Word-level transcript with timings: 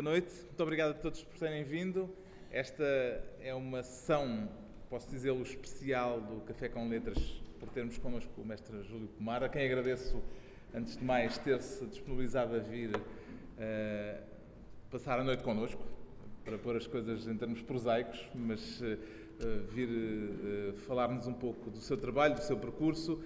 boa 0.00 0.12
noite. 0.12 0.32
Muito 0.46 0.62
obrigado 0.62 0.92
a 0.92 0.94
todos 0.94 1.22
por 1.22 1.38
terem 1.38 1.62
vindo. 1.62 2.08
Esta 2.50 2.82
é 3.38 3.54
uma 3.54 3.82
sessão, 3.82 4.48
posso 4.88 5.10
dizê-lo, 5.10 5.42
especial 5.42 6.22
do 6.22 6.40
Café 6.40 6.70
com 6.70 6.88
Letras, 6.88 7.18
por 7.58 7.68
termos 7.68 7.98
connosco 7.98 8.32
o 8.40 8.42
mestre 8.42 8.82
Júlio 8.84 9.08
Pomar, 9.08 9.44
a 9.44 9.48
quem 9.50 9.62
agradeço, 9.62 10.22
antes 10.74 10.96
de 10.96 11.04
mais, 11.04 11.36
ter-se 11.36 11.84
disponibilizado 11.84 12.56
a 12.56 12.60
vir 12.60 12.96
uh, 12.96 14.22
passar 14.90 15.20
a 15.20 15.24
noite 15.24 15.42
connosco, 15.42 15.82
para 16.46 16.56
pôr 16.56 16.76
as 16.76 16.86
coisas 16.86 17.26
em 17.26 17.36
termos 17.36 17.60
prosaicos, 17.60 18.26
mas 18.34 18.80
uh, 18.80 18.96
vir 19.68 19.90
uh, 19.90 20.78
falar-nos 20.86 21.26
um 21.26 21.34
pouco 21.34 21.70
do 21.70 21.78
seu 21.78 21.98
trabalho, 21.98 22.36
do 22.36 22.42
seu 22.42 22.56
percurso 22.56 23.22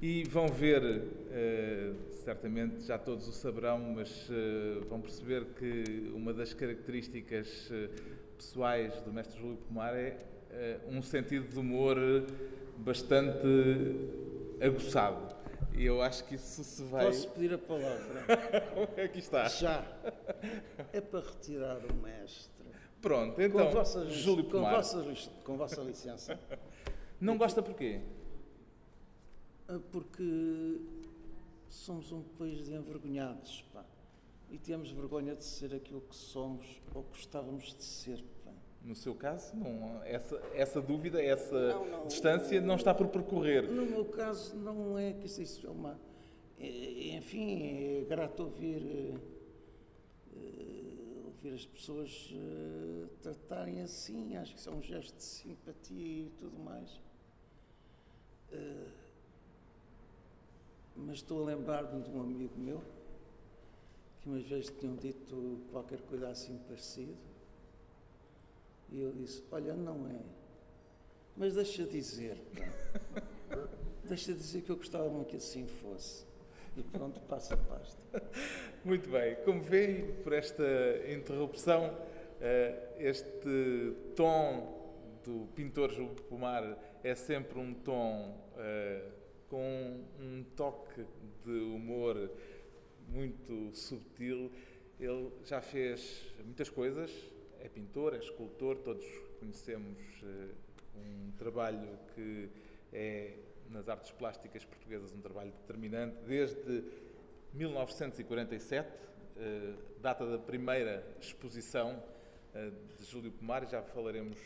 e 0.00 0.22
vão 0.24 0.46
ver, 0.46 0.82
uh, 0.82 1.96
certamente 2.24 2.84
já 2.84 2.98
todos 2.98 3.26
o 3.26 3.32
saberão, 3.32 3.78
mas 3.78 4.28
uh, 4.30 4.84
vão 4.88 5.00
perceber 5.00 5.44
que 5.58 6.12
uma 6.14 6.32
das 6.32 6.52
características 6.54 7.68
uh, 7.70 7.88
pessoais 8.36 9.00
do 9.02 9.12
mestre 9.12 9.40
Júlio 9.40 9.56
Pomar 9.56 9.94
é 9.94 10.16
um 10.88 11.02
sentido 11.02 11.48
de 11.48 11.58
humor 11.58 11.96
bastante 12.76 13.46
aguçado. 14.60 15.36
E 15.76 15.84
eu 15.84 16.00
acho 16.00 16.24
que 16.24 16.36
isso 16.36 16.64
se 16.64 16.82
vai. 16.84 17.06
Posso 17.06 17.28
pedir 17.30 17.54
a 17.54 17.58
palavra? 17.58 18.24
Aqui 19.04 19.18
está. 19.18 19.46
Já. 19.48 19.84
É 20.92 21.00
para 21.00 21.20
retirar 21.20 21.78
o 21.84 21.94
mestre. 21.94 22.64
Pronto, 23.02 23.40
então. 23.40 23.66
Com 23.66 23.72
vossa, 23.72 24.06
Júlio 24.10 24.44
com 24.44 24.60
vossa, 24.60 25.04
com 25.44 25.56
vossa 25.56 25.80
licença. 25.82 26.38
Não 27.20 27.36
gosta 27.36 27.62
porquê? 27.62 28.00
Ah, 29.68 29.78
porque 29.92 30.80
somos 31.68 32.10
um 32.12 32.22
país 32.22 32.64
de 32.64 32.72
envergonhados, 32.74 33.62
pá. 33.72 33.84
E 34.50 34.56
temos 34.58 34.90
vergonha 34.90 35.34
de 35.36 35.44
ser 35.44 35.74
aquilo 35.74 36.00
que 36.00 36.16
somos 36.16 36.80
ou 36.94 37.02
gostávamos 37.02 37.74
de 37.74 37.84
ser, 37.84 38.24
pá. 38.44 38.52
No 38.82 38.94
seu 38.96 39.14
caso, 39.14 39.54
não, 39.56 40.02
essa, 40.04 40.36
essa 40.54 40.80
dúvida, 40.80 41.22
essa 41.22 41.74
Não, 41.74 41.86
não. 41.86 42.06
distância 42.06 42.60
não 42.60 42.76
está 42.76 42.94
por 42.94 43.08
percorrer. 43.08 43.68
No 43.70 43.84
meu 43.84 44.04
caso, 44.06 44.56
não 44.56 44.96
é 44.98 45.12
que 45.12 45.26
isso, 45.26 45.66
é 45.66 45.70
uma. 45.70 46.00
é- 46.58 47.16
enfim, 47.16 47.62
é 47.62 48.06
grato 48.08 48.44
ouvir. 48.44 49.14
eh, 50.34 51.22
ouvir 51.26 51.52
as 51.54 51.66
pessoas 51.66 52.30
eh, 52.32 53.06
tratarem 53.20 53.80
assim, 53.82 54.36
acho 54.36 54.54
que 54.54 54.60
isso 54.60 54.70
é 54.70 54.72
um 54.72 54.82
gesto 54.82 55.14
de 55.16 55.22
simpatia 55.22 56.22
e 56.26 56.30
tudo 56.38 56.58
mais. 56.58 57.00
Eh, 58.50 58.86
mas 60.98 61.16
estou 61.16 61.42
a 61.42 61.46
lembrar-me 61.46 62.02
de 62.02 62.10
um 62.10 62.20
amigo 62.20 62.58
meu 62.58 62.82
que 64.20 64.28
umas 64.28 64.42
vezes 64.42 64.70
tinham 64.78 64.96
dito 64.96 65.60
qualquer 65.70 66.00
coisa 66.02 66.28
assim 66.28 66.58
parecido. 66.66 67.16
E 68.90 69.00
eu 69.00 69.12
disse: 69.12 69.44
Olha, 69.50 69.74
não 69.74 70.08
é. 70.08 70.20
Mas 71.36 71.54
deixa 71.54 71.84
dizer, 71.84 72.36
pá. 73.14 73.22
deixa 74.04 74.32
dizer 74.32 74.62
que 74.62 74.70
eu 74.70 74.76
gostava 74.76 75.08
muito 75.08 75.28
que 75.28 75.36
assim 75.36 75.66
fosse. 75.66 76.26
E 76.76 76.82
pronto, 76.82 77.20
passa 77.22 77.54
a 77.54 77.56
pasta. 77.56 78.00
Muito 78.84 79.08
bem, 79.10 79.36
como 79.44 79.60
vê 79.60 80.14
por 80.22 80.32
esta 80.32 80.64
interrupção, 81.12 81.96
eh, 82.40 82.94
este 82.98 83.94
tom 84.14 84.78
do 85.24 85.46
pintor 85.54 85.90
Júlio 85.92 86.14
Pomar 86.28 86.78
é 87.02 87.14
sempre 87.14 87.58
um 87.58 87.74
tom 87.74 88.36
eh, 88.56 89.02
com 89.48 90.04
um 90.20 90.44
toque 90.56 91.04
de 91.44 91.50
humor 91.50 92.30
muito 93.08 93.74
subtil. 93.74 94.52
Ele 95.00 95.30
já 95.44 95.60
fez 95.60 96.24
muitas 96.44 96.68
coisas, 96.68 97.10
é 97.60 97.68
pintor, 97.68 98.14
é 98.14 98.18
escultor, 98.18 98.76
todos 98.78 99.04
conhecemos 99.40 99.98
eh, 100.22 100.48
um 100.96 101.32
trabalho 101.38 101.98
que 102.14 102.48
é 102.92 103.34
nas 103.70 103.88
artes 103.88 104.10
plásticas 104.10 104.64
portuguesas 104.64 105.12
um 105.12 105.20
trabalho 105.20 105.52
determinante 105.52 106.16
desde 106.26 106.84
1947, 107.54 108.88
eh, 109.36 109.74
data 110.00 110.26
da 110.26 110.38
primeira 110.38 111.06
exposição 111.20 112.02
eh, 112.54 112.70
de 112.98 113.04
Júlio 113.04 113.30
Pomar, 113.30 113.66
já 113.66 113.82
falaremos 113.82 114.38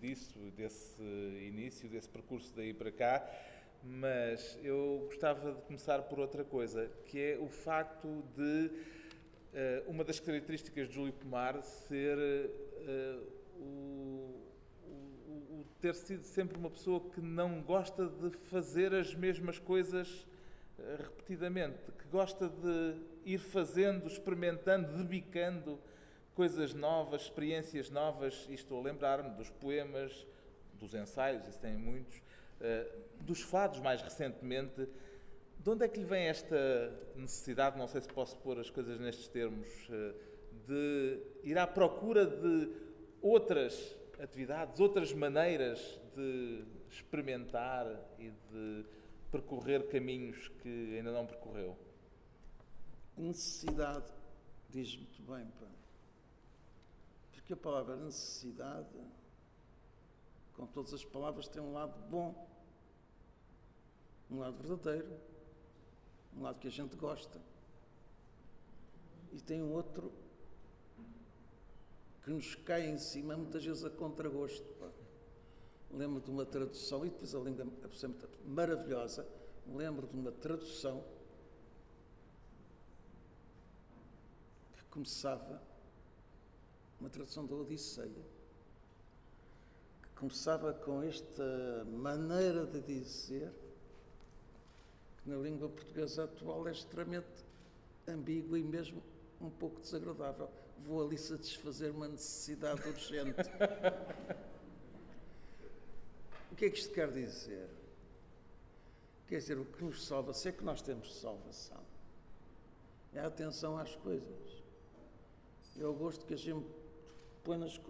disso, 0.00 0.38
desse 0.56 1.02
início, 1.02 1.88
desse 1.88 2.08
percurso 2.08 2.52
daí 2.54 2.74
para 2.74 2.92
cá, 2.92 3.26
mas 3.84 4.58
eu 4.62 5.02
gostava 5.06 5.52
de 5.52 5.62
começar 5.62 6.02
por 6.02 6.18
outra 6.20 6.44
coisa, 6.44 6.88
que 7.06 7.18
é 7.20 7.38
o 7.38 7.48
facto 7.48 8.22
de 8.36 8.70
eh, 9.54 9.82
uma 9.86 10.04
das 10.04 10.20
características 10.20 10.88
de 10.88 10.94
Júlio 10.94 11.12
Pomar 11.12 11.62
ser 11.62 12.16
eh, 12.18 13.18
o, 13.58 14.40
o- 14.86 15.60
o 15.60 15.64
ter 15.80 15.94
sido 15.94 16.22
sempre 16.24 16.56
uma 16.58 16.70
pessoa 16.70 17.00
que 17.10 17.20
não 17.20 17.60
gosta 17.60 18.06
de 18.08 18.30
fazer 18.48 18.94
as 18.94 19.14
mesmas 19.14 19.58
coisas 19.58 20.26
eh, 20.78 20.96
repetidamente, 20.98 21.90
que 21.98 22.06
gosta 22.08 22.48
de 22.48 22.94
ir 23.24 23.38
fazendo, 23.38 24.06
experimentando, 24.06 24.96
debicando 24.96 25.78
coisas 26.34 26.72
novas, 26.72 27.22
experiências 27.22 27.90
novas, 27.90 28.46
e 28.48 28.54
estou 28.54 28.78
a 28.80 28.82
lembrar-me 28.82 29.30
dos 29.36 29.50
poemas, 29.50 30.26
dos 30.74 30.94
ensaios, 30.94 31.46
isso 31.46 31.60
tem 31.60 31.76
muitos, 31.76 32.21
dos 33.20 33.40
fados 33.40 33.80
mais 33.80 34.02
recentemente. 34.02 34.88
De 35.58 35.70
onde 35.70 35.84
é 35.84 35.88
que 35.88 35.98
lhe 35.98 36.04
vem 36.04 36.26
esta 36.26 36.92
necessidade, 37.14 37.78
não 37.78 37.86
sei 37.86 38.00
se 38.00 38.08
posso 38.08 38.36
pôr 38.38 38.58
as 38.58 38.68
coisas 38.68 38.98
nestes 38.98 39.28
termos, 39.28 39.68
eh, 39.90 40.14
de 40.66 41.22
ir 41.44 41.56
à 41.56 41.66
procura 41.66 42.26
de 42.26 42.68
outras 43.20 43.96
atividades, 44.20 44.80
outras 44.80 45.12
maneiras 45.12 46.00
de 46.16 46.64
experimentar 46.90 47.86
e 48.18 48.30
de 48.30 48.84
percorrer 49.30 49.88
caminhos 49.88 50.48
que 50.60 50.96
ainda 50.96 51.12
não 51.12 51.26
percorreu? 51.26 51.76
Necessidade, 53.16 54.12
diz 54.68 54.96
muito 54.96 55.22
bem. 55.22 55.46
Porque 57.32 57.52
a 57.52 57.56
palavra 57.56 57.96
necessidade, 57.96 58.88
com 60.54 60.66
todas 60.66 60.92
as 60.92 61.04
palavras, 61.04 61.48
tem 61.48 61.62
um 61.62 61.72
lado 61.72 61.98
bom, 62.08 62.51
um 64.32 64.38
lado 64.38 64.56
verdadeiro, 64.56 65.12
um 66.36 66.42
lado 66.42 66.58
que 66.58 66.66
a 66.66 66.70
gente 66.70 66.96
gosta. 66.96 67.40
E 69.32 69.40
tem 69.40 69.62
um 69.62 69.72
outro 69.72 70.12
que 72.24 72.30
nos 72.30 72.54
cai 72.54 72.88
em 72.88 72.98
cima, 72.98 73.36
muitas 73.36 73.64
vezes 73.64 73.84
a 73.84 73.90
contragosto. 73.90 74.72
Lembro 75.90 76.20
de 76.20 76.30
uma 76.30 76.46
tradução, 76.46 77.04
e 77.04 77.10
depois 77.10 77.34
a 77.34 77.38
língua 77.38 77.64
é 77.64 78.48
maravilhosa, 78.48 79.26
lembro 79.66 80.06
de 80.06 80.16
uma 80.16 80.32
tradução 80.32 81.04
que 84.72 84.84
começava, 84.84 85.62
uma 86.98 87.10
tradução 87.10 87.44
da 87.44 87.54
Odisseia, 87.54 88.24
que 90.02 90.08
começava 90.14 90.72
com 90.72 91.02
esta 91.02 91.84
maneira 91.84 92.64
de 92.64 92.80
dizer 92.80 93.52
que 95.22 95.30
na 95.30 95.36
língua 95.36 95.68
portuguesa 95.68 96.24
atual 96.24 96.66
é 96.66 96.72
extremamente 96.72 97.44
ambígua 98.06 98.58
e 98.58 98.62
mesmo 98.62 99.02
um 99.40 99.50
pouco 99.50 99.80
desagradável. 99.80 100.50
Vou 100.84 101.04
ali 101.04 101.16
satisfazer 101.16 101.92
uma 101.92 102.08
necessidade 102.08 102.88
urgente. 102.88 103.40
o 106.50 106.56
que 106.56 106.64
é 106.64 106.70
que 106.70 106.78
isto 106.78 106.92
quer 106.92 107.10
dizer? 107.12 107.68
Quer 109.28 109.38
dizer, 109.38 109.58
o 109.58 109.64
que 109.64 109.84
nos 109.84 110.04
salva, 110.04 110.34
se 110.34 110.48
é 110.48 110.52
que 110.52 110.64
nós 110.64 110.82
temos 110.82 111.20
salvação, 111.20 111.80
é 113.14 113.20
a 113.20 113.26
atenção 113.26 113.78
às 113.78 113.94
coisas. 113.96 114.62
É 115.78 115.86
o 115.86 115.94
gosto 115.94 116.26
que 116.26 116.34
a 116.34 116.36
gente 116.36 116.66
põe 117.44 117.56
nas, 117.56 117.80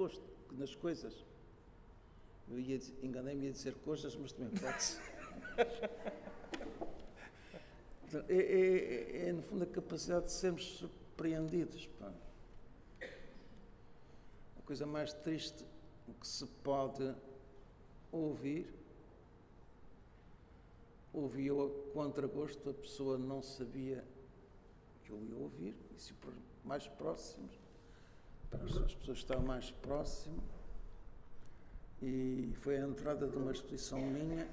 nas 0.53 0.75
coisas. 0.75 1.25
Eu 2.49 2.59
enganei-me 3.03 3.49
a 3.49 3.53
dizer 3.53 3.75
coisas, 3.77 4.15
mas 4.17 4.33
também 4.33 4.53
pode 4.61 4.83
ser. 4.83 5.01
É, 8.29 8.35
é- 8.35 9.27
é- 9.27 9.29
é, 9.29 9.33
no 9.33 9.43
fundo, 9.43 9.65
a 9.65 9.67
capacidade 9.67 10.27
de 10.27 10.33
sermos 10.33 10.65
surpreendidos. 10.79 11.87
pá. 11.99 12.13
A 14.59 14.63
coisa 14.65 14.87
mais 14.87 15.13
triste 15.13 15.65
que 16.21 16.27
se 16.27 16.47
pode 16.63 17.15
ouvir, 18.13 18.73
ouviu 21.13 21.65
a 21.67 21.93
contragosto, 21.93 22.71
a 22.71 22.75
pessoa 22.75 23.19
não 23.19 23.43
sabia 23.43 24.05
que 25.05 25.11
eu 25.11 25.21
ia 25.23 25.37
ouvir, 25.37 25.75
para 26.21 26.31
os 26.31 26.37
mais 26.65 26.87
próximos, 26.87 27.51
as 28.53 28.77
as 28.77 28.95
pessoas 28.95 29.19
estavam 29.19 29.45
mais 29.45 29.71
próximas, 29.71 30.45
e 32.01 32.53
foi 32.61 32.77
a 32.79 32.87
entrada 32.87 33.27
de 33.27 33.37
uma 33.37 33.53
exposição 33.53 34.01
minha, 34.01 34.49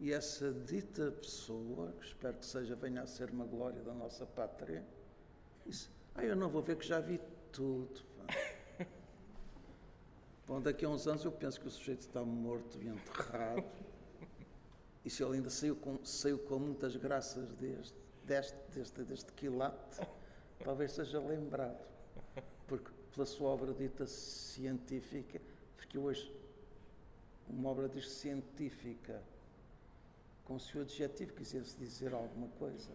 e 0.00 0.14
essa 0.14 0.50
dita 0.50 1.12
pessoa, 1.12 1.92
que 1.92 2.06
espero 2.06 2.38
que 2.38 2.46
seja, 2.46 2.74
venha 2.74 3.02
a 3.02 3.06
ser 3.06 3.30
uma 3.30 3.44
glória 3.44 3.82
da 3.82 3.92
nossa 3.92 4.24
pátria, 4.24 4.82
disse, 5.66 5.90
ah, 6.14 6.24
eu 6.24 6.34
não 6.34 6.48
vou 6.48 6.62
ver 6.62 6.76
que 6.76 6.86
já 6.86 7.00
vi 7.00 7.20
tudo. 7.52 8.00
Pá. 8.16 8.86
Bom, 10.48 10.58
daqui 10.58 10.86
a 10.86 10.88
uns 10.88 11.06
anos 11.06 11.22
eu 11.22 11.30
penso 11.30 11.60
que 11.60 11.68
o 11.68 11.70
sujeito 11.70 12.00
está 12.00 12.24
morto 12.24 12.78
e 12.80 12.88
enterrado. 12.88 13.62
E 15.04 15.10
se 15.10 15.22
ele 15.22 15.36
ainda 15.36 15.50
saiu 15.50 15.76
com, 15.76 16.02
saiu 16.02 16.38
com 16.38 16.58
muitas 16.58 16.96
graças 16.96 17.52
deste, 17.52 17.94
deste, 18.24 18.56
deste, 18.72 19.04
deste 19.04 19.32
quilate, 19.34 20.00
talvez 20.64 20.92
seja 20.92 21.20
lembrado. 21.20 21.78
Porque 22.66 22.90
pela 23.12 23.26
sua 23.26 23.50
obra 23.50 23.74
dita 23.74 24.06
científica, 24.06 25.38
porque 25.76 25.98
hoje 25.98 26.34
uma 27.46 27.68
obra 27.68 27.86
diz 27.86 28.10
científica, 28.10 29.22
como 30.50 30.58
se 30.58 30.76
o 30.76 30.80
adjetivo 30.80 31.32
quisesse 31.34 31.76
dizer 31.78 32.12
alguma 32.12 32.48
coisa. 32.58 32.90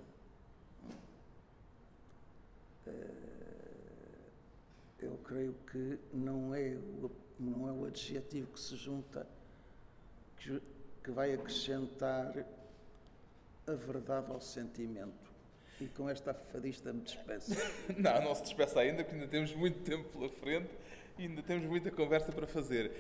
Eu 4.99 5.17
creio 5.23 5.55
que 5.71 5.97
não 6.11 6.53
é 6.53 6.75
o, 6.75 7.09
não 7.39 7.69
é 7.69 7.71
o 7.71 7.85
adjetivo 7.85 8.51
que 8.51 8.59
se 8.59 8.75
junta 8.75 9.25
que, 10.37 10.61
que 11.01 11.11
vai 11.11 11.33
acrescentar 11.33 12.45
a 13.65 13.71
verdade 13.71 14.29
ao 14.33 14.41
sentimento. 14.41 15.31
E 15.79 15.87
com 15.87 16.09
esta 16.09 16.33
fadista 16.33 16.91
me 16.91 17.03
despeço. 17.03 17.51
não, 17.97 18.21
não 18.21 18.35
se 18.35 18.43
despeça 18.43 18.81
ainda, 18.81 19.01
porque 19.01 19.15
ainda 19.15 19.29
temos 19.29 19.55
muito 19.55 19.79
tempo 19.79 20.09
pela 20.09 20.27
frente 20.27 20.71
e 21.17 21.23
ainda 21.23 21.41
temos 21.41 21.65
muita 21.69 21.89
conversa 21.89 22.33
para 22.33 22.47
fazer. 22.47 22.91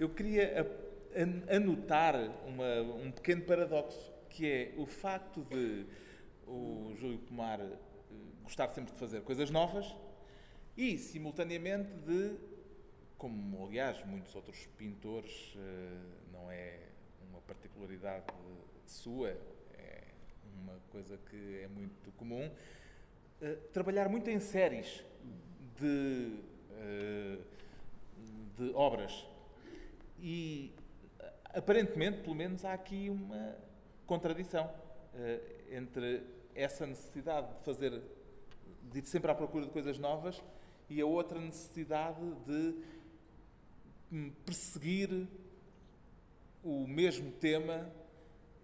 Eu 0.00 0.08
queria 0.08 0.89
anotar 1.48 2.14
uma, 2.46 2.80
um 2.82 3.10
pequeno 3.10 3.42
paradoxo, 3.42 4.12
que 4.28 4.46
é 4.46 4.74
o 4.76 4.86
facto 4.86 5.42
de 5.44 5.86
o 6.46 6.92
Júlio 6.96 7.18
Pomar 7.18 7.60
eh, 7.60 7.76
gostar 8.42 8.68
sempre 8.70 8.92
de 8.92 8.98
fazer 8.98 9.22
coisas 9.22 9.50
novas 9.50 9.94
e, 10.76 10.98
simultaneamente, 10.98 11.92
de, 12.06 12.36
como 13.16 13.64
aliás 13.66 14.04
muitos 14.04 14.34
outros 14.34 14.66
pintores, 14.76 15.54
eh, 15.56 15.98
não 16.32 16.50
é 16.50 16.80
uma 17.28 17.40
particularidade 17.42 18.24
sua, 18.86 19.30
é 19.74 20.04
uma 20.60 20.76
coisa 20.90 21.16
que 21.30 21.60
é 21.62 21.68
muito 21.68 22.10
comum, 22.12 22.50
eh, 23.40 23.56
trabalhar 23.72 24.08
muito 24.08 24.28
em 24.28 24.40
séries 24.40 25.04
de, 25.78 26.36
de 28.58 28.74
obras. 28.74 29.26
E 30.18 30.74
aparentemente, 31.54 32.22
pelo 32.22 32.34
menos, 32.34 32.64
há 32.64 32.72
aqui 32.72 33.10
uma 33.10 33.56
contradição 34.06 34.70
entre 35.70 36.22
essa 36.54 36.86
necessidade 36.86 37.54
de 37.54 37.64
fazer, 37.64 38.00
de 38.82 38.98
ir 38.98 39.06
sempre 39.06 39.30
à 39.30 39.34
procura 39.34 39.66
de 39.66 39.70
coisas 39.70 39.98
novas 39.98 40.40
e 40.88 41.00
a 41.00 41.06
outra 41.06 41.40
necessidade 41.40 42.20
de 42.46 42.74
hum, 44.12 44.32
perseguir 44.44 45.28
o 46.62 46.86
mesmo 46.86 47.30
tema 47.32 47.90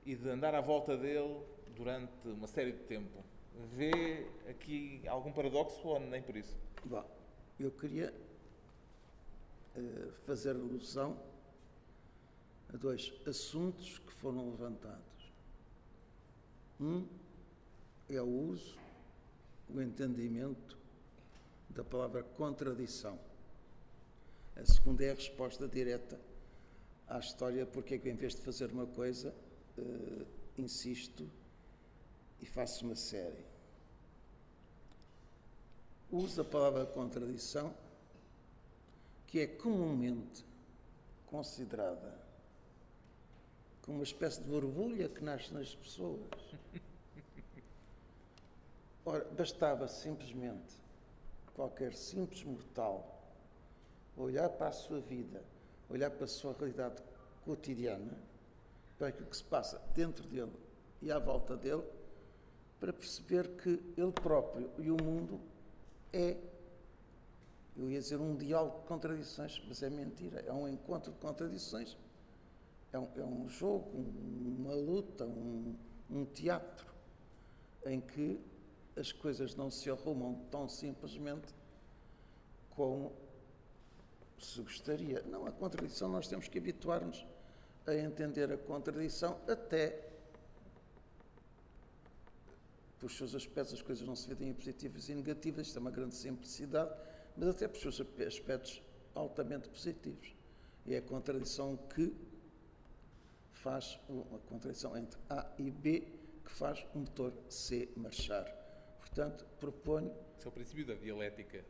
e 0.04 0.14
de 0.14 0.28
andar 0.28 0.54
à 0.54 0.60
volta 0.60 0.96
dele 0.96 1.40
durante 1.74 2.28
uma 2.28 2.46
série 2.46 2.72
de 2.72 2.80
tempo. 2.80 3.24
Vê 3.72 4.26
aqui 4.48 5.02
algum 5.06 5.32
paradoxo 5.32 5.86
ou 5.86 5.98
nem 6.00 6.22
por 6.22 6.36
isso? 6.36 6.56
Bom, 6.84 7.04
eu 7.58 7.70
queria 7.70 8.12
uh, 9.76 10.12
fazer 10.24 10.50
alusão 10.50 11.18
a 12.76 12.78
dois 12.78 13.10
assuntos 13.26 13.98
que 14.00 14.12
foram 14.12 14.50
levantados. 14.50 15.32
Um 16.78 17.06
é 18.06 18.20
o 18.20 18.26
uso, 18.26 18.76
o 19.74 19.80
entendimento 19.80 20.76
da 21.70 21.82
palavra 21.82 22.22
contradição. 22.22 23.18
A 24.54 24.64
segunda 24.66 25.04
é 25.04 25.10
a 25.10 25.14
resposta 25.14 25.66
direta 25.66 26.20
à 27.08 27.18
história 27.18 27.64
porque 27.64 27.94
é 27.94 27.98
que, 27.98 28.10
em 28.10 28.14
vez 28.14 28.34
de 28.34 28.42
fazer 28.42 28.70
uma 28.70 28.86
coisa, 28.86 29.34
uh, 29.78 30.26
insisto 30.58 31.26
e 32.42 32.46
faço 32.46 32.84
uma 32.84 32.94
série. 32.94 33.44
Uso 36.10 36.42
a 36.42 36.44
palavra 36.44 36.84
contradição, 36.84 37.74
que 39.26 39.40
é 39.40 39.46
comumente 39.46 40.44
considerada 41.26 42.25
como 43.86 43.98
uma 43.98 44.04
espécie 44.04 44.42
de 44.42 44.48
borbulha 44.50 45.08
que 45.08 45.24
nasce 45.24 45.54
nas 45.54 45.74
pessoas. 45.74 46.20
Ora, 49.06 49.24
bastava 49.36 49.86
simplesmente 49.86 50.74
qualquer 51.54 51.94
simples 51.94 52.42
mortal 52.42 53.16
olhar 54.16 54.48
para 54.48 54.68
a 54.68 54.72
sua 54.72 55.00
vida, 55.00 55.42
olhar 55.88 56.10
para 56.10 56.24
a 56.24 56.28
sua 56.28 56.52
realidade 56.52 57.00
cotidiana, 57.44 58.18
para 58.98 59.08
aquilo 59.08 59.28
que 59.28 59.36
se 59.36 59.44
passa 59.44 59.80
dentro 59.94 60.26
dele 60.26 60.52
e 61.00 61.12
à 61.12 61.18
volta 61.18 61.56
dele, 61.56 61.84
para 62.80 62.92
perceber 62.92 63.48
que 63.56 63.80
ele 63.96 64.12
próprio 64.12 64.70
e 64.78 64.90
o 64.90 64.96
mundo 65.02 65.40
é, 66.12 66.36
eu 67.76 67.90
ia 67.90 68.00
dizer, 68.00 68.16
um 68.16 68.34
diálogo 68.34 68.80
de 68.80 68.86
contradições, 68.86 69.62
mas 69.68 69.82
é 69.82 69.90
mentira, 69.90 70.40
é 70.40 70.52
um 70.52 70.66
encontro 70.66 71.12
de 71.12 71.18
contradições, 71.18 71.96
é 72.92 72.98
um, 72.98 73.08
é 73.16 73.24
um 73.24 73.48
jogo, 73.48 73.90
uma 74.58 74.74
luta, 74.74 75.24
um, 75.24 75.76
um 76.10 76.24
teatro 76.24 76.86
em 77.84 78.00
que 78.00 78.40
as 78.96 79.12
coisas 79.12 79.54
não 79.54 79.70
se 79.70 79.90
arrumam 79.90 80.34
tão 80.50 80.68
simplesmente 80.68 81.54
como 82.70 83.12
se 84.38 84.60
gostaria. 84.62 85.22
Não, 85.22 85.46
a 85.46 85.52
contradição, 85.52 86.08
nós 86.08 86.26
temos 86.26 86.48
que 86.48 86.58
habituar-nos 86.58 87.26
a 87.86 87.94
entender 87.94 88.52
a 88.52 88.58
contradição 88.58 89.38
até 89.48 90.06
por 92.98 93.10
seus 93.10 93.34
aspectos 93.34 93.74
as 93.74 93.82
coisas 93.82 94.06
não 94.06 94.16
se 94.16 94.26
vedem 94.28 94.52
positivas 94.52 95.08
e 95.08 95.14
negativas, 95.14 95.66
isto 95.66 95.78
é 95.78 95.80
uma 95.80 95.90
grande 95.90 96.14
simplicidade, 96.14 96.92
mas 97.36 97.48
até 97.48 97.68
por 97.68 97.78
seus 97.78 98.00
aspectos 98.00 98.82
altamente 99.14 99.68
positivos. 99.68 100.34
E 100.86 100.94
é 100.94 100.98
a 100.98 101.02
contradição 101.02 101.76
que 101.76 102.14
faz, 103.66 103.98
a 104.08 104.38
contradição 104.48 104.96
entre 104.96 105.18
A 105.28 105.44
e 105.58 105.70
B, 105.70 106.06
que 106.44 106.52
faz 106.52 106.86
o 106.94 107.00
motor 107.00 107.32
C 107.48 107.88
marchar. 107.96 108.46
Portanto, 109.00 109.44
proponho. 109.58 110.12
Esse 110.38 110.46
é 110.46 110.48
o 110.48 110.52
princípio 110.52 110.86
da 110.86 110.94
dialética. 110.94 111.64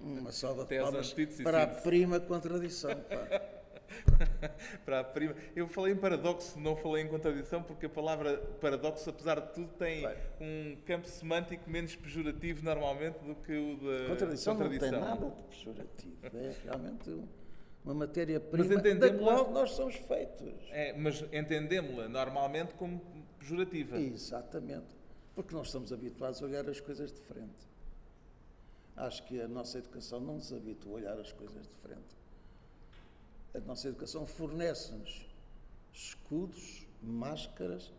Uma 0.00 0.30
salva 0.30 0.64
de 0.64 0.78
palmas 0.78 1.12
para 1.42 1.64
a 1.64 1.66
prima 1.66 2.20
contradição. 2.20 2.90
para 4.84 5.00
a 5.00 5.04
prima. 5.04 5.34
Eu 5.56 5.66
falei 5.66 5.92
em 5.92 5.96
paradoxo, 5.96 6.58
não 6.60 6.76
falei 6.76 7.02
em 7.02 7.08
contradição, 7.08 7.62
porque 7.62 7.86
a 7.86 7.88
palavra 7.88 8.36
paradoxo, 8.60 9.10
apesar 9.10 9.40
de 9.40 9.52
tudo, 9.52 9.72
tem 9.72 10.06
um 10.40 10.76
campo 10.86 11.08
semântico 11.08 11.68
menos 11.68 11.96
pejorativo 11.96 12.62
normalmente 12.64 13.18
do 13.24 13.34
que 13.34 13.52
o 13.52 13.76
da 13.76 14.08
contradição. 14.08 14.56
contradição. 14.56 14.92
não 14.92 15.00
tem 15.00 15.08
nada 15.08 15.30
de 15.30 15.42
pejorativo. 15.42 16.16
É 16.22 16.54
realmente 16.64 17.10
uma 17.84 17.94
matéria-prima 17.94 18.76
da 18.76 19.12
qual 19.16 19.50
nós 19.50 19.72
somos 19.72 19.96
feitos. 19.96 20.54
É, 20.70 20.92
mas 20.92 21.22
entendemos-la 21.32 22.08
normalmente 22.08 22.74
como 22.74 23.00
pejorativa. 23.38 23.98
Exatamente. 23.98 24.98
Porque 25.34 25.54
nós 25.54 25.68
estamos 25.68 25.92
habituados 25.92 26.42
a 26.42 26.46
olhar 26.46 26.68
as 26.68 26.80
coisas 26.80 27.12
de 27.12 27.20
frente. 27.20 27.68
Acho 28.96 29.24
que 29.26 29.40
a 29.40 29.48
nossa 29.48 29.78
educação 29.78 30.20
não 30.20 30.34
nos 30.34 30.52
habitua 30.52 30.92
a 30.92 30.94
olhar 30.96 31.18
as 31.18 31.32
coisas 31.32 31.66
de 31.66 31.74
frente. 31.76 32.20
A 33.54 33.60
nossa 33.60 33.88
educação 33.88 34.26
fornece-nos 34.26 35.26
escudos, 35.92 36.86
máscaras, 37.02 37.92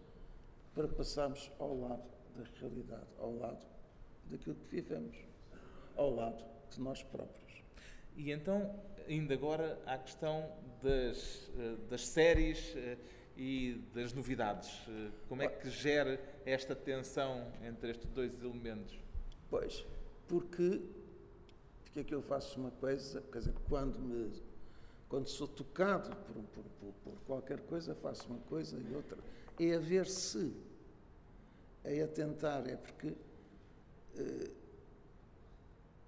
para 0.73 0.87
passarmos 0.87 1.51
ao 1.59 1.77
lado 1.77 2.03
da 2.35 2.43
realidade, 2.59 3.07
ao 3.19 3.35
lado 3.35 3.65
daquilo 4.29 4.55
que 4.55 4.67
vivemos, 4.67 5.17
ao 5.95 6.13
lado 6.13 6.43
de 6.69 6.79
nós 6.79 7.03
próprios. 7.03 7.63
E 8.15 8.31
então, 8.31 8.73
ainda 9.07 9.33
agora, 9.33 9.81
a 9.85 9.97
questão 9.97 10.49
das, 10.81 11.49
eh, 11.57 11.75
das 11.89 12.07
séries 12.07 12.73
eh, 12.75 12.97
e 13.37 13.81
das 13.93 14.13
novidades. 14.13 14.69
Eh, 14.87 15.11
como 15.27 15.41
é 15.41 15.47
que 15.47 15.69
gera 15.69 16.19
esta 16.45 16.75
tensão 16.75 17.51
entre 17.63 17.91
estes 17.91 18.09
dois 18.11 18.41
elementos? 18.41 18.99
Pois, 19.49 19.85
porque, 20.27 20.81
porque 21.83 21.99
é 21.99 22.03
que 22.03 22.13
eu 22.13 22.21
faço 22.21 22.59
uma 22.59 22.71
coisa, 22.71 23.21
quer 23.31 23.39
dizer, 23.39 23.53
quando, 23.67 23.99
me, 23.99 24.31
quando 25.09 25.27
sou 25.27 25.47
tocado 25.47 26.15
por, 26.15 26.35
por, 26.35 26.63
por, 26.63 26.93
por 27.03 27.21
qualquer 27.25 27.59
coisa, 27.61 27.95
faço 27.95 28.27
uma 28.27 28.39
coisa 28.39 28.77
e 28.77 28.95
outra. 28.95 29.17
É 29.59 29.75
a 29.75 29.79
ver 29.79 30.07
se, 30.07 30.53
é 31.83 32.01
a 32.01 32.07
tentar, 32.07 32.67
é 32.67 32.75
porque 32.75 33.13
eh, 34.17 34.51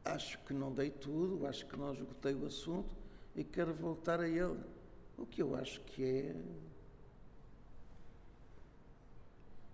acho 0.05 0.37
que 0.39 0.53
não 0.53 0.73
dei 0.73 0.89
tudo, 0.89 1.45
acho 1.45 1.65
que 1.65 1.77
não 1.77 1.93
esgotei 1.93 2.33
o 2.35 2.45
assunto 2.45 2.95
e 3.35 3.43
quero 3.43 3.73
voltar 3.73 4.19
a 4.19 4.27
ele. 4.27 4.59
O 5.17 5.25
que 5.25 5.41
eu 5.41 5.55
acho 5.55 5.79
que 5.81 6.03
é 6.03 6.35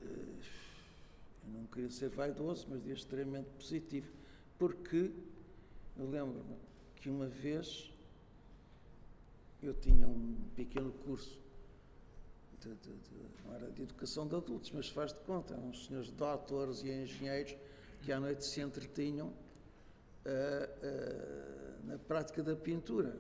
eu 0.02 1.50
não 1.50 1.66
queria 1.66 1.90
ser 1.90 2.10
vaidoso, 2.10 2.68
mas 2.70 2.88
é 2.88 2.92
extremamente 2.92 3.50
positivo, 3.52 4.12
porque 4.58 5.12
Eu 5.98 6.10
lembro-me 6.10 6.56
que 6.96 7.10
uma 7.10 7.28
vez 7.28 7.92
eu 9.62 9.74
tinha 9.74 10.08
um 10.08 10.38
pequeno 10.56 10.94
curso 10.94 11.38
de, 12.62 12.70
de, 12.70 12.94
de, 12.94 13.46
não 13.46 13.54
era 13.54 13.70
de 13.70 13.82
educação 13.82 14.26
de 14.26 14.34
adultos, 14.34 14.72
mas 14.72 14.88
faz 14.88 15.12
de 15.12 15.20
conta, 15.20 15.56
eram 15.56 15.68
uns 15.68 15.86
senhores 15.88 16.10
doutores 16.12 16.84
e 16.84 16.90
engenheiros 16.90 17.54
que 18.02 18.14
à 18.14 18.20
noite 18.20 18.46
se 18.46 18.62
entretinham 18.62 19.34
uh, 20.26 21.88
na 21.88 21.98
prática 21.98 22.44
da 22.44 22.56
pintura. 22.56 23.16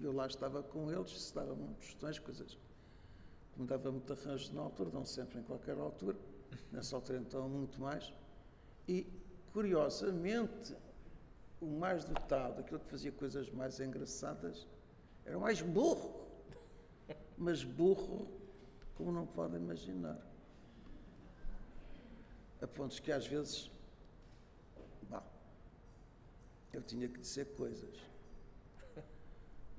Eu 0.00 0.12
lá 0.12 0.26
estava 0.26 0.62
com 0.62 0.90
eles, 0.90 1.10
se 1.10 1.34
davam 1.34 1.74
questões, 1.74 2.18
coisas 2.18 2.58
que 3.52 3.60
me 3.60 3.66
dava 3.66 3.90
muito 3.92 4.12
arranjo 4.12 4.52
na 4.54 4.62
altura, 4.62 4.90
dão 4.90 5.04
sempre 5.04 5.40
em 5.40 5.42
qualquer 5.42 5.76
altura, 5.76 6.16
nessa 6.72 6.96
altura 6.96 7.18
então 7.18 7.48
muito 7.48 7.80
mais. 7.80 8.12
E, 8.88 9.06
curiosamente, 9.52 10.74
o 11.60 11.66
mais 11.66 12.04
dotado, 12.04 12.60
aquele 12.60 12.80
que 12.80 12.86
fazia 12.86 13.12
coisas 13.12 13.50
mais 13.50 13.78
engraçadas, 13.80 14.66
era 15.24 15.36
o 15.36 15.40
mais 15.40 15.60
burro. 15.60 16.26
Mas 17.36 17.62
burro, 17.62 18.26
como 18.94 19.12
não 19.12 19.26
podem 19.26 19.60
imaginar. 19.60 20.18
A 22.62 22.66
pontos 22.66 22.98
que 22.98 23.12
às 23.12 23.26
vezes, 23.26 23.70
eu 26.72 26.82
tinha 26.82 27.08
que 27.08 27.18
dizer 27.18 27.46
coisas. 27.56 27.94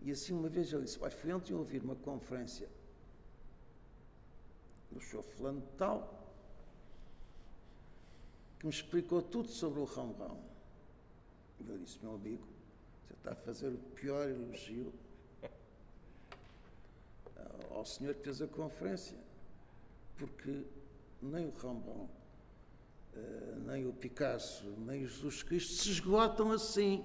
E 0.01 0.11
assim 0.11 0.33
uma 0.33 0.49
vez 0.49 0.71
eu 0.73 0.81
disse, 0.81 0.97
vai, 0.97 1.11
fui 1.11 1.31
ontem 1.31 1.53
ouvir 1.53 1.83
uma 1.83 1.95
conferência 1.95 2.67
do 4.91 4.99
senhor 4.99 5.23
fulano 5.23 5.61
tal, 5.77 6.21
que 8.59 8.65
me 8.65 8.71
explicou 8.71 9.21
tudo 9.21 9.49
sobre 9.49 9.79
o 9.79 9.85
Rão 9.85 10.13
E 11.59 11.69
eu 11.69 11.77
disse, 11.77 11.99
meu 12.01 12.15
amigo, 12.15 12.45
você 13.05 13.13
está 13.13 13.31
a 13.31 13.35
fazer 13.35 13.69
o 13.69 13.77
pior 13.95 14.27
elogio 14.27 14.91
ao 17.81 17.85
senhor 17.85 18.13
que 18.13 18.23
fez 18.23 18.41
a 18.41 18.47
conferência, 18.47 19.17
porque 20.15 20.63
nem 21.21 21.47
o 21.47 21.51
Rambon, 21.51 22.07
eh, 22.07 22.20
nem 23.65 23.85
o 23.87 23.93
Picasso, 23.93 24.65
nem 24.79 25.03
o 25.03 25.07
Jesus 25.07 25.43
Cristo 25.43 25.73
se 25.73 25.91
esgotam 25.91 26.51
assim. 26.51 27.03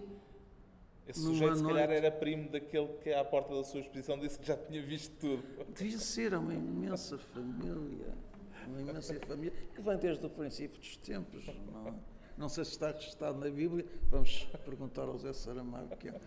Esse 1.07 1.21
sujeito, 1.21 1.57
se 1.57 1.65
calhar, 1.65 1.91
era 1.91 2.11
primo 2.11 2.51
daquele 2.51 2.89
que, 2.95 3.13
à 3.13 3.25
porta 3.25 3.55
da 3.55 3.63
sua 3.63 3.81
exposição, 3.81 4.19
disse 4.19 4.39
que 4.39 4.47
já 4.47 4.57
tinha 4.57 4.83
visto 4.83 5.13
tudo. 5.21 5.43
Devia 5.73 5.99
ser 5.99 6.35
uma 6.35 6.53
imensa 6.53 7.17
família, 7.17 8.13
uma 8.67 8.81
imensa 8.81 9.15
família, 9.21 9.53
que 9.75 9.81
vem 9.81 9.97
desde 9.99 10.27
o 10.27 10.31
princípio 10.31 10.81
dos 10.81 10.97
tempos. 10.97 11.47
Não, 11.73 11.95
não 12.37 12.49
sei 12.49 12.65
se 12.65 12.73
está 12.73 12.91
registado 12.91 13.39
na 13.39 13.49
Bíblia, 13.49 13.87
vamos 14.11 14.49
perguntar 14.65 15.03
ao 15.03 15.17
Zé 15.17 15.33
Saramago, 15.33 15.97
que 15.97 16.09
é 16.09 16.21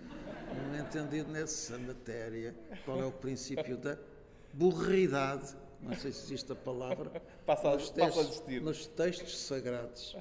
um 0.71 0.75
entendido 0.79 1.29
nessa 1.29 1.77
matéria, 1.77 2.55
qual 2.85 3.01
é 3.01 3.05
o 3.05 3.11
princípio 3.11 3.77
da 3.77 3.97
burridade, 4.53 5.55
não 5.81 5.95
sei 5.95 6.11
se 6.11 6.23
existe 6.25 6.51
a 6.51 6.55
palavra, 6.55 7.09
passa, 7.45 7.71
nos, 7.71 7.89
textos, 7.89 8.39
passa 8.39 8.59
nos 8.59 8.87
textos 8.87 9.37
sagrados 9.37 10.17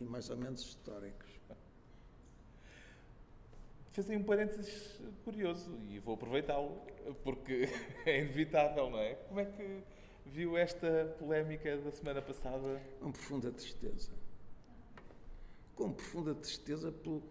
e 0.00 0.04
mais 0.04 0.28
ou 0.30 0.36
menos 0.36 0.60
históricos. 0.62 1.28
Fez 3.92 4.10
aí 4.10 4.16
um 4.16 4.22
parênteses 4.22 5.00
curioso 5.24 5.76
e 5.88 5.98
vou 5.98 6.14
aproveitá-lo, 6.14 6.80
porque 7.24 7.68
é 8.06 8.20
inevitável, 8.20 8.90
não 8.90 9.00
é? 9.00 9.14
Como 9.14 9.40
é 9.40 9.44
que 9.44 9.82
viu 10.24 10.56
esta 10.56 11.16
polémica 11.18 11.76
da 11.78 11.90
semana 11.90 12.22
passada? 12.22 12.80
Com 13.00 13.10
profunda 13.10 13.50
tristeza. 13.50 14.12
Com 15.74 15.92
profunda 15.92 16.34
tristeza 16.34 16.92
pelo 16.92 17.22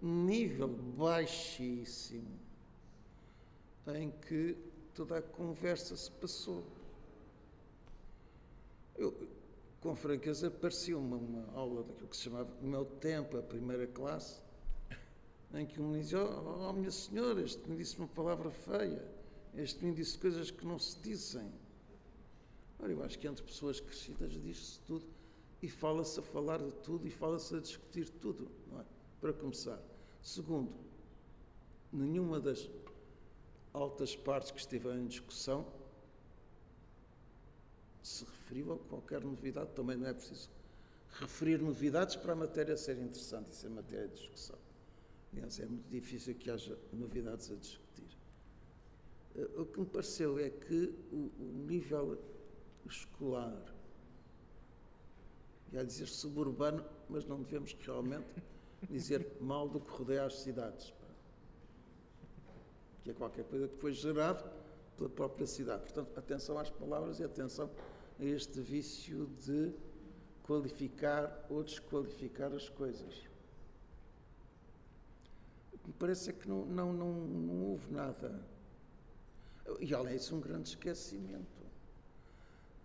nível 0.00 0.68
baixíssimo 0.68 2.38
em 3.94 4.10
que 4.10 4.56
toda 4.94 5.18
a 5.18 5.22
conversa 5.22 5.96
se 5.96 6.10
passou. 6.12 6.64
Eu, 8.96 9.14
com 9.80 9.94
franqueza, 9.94 10.50
parecia 10.50 10.98
uma, 10.98 11.18
aula 11.52 11.82
daquilo 11.82 12.08
que 12.08 12.16
se 12.16 12.24
chamava, 12.24 12.50
no 12.60 12.68
meu 12.68 12.84
tempo, 12.84 13.36
a 13.36 13.42
primeira 13.42 13.86
classe, 13.86 14.40
em 15.54 15.66
que 15.66 15.80
um 15.80 15.92
dizia: 15.92 16.24
oh, 16.24 16.68
oh, 16.68 16.72
minha 16.72 16.90
senhora, 16.90 17.40
este 17.42 17.68
me 17.68 17.76
disse 17.76 17.98
uma 17.98 18.08
palavra 18.08 18.50
feia, 18.50 19.02
este 19.54 19.84
me 19.84 19.94
disse 19.94 20.18
coisas 20.18 20.50
que 20.50 20.66
não 20.66 20.78
se 20.78 20.98
dizem. 21.00 21.52
Ora, 22.78 22.92
eu 22.92 23.02
acho 23.02 23.18
que 23.18 23.26
entre 23.26 23.44
pessoas 23.44 23.80
crescidas 23.80 24.32
diz-se 24.32 24.80
tudo 24.80 25.06
e 25.62 25.68
fala-se 25.68 26.20
a 26.20 26.22
falar 26.22 26.58
de 26.58 26.72
tudo 26.82 27.06
e 27.06 27.10
fala-se 27.10 27.54
a 27.54 27.60
discutir 27.60 28.08
tudo, 28.08 28.50
não 28.70 28.80
é? 28.80 28.84
Para 29.20 29.32
começar. 29.32 29.80
Segundo, 30.20 30.74
nenhuma 31.92 32.38
das 32.38 32.68
altas 33.72 34.14
partes 34.16 34.50
que 34.50 34.58
estiveram 34.58 35.00
em 35.00 35.06
discussão 35.06 35.66
se 38.06 38.24
referiu 38.24 38.72
a 38.72 38.78
qualquer 38.78 39.22
novidade, 39.22 39.70
também 39.74 39.96
não 39.96 40.06
é 40.06 40.14
preciso 40.14 40.48
referir 41.20 41.60
novidades 41.60 42.16
para 42.16 42.32
a 42.32 42.36
matéria 42.36 42.76
ser 42.76 42.98
interessante 42.98 43.50
e 43.52 43.54
ser 43.54 43.68
matéria 43.68 44.08
de 44.08 44.14
discussão. 44.14 44.58
Aliás, 45.32 45.58
é 45.60 45.66
muito 45.66 45.88
difícil 45.88 46.34
que 46.34 46.50
haja 46.50 46.78
novidades 46.92 47.50
a 47.50 47.54
discutir. 47.56 48.16
Eh, 49.34 49.48
o 49.56 49.66
que 49.66 49.80
me 49.80 49.86
pareceu 49.86 50.38
é 50.38 50.50
que 50.50 50.94
o 51.12 51.30
nível 51.66 52.18
escolar, 52.88 53.74
ia 55.72 55.84
dizer 55.84 56.06
suburbano, 56.06 56.84
mas 57.08 57.24
não 57.26 57.42
devemos 57.42 57.76
realmente 57.80 58.26
dizer 58.88 59.26
mal 59.40 59.68
do 59.68 59.80
que 59.80 59.90
rodeia 59.90 60.24
as 60.24 60.38
cidades 60.40 60.94
que 63.06 63.10
é 63.12 63.14
qualquer 63.14 63.44
coisa 63.44 63.68
que 63.68 63.76
foi 63.76 63.92
gerado 63.92 64.42
pela 64.96 65.08
própria 65.08 65.46
cidade. 65.46 65.82
Portanto, 65.82 66.18
atenção 66.18 66.58
às 66.58 66.68
palavras 66.70 67.20
e 67.20 67.24
atenção 67.24 67.70
a 68.18 68.24
este 68.24 68.60
vício 68.60 69.26
de 69.44 69.72
qualificar 70.42 71.46
ou 71.50 71.62
desqualificar 71.62 72.52
as 72.52 72.68
coisas. 72.68 73.22
O 75.72 75.78
que 75.78 75.88
me 75.88 75.94
parece 75.98 76.30
é 76.30 76.32
que 76.32 76.48
não, 76.48 76.64
não, 76.64 76.92
não, 76.92 77.12
não 77.12 77.62
houve 77.64 77.92
nada. 77.92 78.40
E 79.80 79.94
além 79.94 80.16
disso, 80.16 80.36
um 80.36 80.40
grande 80.40 80.68
esquecimento. 80.70 81.66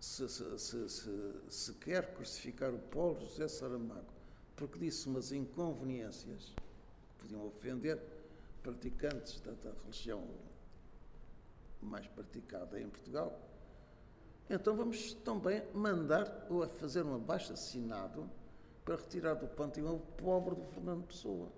Se, 0.00 0.28
se, 0.28 0.58
se, 0.58 0.88
se, 1.48 1.72
quer 1.74 2.12
crucificar 2.14 2.74
o 2.74 2.78
Paulo 2.78 3.20
José 3.20 3.46
Saramago 3.46 4.12
porque 4.56 4.78
disse 4.78 5.08
umas 5.08 5.32
inconveniências 5.32 6.52
que 6.54 7.24
podiam 7.24 7.46
ofender 7.46 8.00
praticantes 8.62 9.40
da, 9.40 9.52
da 9.52 9.72
religião 9.82 10.24
mais 11.80 12.06
praticada 12.08 12.80
em 12.80 12.88
Portugal, 12.88 13.40
então 14.54 14.76
vamos 14.76 15.14
também 15.14 15.62
mandar 15.72 16.46
ou 16.50 16.62
a 16.62 16.68
fazer 16.68 17.04
um 17.04 17.14
abaixo 17.14 17.54
assinado 17.54 18.28
para 18.84 18.96
retirar 18.96 19.34
do 19.34 19.46
panteão 19.46 19.96
o 19.96 20.00
pobre 20.00 20.54
do 20.54 20.64
Fernando 20.66 21.06
Pessoa. 21.06 21.48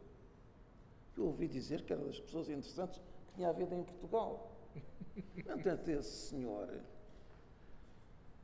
Eu 1.16 1.26
ouvi 1.26 1.48
dizer 1.48 1.82
que 1.82 1.92
era 1.92 2.04
das 2.04 2.20
pessoas 2.20 2.48
interessantes 2.48 2.98
que 2.98 3.34
tinha 3.34 3.48
havido 3.48 3.74
em 3.74 3.82
Portugal. 3.82 4.56
Entanto, 5.36 5.88
esse 5.88 6.28
senhor, 6.28 6.68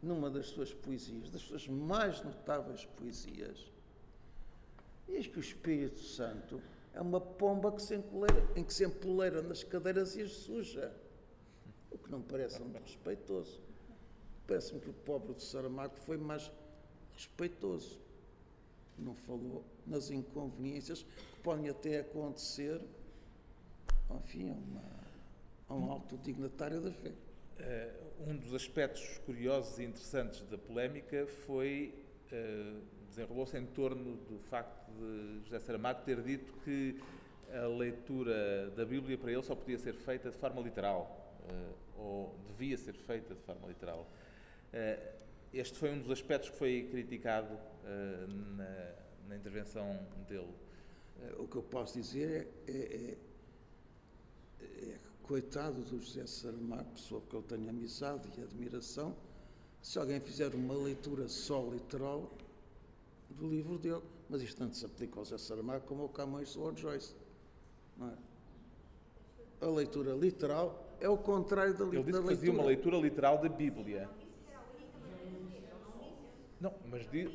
numa 0.03 0.29
das 0.29 0.47
suas 0.47 0.75
poesias, 0.75 1.31
das 1.31 1.43
suas 1.43 1.69
mais 1.69 2.21
notáveis 2.23 2.85
poesias, 2.97 3.71
diz 5.07 5.29
que 5.29 5.39
o 5.39 5.41
Espírito 5.41 6.01
Santo 6.01 6.61
é 6.93 7.01
uma 7.01 7.21
pomba 7.21 7.71
que 7.71 7.83
se 7.83 7.95
empoleira, 7.95 8.49
em 8.57 8.65
que 8.65 8.75
se 8.75 8.85
empoleira 8.85 9.43
nas 9.43 9.63
cadeiras 9.63 10.17
e 10.17 10.23
as 10.23 10.33
suja. 10.33 10.93
O 11.89 11.99
que 11.99 12.11
não 12.11 12.23
parece 12.23 12.61
muito 12.61 12.81
respeitoso. 12.81 13.70
Parece-me 14.51 14.81
que 14.81 14.91
o 14.91 14.93
pobre 14.93 15.33
de 15.33 15.45
Saramago 15.45 15.95
foi 15.95 16.17
mais 16.17 16.51
respeitoso. 17.15 18.01
Não 18.99 19.15
falou 19.15 19.65
nas 19.87 20.11
inconveniências 20.11 21.05
que 21.05 21.41
podem 21.41 21.69
até 21.69 22.01
acontecer, 22.01 22.85
enfim, 24.11 24.51
a, 24.51 24.55
uma, 24.55 24.83
a 25.69 25.75
um 25.77 25.93
alto 25.93 26.19
dignatário 26.19 26.81
da 26.81 26.91
fé. 26.91 27.11
Uh, 27.61 28.29
um 28.29 28.37
dos 28.37 28.53
aspectos 28.53 29.19
curiosos 29.19 29.79
e 29.79 29.85
interessantes 29.85 30.43
da 30.43 30.59
polémica 30.59 31.29
foi 31.47 31.95
uh, 32.33 32.83
desenrolou-se 33.09 33.57
em 33.57 33.67
torno 33.67 34.17
do 34.17 34.41
facto 34.51 34.91
de 34.91 35.45
José 35.45 35.61
Saramago 35.61 36.03
ter 36.03 36.21
dito 36.23 36.53
que 36.65 37.01
a 37.55 37.69
leitura 37.69 38.69
da 38.71 38.85
Bíblia 38.85 39.17
para 39.17 39.31
ele 39.31 39.45
só 39.45 39.55
podia 39.55 39.79
ser 39.79 39.95
feita 39.95 40.29
de 40.29 40.37
forma 40.37 40.61
literal, 40.61 41.37
eh, 41.49 41.73
ou 41.97 42.35
devia 42.49 42.77
ser 42.77 42.95
feita 42.95 43.35
de 43.35 43.41
forma 43.43 43.67
literal. 43.67 44.07
Eh, 44.73 45.15
este 45.53 45.79
foi 45.79 45.91
um 45.93 45.99
dos 45.99 46.11
aspectos 46.11 46.51
que 46.51 46.57
foi 46.57 46.89
criticado 46.91 47.59
eh, 47.85 48.27
na, 48.57 48.95
na 49.29 49.37
intervenção 49.37 49.99
dele. 50.29 50.55
O 51.39 51.47
que 51.47 51.57
eu 51.57 51.63
posso 51.63 51.95
dizer 52.01 52.49
é, 52.67 52.73
é, 52.73 53.19
é, 54.61 54.65
é 54.65 54.99
coitado 55.23 55.83
do 55.83 56.01
José 56.01 56.27
Saramago, 56.27 56.93
pessoa 56.93 57.21
que 57.29 57.35
eu 57.35 57.43
tenho 57.43 57.69
amizade 57.69 58.27
e 58.39 58.43
admiração, 58.43 59.15
se 59.83 59.99
alguém 59.99 60.19
fizer 60.19 60.55
uma 60.55 60.75
leitura 60.75 61.29
só 61.29 61.63
literal, 61.71 62.31
do 63.31 63.49
livro 63.49 63.79
dele, 63.79 64.03
Mas 64.29 64.43
isto 64.43 64.59
tanto 64.59 64.77
se 64.77 64.85
aplica 64.85 65.19
ao 65.19 65.25
Zé 65.25 65.39
Saramago 65.39 65.85
como 65.87 66.03
ao 66.03 66.09
Camões 66.09 66.57
ou 66.57 66.69
ao 66.69 66.77
Joyce. 66.77 67.15
É? 68.01 69.67
A 69.67 69.69
leitura 69.69 70.15
literal 70.15 70.97
é 71.01 71.09
o 71.09 71.17
contrário 71.17 71.75
da, 71.75 71.85
li 71.85 71.97
Ele 71.97 72.05
disse 72.05 72.13
que 72.13 72.27
leitura. 72.27 72.37
fazia 72.37 72.53
uma 72.53 72.65
leitura 72.65 72.97
literal 72.99 73.39
da 73.39 73.49
Bíblia. 73.49 74.09
Não, 76.61 76.75
mas 76.91 77.09
diz. 77.11 77.31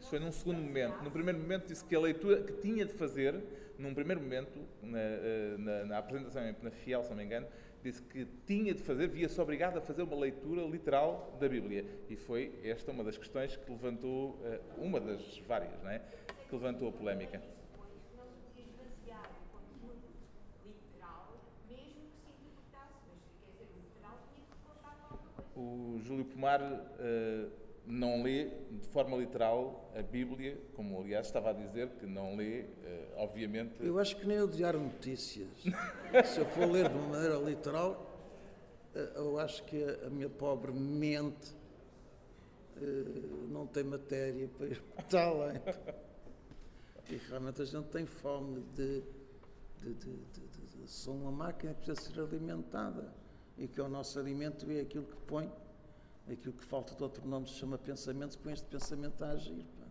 Isso 0.00 0.10
foi 0.10 0.18
num 0.18 0.32
segundo 0.32 0.60
momento. 0.60 1.02
No 1.02 1.10
primeiro 1.10 1.38
momento 1.38 1.68
disse 1.68 1.84
que 1.84 1.94
a 1.94 2.00
leitura 2.00 2.42
que 2.42 2.52
tinha 2.54 2.84
de 2.84 2.92
fazer, 2.92 3.40
num 3.78 3.94
primeiro 3.94 4.20
momento, 4.20 4.66
na, 4.82 4.98
eh, 4.98 5.56
na, 5.58 5.84
na 5.84 5.98
apresentação 5.98 6.42
na 6.60 6.70
Fiel, 6.70 7.02
se 7.02 7.10
não 7.10 7.16
me 7.16 7.24
engano, 7.24 7.46
disse 7.82 8.00
que 8.02 8.26
tinha 8.46 8.72
de 8.72 8.82
fazer, 8.82 9.08
via-se 9.08 9.40
obrigado 9.40 9.76
a 9.76 9.80
fazer 9.80 10.02
uma 10.02 10.16
leitura 10.16 10.62
literal 10.62 11.36
da 11.40 11.48
Bíblia. 11.48 11.84
E 12.08 12.16
foi 12.16 12.52
esta 12.62 12.92
uma 12.92 13.02
das 13.02 13.18
questões 13.18 13.56
que 13.56 13.70
levantou, 13.70 14.38
eh, 14.44 14.60
uma 14.78 15.00
das 15.00 15.38
várias, 15.48 15.82
não 15.82 15.90
é? 15.90 16.00
Que 16.48 16.54
levantou 16.54 16.88
a 16.88 16.92
polémica. 16.92 17.40
não 18.16 18.26
se 18.28 18.36
podia 18.46 18.64
esvaziar 18.64 19.30
o 19.30 19.56
conteúdo 19.56 20.08
literal, 20.64 21.38
mesmo 21.68 22.06
que 22.10 22.20
se 22.22 22.30
interpretasse, 22.30 23.00
mas 23.08 23.18
quer 23.40 23.50
dizer, 23.50 23.66
o 23.72 23.80
literal 23.80 24.18
tinha 24.32 24.46
que 24.46 24.56
contar 24.62 24.94
com 24.96 25.14
alguma 25.14 25.32
coisa. 25.32 25.51
O 25.62 26.00
Júlio 26.00 26.24
Pomar 26.24 26.60
eh, 26.98 27.46
não 27.86 28.20
lê 28.20 28.50
de 28.70 28.88
forma 28.88 29.16
literal 29.16 29.92
a 29.94 30.02
Bíblia, 30.02 30.58
como 30.74 31.00
aliás 31.00 31.26
estava 31.26 31.50
a 31.50 31.52
dizer 31.52 31.88
que 31.90 32.06
não 32.06 32.34
lê, 32.34 32.62
eh, 32.62 33.14
obviamente. 33.16 33.74
Eu 33.80 33.96
acho 34.00 34.16
que 34.16 34.26
nem 34.26 34.40
o 34.40 34.48
Diário 34.48 34.80
Notícias. 34.80 35.48
Se 36.24 36.40
eu 36.40 36.46
for 36.46 36.68
ler 36.68 36.88
de 36.88 36.96
uma 36.96 37.08
maneira 37.08 37.36
literal, 37.36 38.10
eh, 38.92 39.12
eu 39.14 39.38
acho 39.38 39.62
que 39.62 39.84
a, 39.84 40.08
a 40.08 40.10
minha 40.10 40.28
pobre 40.28 40.72
mente 40.72 41.54
eh, 42.76 42.80
não 43.48 43.64
tem 43.64 43.84
matéria 43.84 44.48
para 44.48 44.66
ir 44.66 44.82
para 45.08 45.24
além. 45.26 45.62
E 47.08 47.16
realmente 47.28 47.62
a 47.62 47.64
gente 47.64 47.86
tem 47.86 48.04
fome 48.04 48.62
de. 48.74 49.00
de, 49.78 49.94
de, 49.94 50.16
de, 50.16 50.40
de, 50.40 50.66
de 50.82 50.90
sou 50.90 51.14
uma 51.14 51.30
máquina 51.30 51.72
que 51.74 51.84
precisa 51.84 52.14
ser 52.14 52.20
alimentada 52.20 53.21
e 53.62 53.68
que 53.68 53.80
é 53.80 53.84
o 53.84 53.88
nosso 53.88 54.18
alimento 54.18 54.68
é 54.68 54.80
aquilo 54.80 55.04
que 55.04 55.16
põe, 55.24 55.48
aquilo 56.28 56.52
que 56.52 56.64
falta 56.64 56.96
de 56.96 57.02
outro 57.02 57.24
nome 57.26 57.46
se 57.46 57.54
chama 57.54 57.78
pensamento, 57.78 58.36
põe 58.38 58.54
este 58.54 58.66
pensamento 58.66 59.22
a 59.22 59.30
agir. 59.30 59.64
pá. 59.78 59.86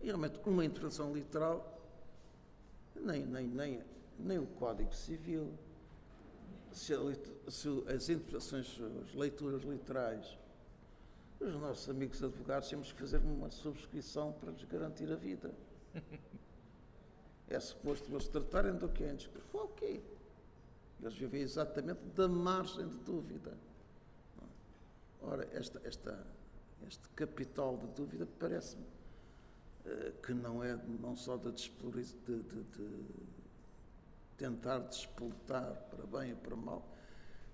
E 0.00 0.06
realmente 0.06 0.38
uma 0.46 0.64
interpretação 0.64 1.12
literal 1.12 1.76
nem, 2.94 3.26
nem, 3.26 3.48
nem, 3.48 3.82
nem 4.16 4.38
o 4.38 4.46
Código 4.46 4.94
Civil, 4.94 5.52
se, 6.70 6.94
a 6.94 7.50
se 7.50 7.68
as 7.92 8.08
interpretações, 8.08 8.78
as 9.02 9.12
leituras 9.12 9.62
literais, 9.64 10.38
os 11.40 11.54
nossos 11.54 11.88
amigos 11.88 12.22
advogados 12.22 12.68
temos 12.68 12.92
que 12.92 13.00
fazer 13.00 13.18
uma 13.18 13.50
subscrição 13.50 14.32
para 14.34 14.52
lhes 14.52 14.62
garantir 14.64 15.10
a 15.12 15.16
vida. 15.16 15.52
É 17.52 17.58
suposto 17.58 18.08
eles 18.12 18.28
tratarem 18.28 18.76
do 18.76 18.88
que 18.88 19.02
é 19.02 19.10
antes. 19.10 19.28
Ok. 19.52 20.00
Eles 21.02 21.14
vivem 21.16 21.40
exatamente 21.42 22.04
da 22.06 22.28
margem 22.28 22.86
de 22.88 22.96
dúvida. 22.98 23.56
Ora, 25.22 25.46
esta, 25.52 25.80
esta, 25.84 26.26
este 26.86 27.08
capital 27.10 27.76
de 27.78 27.86
dúvida 27.88 28.26
parece-me 28.38 28.84
eh, 29.86 30.12
que 30.22 30.32
não 30.32 30.62
é 30.62 30.76
não 31.00 31.16
só 31.16 31.36
de, 31.36 31.52
de, 31.52 32.42
de- 32.42 32.62
de 32.64 33.04
tentar 34.36 34.78
despoltar 34.80 35.74
para 35.90 36.06
bem 36.20 36.32
e 36.32 36.34
para 36.34 36.56
mal, 36.56 36.86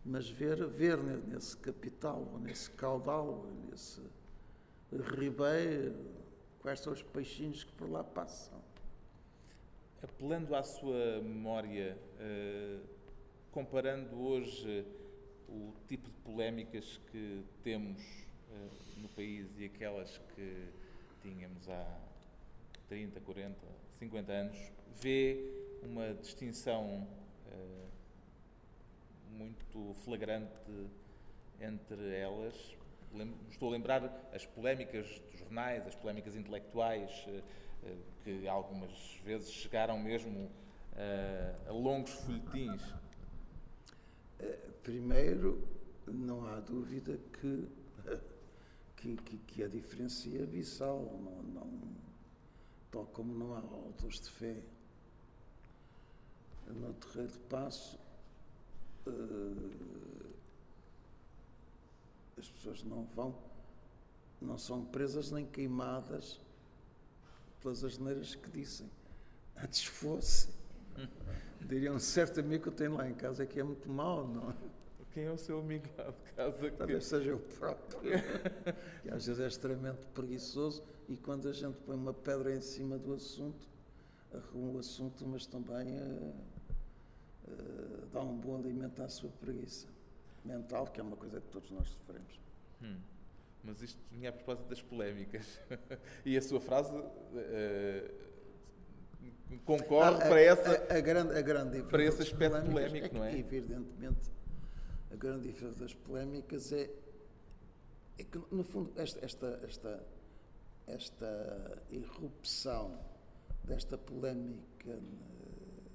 mas 0.05 0.29
ver, 0.29 0.65
ver 0.69 0.99
ne- 0.99 1.17
nesse 1.35 1.57
capital, 1.57 2.39
nesse 2.41 2.71
caudal, 2.71 3.45
nesse 3.69 4.01
ribeiro, 5.19 5.97
quais 6.61 6.79
são 6.81 6.93
os 6.93 7.03
peixinhos 7.03 7.65
que 7.65 7.73
por 7.73 7.91
lá 7.91 8.05
passam. 8.05 8.61
Apelando 10.03 10.55
à 10.55 10.63
sua 10.63 11.21
memória, 11.23 11.99
eh, 12.21 12.79
comparando 13.57 14.15
hoje 14.21 14.85
o 15.49 15.73
tipo 15.89 16.11
de 16.11 16.17
polémicas 16.19 17.01
que 17.11 17.43
temos 17.65 18.03
eh, 18.53 18.69
no 18.99 19.09
país 19.09 19.49
e 19.59 19.65
aquelas 19.65 20.21
que 20.35 20.69
tínhamos 21.23 21.67
há 21.67 21.99
30, 22.87 23.19
40, 23.19 23.57
50 23.99 24.31
anos, 24.31 24.59
vê 25.01 25.41
uma 25.83 26.13
distinção 26.13 27.09
eh, 27.51 27.87
muito 29.31 29.95
flagrante 30.05 30.53
entre 31.59 32.15
elas. 32.15 32.77
Estou 33.49 33.71
a 33.71 33.73
lembrar 33.73 34.29
as 34.35 34.45
polémicas 34.45 35.07
dos 35.31 35.41
jornais, 35.41 35.87
as 35.87 35.95
polémicas 35.95 36.37
intelectuais, 36.37 37.11
eh, 37.27 37.97
que 38.23 38.47
algumas 38.47 39.19
vezes 39.25 39.51
chegaram 39.51 39.99
mesmo 39.99 40.51
a 41.67 41.73
longos 41.73 42.11
folhetins. 42.11 42.83
Primeiro, 44.83 45.67
não 46.07 46.47
há 46.47 46.61
dúvida 46.61 47.19
que, 47.33 47.69
que, 48.97 49.17
que, 49.17 49.37
que 49.39 49.63
a 49.63 49.69
diferença 49.69 50.29
é 50.29 50.43
abissal, 50.43 51.01
não, 51.23 51.43
não, 51.43 51.97
tal 52.91 53.07
como 53.07 53.35
não 53.35 53.55
há 53.55 53.59
autores 53.59 54.21
de 54.21 54.31
fé. 54.31 54.63
No 56.69 56.93
terreiro 56.95 57.33
de 57.33 57.39
passo, 57.41 57.99
eh, 59.07 60.27
as 62.39 62.49
pessoas 62.49 62.83
não 62.83 63.05
vão, 63.05 63.37
não 64.41 64.59
são 64.59 64.85
presas 64.85 65.31
nem 65.31 65.47
queimadas 65.47 66.41
pelas 67.61 67.83
asneiras 67.83 68.35
que 68.35 68.51
dizem. 68.51 68.91
Antes 69.57 69.85
fosse. 69.85 70.49
Diria 71.69 71.93
um 71.93 71.99
certo 71.99 72.41
amigo 72.41 72.65
que 72.65 72.69
eu 72.69 72.73
tenho 72.73 72.95
lá 72.95 73.09
em 73.09 73.15
casa 73.15 73.45
que 73.47 73.59
é 73.59 73.63
muito 73.63 73.89
mau, 73.91 74.27
não 74.27 74.51
é? 74.51 74.55
Quem 75.13 75.25
é 75.25 75.31
o 75.33 75.39
seu 75.39 75.59
amigo 75.61 75.87
lá 75.97 76.11
de 76.11 76.33
casa? 76.35 76.71
que- 76.71 76.77
Talvez 76.77 77.05
seja 77.07 77.31
eu 77.31 77.39
próprio, 77.39 78.01
que 79.03 79.11
às 79.11 79.27
vezes 79.27 79.41
é 79.41 79.47
extremamente 79.47 80.07
preguiçoso 80.15 80.83
e 81.09 81.17
quando 81.17 81.49
a 81.49 81.53
gente 81.53 81.77
põe 81.87 81.97
uma 81.97 82.13
pedra 82.13 82.55
em 82.55 82.61
cima 82.61 82.99
do 82.99 83.15
assunto, 83.15 83.67
arruma 84.35 84.73
o 84.73 84.79
assunto, 84.79 85.27
mas 85.27 85.47
também 85.47 85.97
eh, 85.97 86.33
eh, 87.49 87.53
dá 88.13 88.21
um 88.21 88.37
bom 88.37 88.57
alimento 88.59 89.03
à 89.03 89.09
sua 89.09 89.31
preguiça 89.41 89.87
mental, 90.45 90.87
que 90.87 91.01
é 91.01 91.03
uma 91.03 91.17
coisa 91.17 91.41
que 91.41 91.49
todos 91.49 91.71
nós 91.71 91.89
sofremos. 91.89 92.41
Hum, 92.83 92.99
Mas 93.65 93.83
isto 93.83 93.99
vinha 94.13 94.31
a 94.31 94.33
propósito 94.33 94.69
das 94.69 94.83
polémicas. 94.83 95.59
e 96.25 96.37
a 96.37 96.43
sua 96.43 96.61
frase 96.61 96.93
eh, 97.35 98.11
concorre 99.65 100.17
a- 100.17 100.29
para 100.29 100.41
essa. 100.41 100.87
a, 100.93 100.97
a 100.97 101.01
grande, 101.01 101.37
a 101.37 101.43
grande 101.43 101.71
diferença 101.81 101.91
para 101.91 102.05
esse 102.05 102.23
aspecto 102.23 102.63
polémico, 102.71 103.09
que, 103.09 103.15
não 103.15 103.25
é? 103.25 103.39
Evidentemente, 103.39 104.31
a 105.11 105.17
grande 105.17 105.49
diferença 105.49 105.81
das 105.81 105.95
polémicas 105.95 106.73
é, 106.73 106.91
é 108.19 108.25
que, 108.25 108.41
no 108.51 108.65
fundo, 108.65 108.93
esta, 108.97 109.25
esta, 109.25 109.61
esta, 109.67 110.07
esta 110.87 111.83
irrupção 111.91 112.99
desta 113.65 113.97
polémica 113.99 114.95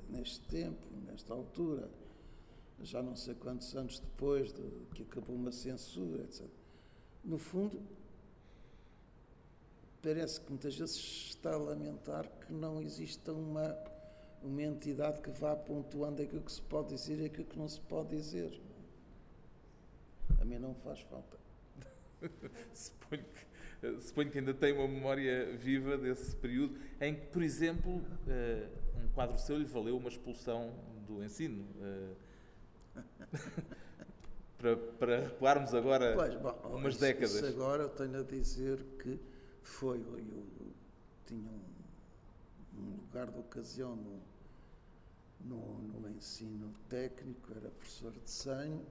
ne- 0.09 0.19
neste 0.19 0.41
tempo, 0.47 0.87
nesta 1.05 1.33
altura, 1.33 1.89
já 2.81 3.01
não 3.01 3.15
sei 3.15 3.35
quantos 3.35 3.75
anos 3.75 3.99
depois 3.99 4.51
de 4.53 4.61
que 4.95 5.03
acabou 5.03 5.35
uma 5.35 5.51
censura, 5.51 6.23
etc. 6.23 6.45
No 7.23 7.37
fundo, 7.37 7.79
parece 10.01 10.41
que 10.41 10.49
muitas 10.49 10.75
vezes 10.75 10.95
se 10.95 11.29
está 11.29 11.53
a 11.53 11.57
lamentar 11.57 12.27
que 12.45 12.51
não 12.53 12.81
exista 12.81 13.31
uma, 13.33 13.77
uma 14.43 14.61
entidade 14.63 15.21
que 15.21 15.29
vá 15.31 15.55
pontuando 15.55 16.21
aquilo 16.21 16.41
que 16.41 16.51
se 16.51 16.61
pode 16.61 16.89
dizer 16.89 17.19
e 17.19 17.25
aquilo 17.25 17.45
que 17.45 17.57
não 17.57 17.67
se 17.67 17.79
pode 17.81 18.09
dizer. 18.09 18.59
A 20.39 20.45
mim 20.45 20.57
não 20.57 20.73
faz 20.73 20.99
falta. 21.01 21.37
Suponho 22.73 23.23
que, 23.23 24.01
suponho 24.01 24.31
que 24.31 24.39
ainda 24.39 24.53
tem 24.53 24.73
uma 24.73 24.87
memória 24.87 25.55
viva 25.57 25.97
desse 25.97 26.35
período 26.35 26.77
em 26.99 27.15
que, 27.15 27.25
por 27.27 27.41
exemplo, 27.43 28.01
eh, 28.27 28.67
um 29.03 29.07
quadro 29.09 29.37
seu 29.39 29.57
lhe 29.57 29.65
valeu 29.65 29.97
uma 29.97 30.09
expulsão 30.09 30.71
do 31.07 31.23
ensino. 31.23 31.65
eh, 31.81 32.13
para, 34.57 34.77
para 34.77 35.19
recuarmos 35.21 35.73
agora 35.73 36.13
Pois, 36.15 36.35
bom, 36.35 36.51
umas 36.75 36.93
isso- 36.93 37.01
décadas. 37.01 37.33
isso 37.35 37.45
agora 37.47 37.83
eu 37.83 37.89
tenho 37.89 38.19
a 38.19 38.23
dizer 38.23 38.83
que 39.01 39.19
foi. 39.63 39.99
Eu, 39.99 40.17
eu 40.17 40.71
tinha 41.25 41.49
um, 41.49 42.79
um 42.79 42.95
lugar 42.97 43.27
de 43.27 43.39
ocasião 43.39 43.95
no, 43.95 44.19
no, 45.41 45.81
no 45.99 46.09
ensino 46.09 46.73
técnico, 46.89 47.51
era 47.51 47.69
professor 47.69 48.11
de 48.11 48.19
desenho, 48.19 48.85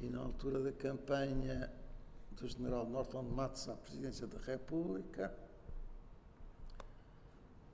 e 0.00 0.08
na 0.08 0.20
altura 0.20 0.60
da 0.60 0.72
campanha 0.72 1.70
do 2.32 2.48
general 2.48 2.88
Norton 2.88 3.22
Matos 3.22 3.68
à 3.68 3.74
presidência 3.74 4.26
da 4.26 4.38
República, 4.38 5.32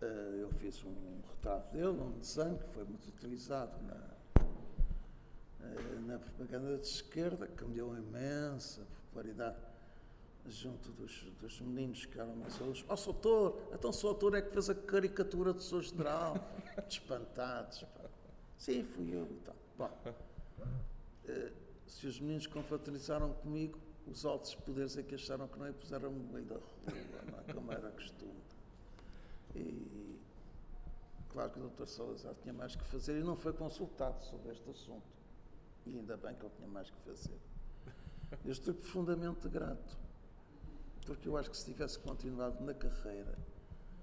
eh, 0.03 0.39
eu 0.41 0.51
fiz 0.55 0.85
um 0.85 1.21
retrato 1.31 1.73
dele, 1.73 2.01
um 2.01 2.19
desenho 2.19 2.59
que 2.59 2.69
foi 2.71 2.85
muito 2.85 3.09
utilizado 3.09 3.81
na, 3.85 4.11
eh, 5.61 6.01
na 6.07 6.19
propaganda 6.19 6.77
de 6.79 6.87
esquerda, 6.87 7.47
que 7.47 7.65
me 7.65 7.75
deu 7.75 7.97
imensa 7.97 8.83
popularidade 9.07 9.57
junto 10.49 10.91
dos, 10.93 11.25
dos 11.41 11.61
meninos 11.61 12.07
que 12.07 12.19
eram 12.19 12.35
mais 12.37 12.61
alunos. 12.61 12.85
Ó, 12.89 12.95
oh, 12.95 12.97
Soutor, 12.97 13.59
então 13.73 13.91
o 13.91 14.07
autor 14.07 14.35
é 14.35 14.43
que 14.43 14.51
fez 14.51 14.71
a 14.71 14.75
caricatura 14.75 15.53
do 15.53 15.63
Sr. 15.63 15.83
General. 15.83 16.37
Espantados. 16.89 17.83
Pá. 17.83 18.09
Sim, 18.57 18.85
fui 18.85 19.15
eu 19.15 19.25
e 19.25 19.41
tal. 19.45 19.57
Bom, 19.79 19.91
uh, 20.05 21.53
se 21.87 22.07
os 22.07 22.21
meninos 22.21 22.47
confraternizaram 22.47 23.33
comigo, 23.35 23.79
os 24.07 24.25
altos 24.25 24.55
poderes 24.55 24.97
é 24.97 25.03
que 25.03 25.15
acharam 25.15 25.49
que 25.49 25.59
não 25.59 25.69
e 25.69 25.73
puseram-me 25.73 26.19
no 26.19 26.33
meio 26.33 26.47
da 26.47 26.55
rua, 26.55 27.23
não 27.31 27.39
é? 27.41 27.53
como 27.53 27.73
era 27.73 27.91
costume. 27.91 28.41
E 29.55 30.21
claro 31.31 31.51
que 31.51 31.61
o 31.61 31.69
Dr. 31.69 31.87
Salazar 31.87 32.35
tinha 32.43 32.55
mais 32.55 32.77
que 32.77 32.85
fazer 32.85 33.19
e 33.19 33.25
não 33.25 33.37
foi 33.37 33.53
consultado 33.53 34.23
sobre 34.25 34.53
este 34.53 34.69
assunto. 34.71 35.07
E 35.85 35.97
ainda 35.99 36.17
bem 36.17 36.35
que 36.35 36.45
ele 36.45 36.55
tinha 36.57 36.69
mais 36.69 36.91
que 36.91 36.99
fazer. 37.01 37.39
Eu 38.45 38.53
estou 38.53 38.75
profundamente 38.75 39.49
grato, 39.49 39.97
porque 41.07 41.29
eu 41.29 41.37
acho 41.37 41.51
que 41.51 41.57
se 41.57 41.67
tivesse 41.67 41.99
continuado 42.01 42.63
na 42.65 42.75
carreira, 42.75 43.39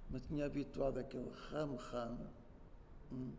me 0.09 0.19
tinha 0.21 0.45
habituado 0.45 0.97
àquele 0.97 1.29
ramo-ramo, 1.49 2.27
hum, 3.11 3.33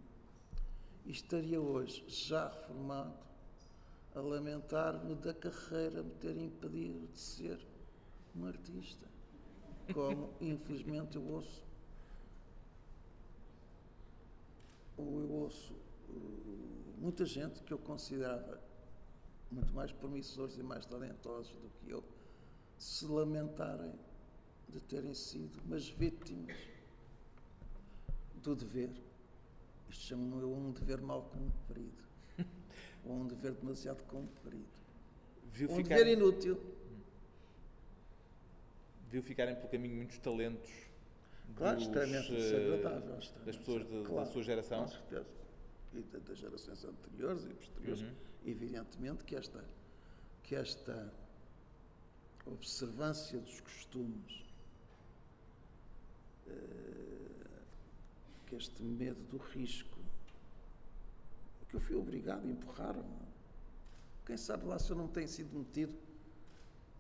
e 1.06 1.10
estaria 1.10 1.60
hoje 1.60 2.04
já 2.06 2.48
reformado 2.48 3.14
a 4.14 4.20
lamentar-me 4.20 5.14
da 5.16 5.34
carreira 5.34 6.02
me 6.02 6.10
ter 6.14 6.36
impedido 6.36 7.06
de 7.08 7.18
ser 7.18 7.58
um 8.36 8.46
artista. 8.46 9.06
Como, 9.92 10.32
infelizmente, 10.40 11.16
eu 11.16 11.26
ouço. 11.26 11.64
Ou 14.96 15.20
eu 15.20 15.30
ouço 15.32 15.74
uh, 16.08 16.94
muita 16.98 17.24
gente 17.24 17.62
que 17.64 17.72
eu 17.72 17.78
considerava 17.78 18.60
muito 19.50 19.72
mais 19.74 19.90
promissores 19.90 20.56
e 20.56 20.62
mais 20.62 20.86
talentosos 20.86 21.52
do 21.52 21.68
que 21.80 21.90
eu 21.90 22.02
se 22.78 23.06
lamentarem 23.06 23.92
de 24.68 24.80
terem 24.80 25.14
sido 25.14 25.60
umas 25.64 25.88
vítimas 25.88 26.56
do 28.42 28.54
dever. 28.54 28.90
Isto 29.88 30.04
chama-me 30.04 30.42
eu 30.42 30.52
um 30.52 30.72
dever 30.72 31.00
mal 31.00 31.22
cumprido 31.22 32.02
ou 33.04 33.12
um 33.12 33.26
dever 33.26 33.52
demasiado 33.52 34.02
comprido. 34.04 34.84
Viu 35.52 35.70
um 35.70 35.76
ficar... 35.76 35.96
dever 35.96 36.12
inútil. 36.12 36.60
Viu 39.10 39.22
ficarem 39.22 39.54
pelo 39.54 39.68
caminho 39.68 39.96
muitos 39.96 40.18
talentos 40.18 40.72
claro, 41.54 41.76
dos, 41.76 41.86
extremamente 41.86 42.32
uh, 42.32 42.36
desagradável, 42.36 43.16
das 43.46 43.56
pessoas 43.56 43.84
de, 43.84 44.02
claro, 44.02 44.26
da 44.26 44.26
sua 44.26 44.42
geração. 44.42 44.82
Com 44.82 44.88
certeza. 44.88 45.26
E 45.94 46.02
das 46.02 46.38
gerações 46.38 46.84
anteriores 46.84 47.44
e 47.44 47.54
posteriores. 47.54 48.02
Uhum. 48.02 48.14
Evidentemente 48.44 49.24
que 49.24 49.36
esta, 49.36 49.64
que 50.42 50.56
esta 50.56 51.12
observância 52.46 53.38
dos 53.38 53.60
costumes, 53.60 54.44
uh, 56.46 57.60
que 58.46 58.56
este 58.56 58.82
medo 58.82 59.20
do 59.30 59.38
risco, 59.38 59.98
que 61.68 61.76
eu 61.76 61.80
fui 61.80 61.96
obrigado, 61.96 62.48
empurraram-me. 62.48 63.24
Quem 64.26 64.36
sabe 64.36 64.64
lá 64.66 64.78
se 64.78 64.90
eu 64.90 64.96
não 64.96 65.08
tenho 65.08 65.28
sido 65.28 65.58
metido, 65.58 65.94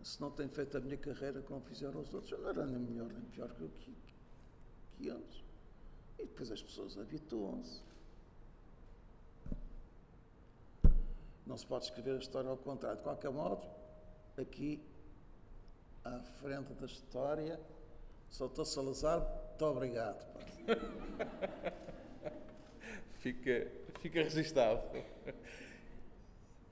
se 0.02 0.20
não 0.20 0.30
tenho 0.30 0.50
feito 0.50 0.76
a 0.76 0.80
minha 0.80 0.98
carreira 0.98 1.40
como 1.42 1.60
fizeram 1.62 2.00
os 2.00 2.12
outros, 2.12 2.32
eu 2.32 2.38
não 2.38 2.50
era 2.50 2.66
nem 2.66 2.78
melhor 2.78 3.08
nem 3.10 3.22
pior 3.22 3.48
que, 3.54 3.66
que, 3.68 3.94
que 4.96 5.08
eles. 5.08 5.44
E 6.18 6.26
depois 6.26 6.50
as 6.50 6.62
pessoas 6.62 6.98
habituam-se. 6.98 7.82
Não 11.46 11.56
se 11.56 11.66
pode 11.66 11.84
escrever 11.84 12.16
a 12.16 12.18
história 12.18 12.48
ao 12.50 12.56
contrário. 12.56 12.98
De 12.98 13.02
qualquer 13.02 13.30
modo, 13.30 13.66
aqui, 14.36 14.82
à 16.04 16.20
frente 16.40 16.72
da 16.74 16.86
história, 16.86 17.60
Soutor 18.28 18.66
Salazar, 18.66 19.20
muito 19.20 19.64
obrigado. 19.64 20.24
Fica 23.20 23.84
fica 24.04 24.22
registado. 24.22 24.82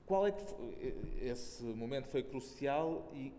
Qual 0.05 0.27
é 0.27 0.31
que 0.31 0.43
esse 1.19 1.63
momento 1.63 2.09
foi 2.09 2.21
crucial 2.21 3.11
e 3.15 3.33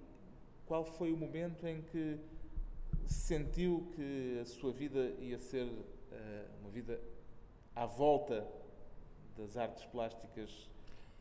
qual 0.67 0.85
foi 0.85 1.13
o 1.13 1.17
momento 1.17 1.65
em 1.65 1.81
que 1.81 2.19
sentiu 3.07 3.87
que 3.95 4.41
a 4.41 4.45
sua 4.47 4.73
vida 4.73 5.15
ia 5.21 5.39
ser 5.39 5.65
uh, 5.65 5.85
uma 6.61 6.71
vida 6.71 7.01
à 7.73 7.87
volta 7.87 8.45
das 9.37 9.57
artes 9.57 9.85
plásticas 9.85 10.69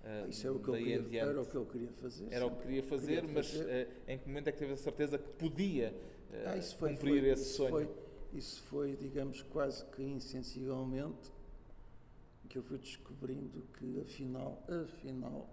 uh, 0.04 0.30
Isso 0.30 0.48
é 0.48 0.52
o 0.52 0.60
que 0.60 0.68
eu 0.70 0.74
queria, 0.74 1.22
Era 1.22 1.42
o 1.42 1.46
que 1.46 1.56
eu 1.56 1.66
queria 1.66 1.92
fazer. 1.94 2.28
Era 2.32 2.46
o 2.46 2.52
que 2.52 2.62
queria 2.62 2.84
fazer, 2.84 3.22
queria 3.22 3.34
mas 3.34 3.52
fazer. 3.52 3.88
Uh, 3.88 4.12
em 4.12 4.18
que 4.18 4.28
momento 4.28 4.48
é 4.48 4.52
que 4.52 4.60
teve 4.60 4.74
a 4.74 4.78
certeza 4.78 5.18
que 5.18 5.30
podia 5.30 5.96
ah, 6.46 6.62
foi, 6.62 6.90
cumprir 6.90 7.22
foi, 7.22 7.30
esse 7.30 7.54
sonho? 7.54 7.70
Foi, 7.70 7.90
isso 8.34 8.62
foi, 8.64 8.96
digamos, 8.96 9.42
quase 9.44 9.86
que 9.86 10.02
insensivelmente 10.02 11.32
que 12.54 12.60
eu 12.60 12.64
fui 12.64 12.78
descobrindo 12.78 13.64
que 13.80 14.00
afinal, 14.00 14.64
afinal, 14.68 15.50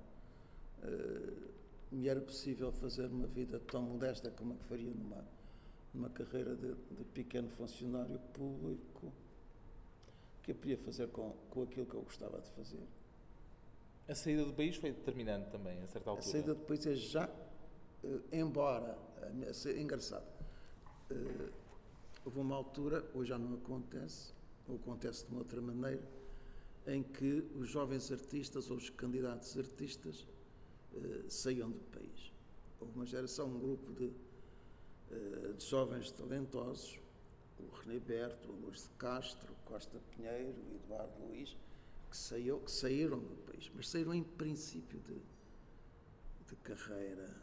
uh, 0.84 1.50
me 1.90 2.08
era 2.08 2.20
possível 2.20 2.70
fazer 2.72 3.06
uma 3.06 3.26
vida 3.26 3.58
tão 3.58 3.80
modesta 3.80 4.30
como 4.30 4.52
a 4.52 4.56
que 4.56 4.64
faria 4.64 4.92
numa, 4.92 5.24
numa 5.94 6.10
carreira 6.10 6.54
de, 6.54 6.74
de 6.74 7.04
pequeno 7.14 7.48
funcionário 7.48 8.18
público, 8.34 9.10
que 10.42 10.50
eu 10.50 10.54
podia 10.54 10.76
fazer 10.76 11.08
com, 11.08 11.30
com 11.48 11.62
aquilo 11.62 11.86
que 11.86 11.94
eu 11.94 12.02
gostava 12.02 12.38
de 12.38 12.50
fazer. 12.50 12.86
A 14.11 14.14
saída 14.16 14.44
do 14.44 14.53
país 14.53 14.75
foi 14.75 14.90
determinante 14.90 15.51
também, 15.51 15.81
a 15.83 15.87
certa 15.87 16.11
altura? 16.11 16.27
A 16.27 16.33
saída 16.33 16.53
do 16.53 16.61
país 16.62 16.85
é 16.85 16.94
já, 16.96 17.29
uh, 17.29 18.23
embora, 18.33 18.99
é 19.23 19.81
engraçado, 19.81 20.27
uh, 21.12 21.53
houve 22.25 22.40
uma 22.40 22.57
altura, 22.57 23.09
hoje 23.14 23.29
já 23.29 23.38
não 23.38 23.55
acontece, 23.55 24.35
ou 24.66 24.75
acontece 24.75 25.25
de 25.27 25.31
uma 25.31 25.38
outra 25.38 25.61
maneira, 25.61 26.03
em 26.88 27.05
que 27.05 27.49
os 27.55 27.68
jovens 27.68 28.11
artistas 28.11 28.68
ou 28.68 28.79
os 28.79 28.90
candidatos 28.90 29.57
artistas 29.57 30.27
uh, 30.92 31.31
saiam 31.31 31.70
do 31.70 31.79
país. 31.96 32.33
Houve 32.81 32.92
uma 32.96 33.07
geração, 33.07 33.46
um 33.46 33.61
grupo 33.61 33.92
de, 33.92 34.07
uh, 35.12 35.55
de 35.55 35.64
jovens 35.64 36.11
talentosos, 36.11 36.99
o 37.61 37.68
René 37.77 38.01
Berto, 38.01 38.51
o 38.51 38.57
Luís 38.57 38.83
de 38.83 38.90
Castro, 38.99 39.55
Costa 39.64 40.01
Pinheiro, 40.16 40.53
o 40.68 40.75
Eduardo 40.85 41.12
Luiz, 41.29 41.57
que, 42.11 42.16
saiu, 42.16 42.61
que 42.61 42.70
saíram 42.70 43.18
do 43.18 43.37
país, 43.46 43.70
mas 43.75 43.88
saíram 43.88 44.14
em 44.14 44.23
princípio 44.23 44.99
de, 45.01 45.23
de 46.46 46.57
carreira, 46.57 47.35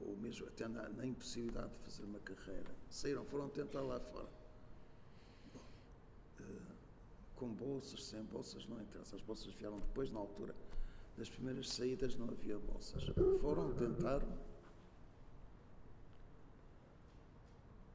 ou 0.00 0.16
mesmo 0.16 0.46
até 0.46 0.66
na, 0.66 0.88
na 0.88 1.06
impossibilidade 1.06 1.72
de 1.72 1.78
fazer 1.78 2.04
uma 2.04 2.18
carreira. 2.20 2.74
Saíram, 2.90 3.24
foram 3.24 3.48
tentar 3.48 3.82
lá 3.82 4.00
fora 4.00 4.44
com 7.36 7.52
bolsas, 7.52 8.04
sem 8.04 8.22
bolsas, 8.22 8.66
não 8.66 8.80
interessa. 8.80 9.16
As 9.16 9.22
bolsas 9.22 9.52
vieram 9.54 9.78
depois, 9.78 10.10
na 10.10 10.18
altura 10.20 10.54
das 11.16 11.28
primeiras 11.28 11.68
saídas, 11.68 12.16
não 12.16 12.28
havia 12.28 12.58
bolsas. 12.58 13.04
Foram, 13.40 13.72
tentaram, 13.74 14.38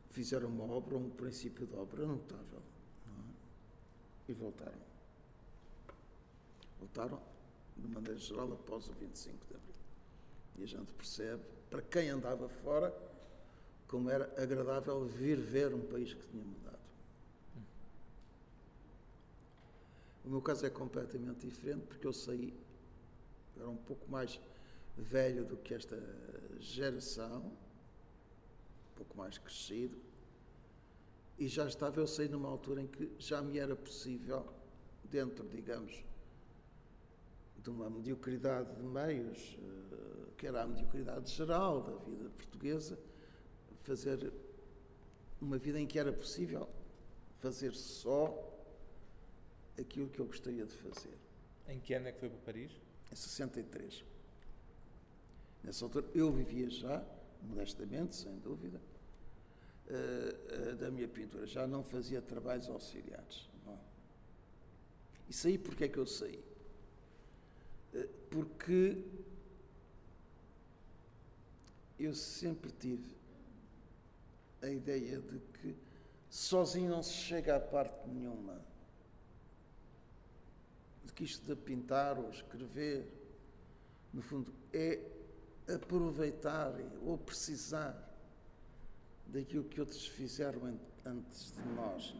fizeram 0.09 0.49
uma 0.49 0.65
obra, 0.65 0.97
um 0.97 1.09
princípio 1.09 1.65
de 1.65 1.75
obra 1.75 2.05
notável. 2.05 2.61
É? 3.07 4.31
E 4.31 4.33
voltaram. 4.33 4.89
Voltaram, 6.79 7.21
de 7.77 7.87
maneira 7.87 8.17
geral, 8.17 8.51
após 8.53 8.87
o 8.87 8.93
25 8.93 9.45
de 9.47 9.55
Abril. 9.55 9.75
E 10.57 10.63
a 10.63 10.67
gente 10.67 10.93
percebe, 10.93 11.43
para 11.69 11.81
quem 11.81 12.09
andava 12.09 12.47
fora, 12.49 12.93
como 13.87 14.09
era 14.09 14.25
agradável 14.41 15.05
vir 15.05 15.37
ver 15.37 15.73
um 15.73 15.85
país 15.87 16.13
que 16.13 16.25
tinha 16.27 16.43
mudado. 16.43 16.79
O 20.23 20.29
meu 20.29 20.41
caso 20.41 20.65
é 20.65 20.69
completamente 20.69 21.47
diferente 21.47 21.85
porque 21.87 22.05
eu 22.05 22.13
saí, 22.13 22.53
era 23.57 23.67
um 23.67 23.77
pouco 23.77 24.09
mais 24.11 24.39
velho 24.95 25.43
do 25.43 25.57
que 25.57 25.73
esta 25.73 25.97
geração, 26.59 27.45
um 28.91 28.95
pouco 28.95 29.17
mais 29.17 29.37
crescido, 29.37 29.97
e 31.37 31.47
já 31.47 31.65
estava 31.65 31.99
eu 31.99 32.05
saí 32.05 32.27
numa 32.27 32.49
altura 32.49 32.81
em 32.81 32.87
que 32.87 33.11
já 33.17 33.41
me 33.41 33.57
era 33.57 33.75
possível, 33.75 34.45
dentro, 35.05 35.47
digamos, 35.47 36.03
de 37.61 37.69
uma 37.69 37.89
mediocridade 37.89 38.73
de 38.75 38.83
meios, 38.83 39.57
eh, 39.61 40.31
que 40.37 40.47
era 40.47 40.63
a 40.63 40.67
mediocridade 40.67 41.29
geral 41.31 41.81
da 41.81 41.95
vida 41.97 42.29
portuguesa, 42.29 42.97
fazer 43.83 44.31
uma 45.41 45.57
vida 45.57 45.79
em 45.79 45.87
que 45.87 45.99
era 45.99 46.11
possível 46.11 46.69
fazer 47.39 47.73
só 47.73 48.33
aquilo 49.79 50.09
que 50.09 50.19
eu 50.19 50.25
gostaria 50.25 50.65
de 50.65 50.73
fazer. 50.73 51.17
Em 51.67 51.79
que 51.79 51.93
ano 51.93 52.07
é 52.07 52.11
que 52.11 52.19
foi 52.19 52.29
para 52.29 52.39
Paris? 52.39 52.71
Em 53.11 53.15
63. 53.15 54.03
Nessa 55.63 55.85
altura 55.85 56.07
eu 56.13 56.31
vivia 56.31 56.69
já, 56.69 57.03
modestamente, 57.41 58.15
sem 58.15 58.37
dúvida, 58.39 58.81
uh, 59.87 60.71
uh, 60.71 60.75
da 60.75 60.89
minha 60.91 61.07
pintura. 61.07 61.45
Já 61.45 61.67
não 61.67 61.83
fazia 61.83 62.21
trabalhos 62.21 62.69
auxiliares. 62.69 63.49
Não. 63.65 63.79
E 65.27 65.33
saí 65.33 65.57
porque 65.57 65.85
é 65.85 65.87
que 65.87 65.97
eu 65.97 66.05
saí? 66.05 66.48
Porque 68.29 69.03
eu 71.99 72.13
sempre 72.13 72.71
tive 72.71 73.15
a 74.61 74.69
ideia 74.69 75.19
de 75.19 75.39
que 75.39 75.75
sozinho 76.29 76.89
não 76.89 77.03
se 77.03 77.13
chega 77.13 77.55
a 77.55 77.59
parte 77.59 78.07
nenhuma. 78.07 78.61
De 81.03 81.13
que 81.13 81.23
isto 81.23 81.45
de 81.45 81.55
pintar 81.55 82.17
ou 82.17 82.29
escrever, 82.29 83.07
no 84.13 84.21
fundo, 84.21 84.53
é 84.73 84.99
aproveitar 85.73 86.73
ou 87.03 87.17
precisar 87.17 88.09
daquilo 89.27 89.63
que 89.63 89.79
outros 89.79 90.07
fizeram 90.07 90.77
antes 91.05 91.51
de 91.51 91.69
nós. 91.75 92.15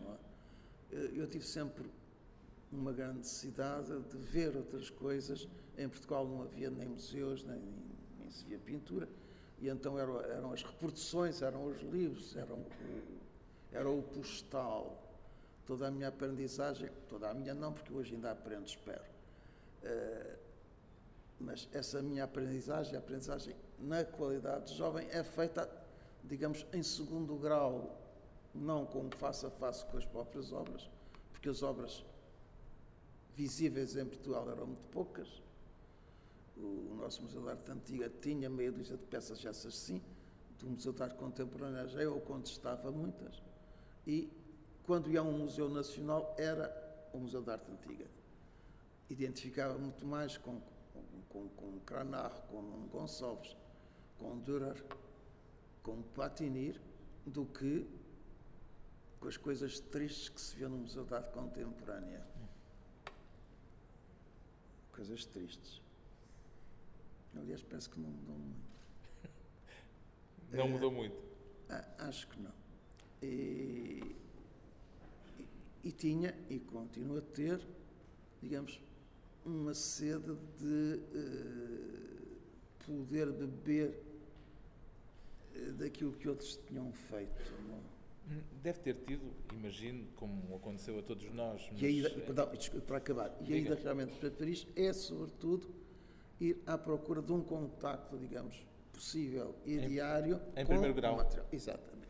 É? 0.92 1.10
Eu 1.14 1.28
tive 1.28 1.46
sempre 1.46 1.90
uma 2.72 2.94
grande 2.94 3.20
necessidade 3.20 4.00
de 4.00 4.18
ver 4.18 4.56
outras 4.56 4.90
coisas. 4.90 5.48
Em 5.80 5.88
Portugal 5.88 6.28
não 6.28 6.42
havia 6.44 6.70
nem 6.70 6.90
museus, 6.90 7.44
nem, 7.46 7.62
nem 8.20 8.30
se 8.30 8.44
via 8.44 8.60
pintura, 8.60 9.08
e 9.60 9.70
então 9.70 9.98
eram, 9.98 10.22
eram, 10.22 10.52
as 10.52 10.62
reproduções, 10.62 11.42
eram 11.42 11.66
os 11.68 11.82
livros, 11.82 12.36
eram 12.36 12.58
o, 12.58 12.68
era 13.72 13.90
o 13.90 14.04
postal. 14.04 15.06
Toda 15.66 15.88
a 15.88 15.92
minha 15.92 16.10
aprendizagem, 16.10 16.90
toda 17.08 17.30
a 17.30 17.34
minha 17.34 17.54
não, 17.54 17.72
porque 17.72 17.94
hoje 17.94 18.16
ainda 18.16 18.32
aprendo, 18.32 18.68
espero. 18.68 19.04
Uh, 19.84 20.38
mas 21.40 21.70
essa 21.72 22.02
minha 22.02 22.26
aprendizagem, 22.26 22.96
a 22.96 23.00
aprendizagem 23.00 23.56
na 23.80 24.04
qualidade 24.04 24.76
jovem, 24.76 25.08
é 25.12 25.24
feita, 25.24 25.70
digamos, 26.26 26.66
em 26.74 26.84
segundo 26.84 27.36
grau, 27.38 27.98
não 28.54 28.86
como 28.86 29.16
face 29.16 29.46
a 29.46 29.50
face 29.50 29.86
com 29.86 29.98
as 29.98 30.06
próprias 30.06 30.52
obras, 30.52 30.90
porque 31.32 31.48
as 31.48 31.64
obras 31.64 32.04
visíveis 33.36 33.96
em 33.96 34.06
Portugal 34.06 34.52
eram 34.52 34.66
muito 34.68 34.88
poucas. 34.92 35.42
O, 36.60 36.96
nosso 36.96 37.24
Museu 37.24 37.42
de 37.42 37.50
Arte 37.50 37.72
Antiga 37.72 38.12
tinha 38.22 38.50
meia 38.50 38.72
dúzia 38.72 38.98
de 38.98 39.06
peças 39.06 39.44
essas 39.46 39.76
sim, 39.76 40.02
do 40.60 40.70
Museu 40.70 40.94
de 40.94 41.02
Arte 41.02 41.16
Contemporânea 41.16 41.88
já 41.88 42.02
eu 42.02 42.20
contestava 42.22 42.92
muitas. 42.92 43.42
E 44.06 44.30
quando 44.84 45.10
ia 45.10 45.22
a 45.22 45.24
um 45.24 45.38
museu 45.40 45.70
nacional 45.70 46.36
era 46.38 46.70
o 47.14 47.20
Museu 47.20 47.42
de 47.42 47.52
Arte 47.52 47.72
Antiga. 47.72 48.06
Identificava 49.10 49.78
muito 49.78 50.06
mais 50.06 50.38
com, 50.38 50.62
com, 51.30 51.48
com 51.50 51.80
Cranach, 51.82 52.42
com 52.48 52.88
Gonçalves, 52.92 53.56
com 54.18 54.40
Dürer, 54.40 54.84
com 55.82 56.02
Patinir, 56.02 56.80
do 57.26 57.46
que 57.46 57.88
com 59.20 59.28
as 59.28 59.38
coisas 59.38 59.80
tristes 59.80 60.30
que 60.30 60.42
se 60.42 60.56
vê 60.56 60.68
no 60.68 60.78
Museu 60.78 61.06
de 61.06 61.14
Arte 61.14 61.32
Contemporânea 61.32 62.40
coisas 65.00 65.26
tristes. 65.26 65.82
Aliás, 67.36 67.62
parece 67.64 67.90
que 67.90 68.00
não 68.00 68.10
mudou 68.10 68.36
muito. 68.38 68.70
Não 70.52 70.68
mudou 70.68 70.92
muito? 70.92 71.30
Acho 72.00 72.28
que 72.28 72.42
não. 72.42 72.52
E, 73.22 74.16
e, 75.84 75.92
tinha, 75.92 76.36
e 76.50 76.60
continua 76.60 77.20
a 77.20 77.22
ter, 77.22 77.62
digamos, 78.42 78.82
uma 79.46 79.74
sede 79.74 80.36
de 80.58 81.00
uh, 81.14 82.38
poder 82.86 83.32
beber 83.32 84.02
uh, 85.56 85.72
daquilo 85.74 86.14
que 86.14 86.28
outros 86.28 86.58
tinham 86.68 86.92
feito. 86.92 87.54
Não? 87.68 87.78
É? 88.36 88.42
Deve 88.64 88.80
ter 88.80 88.96
tido, 89.06 89.32
imagino, 89.54 90.08
como 90.16 90.56
aconteceu 90.56 90.98
a 90.98 91.04
todos 91.04 91.32
nós. 91.32 91.68
Mas... 91.72 91.82
E 91.82 91.86
a 91.86 91.90
ida, 91.90 92.10
perdão, 92.10 92.50
para 92.88 92.98
acabar, 92.98 93.38
e 93.42 93.54
a 93.54 93.58
ida 93.58 93.76
realmente 93.76 94.16
para 94.16 94.32
Paris 94.32 94.66
é, 94.76 94.94
sobretudo, 94.94 95.68
ir 96.40 96.62
à 96.66 96.78
procura 96.78 97.22
de 97.22 97.32
um 97.32 97.42
contacto, 97.42 98.18
digamos, 98.18 98.66
possível 98.94 99.56
e 99.66 99.78
em, 99.78 99.88
diário 99.88 100.42
em 100.56 100.66
com 100.66 100.72
primeiro 100.74 100.94
grau. 100.94 101.18
material. 101.18 101.48
Exatamente. 101.52 102.08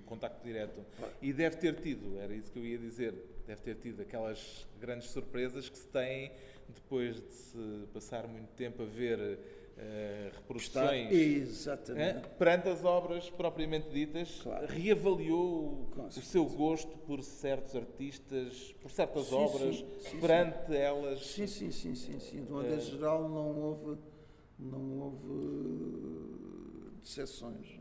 Um 0.00 0.06
contacto 0.06 0.44
direto. 0.44 0.84
Claro. 0.96 1.12
E 1.20 1.32
deve 1.32 1.56
ter 1.56 1.80
tido, 1.80 2.18
era 2.18 2.34
isso 2.34 2.50
que 2.50 2.58
eu 2.58 2.64
ia 2.64 2.78
dizer, 2.78 3.14
deve 3.46 3.62
ter 3.62 3.76
tido 3.76 4.02
aquelas 4.02 4.66
grandes 4.80 5.08
surpresas 5.10 5.68
que 5.68 5.78
se 5.78 5.86
têm 5.88 6.32
depois 6.68 7.16
de 7.16 7.32
se 7.32 7.88
passar 7.92 8.26
muito 8.26 8.48
tempo 8.52 8.82
a 8.82 8.86
ver 8.86 9.38
Uh, 9.78 10.34
reproduções 10.34 11.12
Exatamente. 11.12 12.26
Uh, 12.26 12.30
perante 12.30 12.68
as 12.68 12.84
obras 12.84 13.30
propriamente 13.30 13.88
ditas, 13.90 14.40
claro. 14.42 14.66
reavaliou 14.66 15.88
o 15.96 16.10
seu 16.10 16.44
gosto 16.46 16.98
por 16.98 17.22
certos 17.22 17.76
artistas, 17.76 18.74
por 18.82 18.90
certas 18.90 19.26
sim, 19.26 19.34
obras, 19.36 19.76
sim, 19.76 19.86
sim, 20.00 20.20
perante 20.20 20.74
elas. 20.74 21.24
Sim, 21.24 21.46
sim, 21.46 21.70
sim, 21.70 21.94
sim, 21.94 22.18
sim. 22.18 22.44
De 22.44 22.50
maneira 22.50 22.78
uh, 22.78 22.80
geral 22.80 23.28
não 23.28 23.56
houve, 23.56 23.98
não 24.58 24.98
houve 24.98 25.28
decepções 27.00 27.77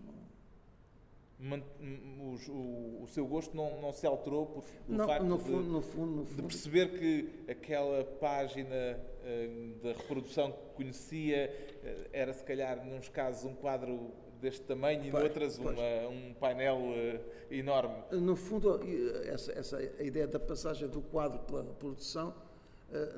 o, 1.39 2.51
o, 2.51 3.03
o, 3.03 3.07
seu 3.07 3.27
gosto 3.27 3.55
não, 3.55 3.79
não 3.79 3.93
se 3.93 4.07
alterou 4.07 4.47
por, 4.47 4.63
não, 4.87 5.05
facto 5.05 5.23
no 5.23 5.37
fundo, 5.37 5.63
de, 5.63 5.69
no 5.69 5.81
fundo, 5.81 6.11
no 6.15 6.25
fundo. 6.25 6.41
de, 6.41 6.47
perceber 6.47 6.97
que 6.97 7.51
aquela 7.51 8.03
página 8.03 8.75
uh, 8.75 9.83
da 9.83 9.93
reprodução 9.93 10.51
que 10.51 10.75
conhecia 10.75 11.53
uh, 11.83 12.09
era, 12.11 12.33
se 12.33 12.43
calhar, 12.43 12.83
nos 12.83 13.07
casos, 13.09 13.45
um 13.45 13.53
quadro 13.53 14.11
deste 14.41 14.61
tamanho 14.61 15.05
e, 15.05 15.11
noutras, 15.11 15.59
uma, 15.59 15.71
um 16.09 16.33
painel 16.33 16.77
uh, 16.77 17.53
enorme. 17.53 18.03
No 18.11 18.35
fundo, 18.35 18.79
essa, 19.25 19.51
essa 19.51 19.77
a 19.77 20.03
ideia 20.03 20.25
da 20.25 20.39
passagem 20.39 20.87
do 20.87 21.01
quadro 21.01 21.39
pela 21.41 21.61
reprodução, 21.61 22.33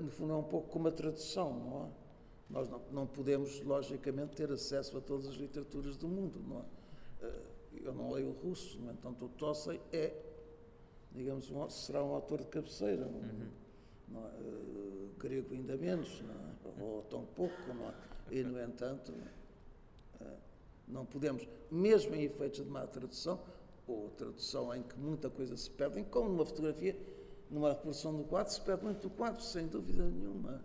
no 0.01 0.11
fundo, 0.11 0.33
é 0.33 0.35
um 0.35 0.43
pouco 0.43 0.67
como 0.67 0.87
a 0.87 0.91
tradução, 0.91 1.53
não 1.53 1.85
é? 1.85 2.09
Nós 2.49 2.67
não, 2.67 2.81
não 2.91 3.05
podemos, 3.05 3.61
logicamente, 3.61 4.35
ter 4.35 4.51
acesso 4.51 4.97
a 4.97 5.01
todas 5.01 5.27
as 5.27 5.35
literaturas 5.35 5.95
do 5.95 6.07
mundo, 6.07 6.41
não 6.47 6.59
é? 6.59 6.79
Eu 7.83 7.93
não 7.93 8.11
leio 8.11 8.31
russo, 8.31 8.79
no 8.79 8.91
entanto 8.91 9.25
o 9.25 9.29
Tossei 9.29 9.79
é, 9.91 10.13
digamos, 11.11 11.49
um, 11.51 11.69
será 11.69 12.03
um 12.03 12.13
autor 12.13 12.39
de 12.39 12.47
cabeceira, 12.47 13.05
uhum. 13.07 13.49
não, 14.07 14.21
uh, 14.21 15.09
grego 15.17 15.53
ainda 15.53 15.77
menos, 15.77 16.21
não 16.21 16.35
é? 16.35 16.83
ou 16.83 17.01
tão 17.03 17.25
pouco, 17.25 17.73
não 17.73 17.89
é? 17.89 17.93
e 18.31 18.43
no 18.43 18.61
entanto 18.61 19.11
uh, 20.21 20.37
não 20.87 21.05
podemos, 21.05 21.47
mesmo 21.71 22.15
em 22.15 22.23
efeitos 22.23 22.63
de 22.63 22.69
má 22.69 22.85
tradução, 22.87 23.39
ou 23.87 24.09
tradução 24.11 24.73
em 24.75 24.83
que 24.83 24.97
muita 24.97 25.29
coisa 25.29 25.57
se 25.57 25.69
perde, 25.69 26.03
como 26.03 26.29
numa 26.29 26.45
fotografia, 26.45 26.97
numa 27.49 27.69
reprodução 27.69 28.15
do 28.15 28.23
quadro, 28.23 28.53
se 28.53 28.61
perde 28.61 28.83
muito 28.83 29.07
o 29.07 29.09
quadro, 29.09 29.41
sem 29.41 29.67
dúvida 29.67 30.05
nenhuma. 30.05 30.63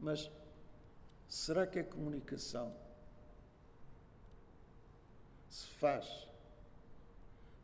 Mas 0.00 0.30
será 1.28 1.66
que 1.66 1.78
a 1.78 1.84
comunicação 1.84 2.74
se 5.48 5.66
faz 5.66 6.28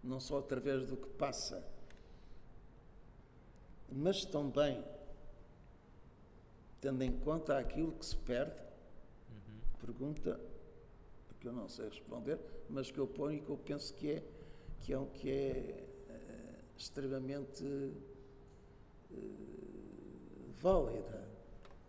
não 0.03 0.21
só 0.21 0.39
através 0.39 0.87
do 0.87 0.97
que 0.97 1.09
passa, 1.11 1.65
mas 3.93 4.25
também 4.25 4.83
tendo 6.81 7.03
em 7.03 7.13
conta 7.13 7.59
aquilo 7.59 7.93
que 7.93 8.07
se 8.07 8.17
perde. 8.17 8.59
Uhum. 9.31 9.87
Pergunta 9.87 10.41
que 11.41 11.49
eu 11.49 11.53
não 11.53 11.69
sei 11.69 11.89
responder, 11.89 12.39
mas 12.69 12.91
que 12.91 12.99
eu 12.99 13.07
ponho 13.07 13.39
e 13.39 13.41
que 13.41 13.49
eu 13.49 13.57
penso 13.57 13.95
que 13.95 14.11
é 14.11 14.23
que 14.83 14.95
é, 14.95 15.07
que 15.15 15.31
é 15.31 15.85
uh, 16.09 16.77
extremamente 16.77 17.65
uh, 17.65 17.95
válida. 20.61 21.29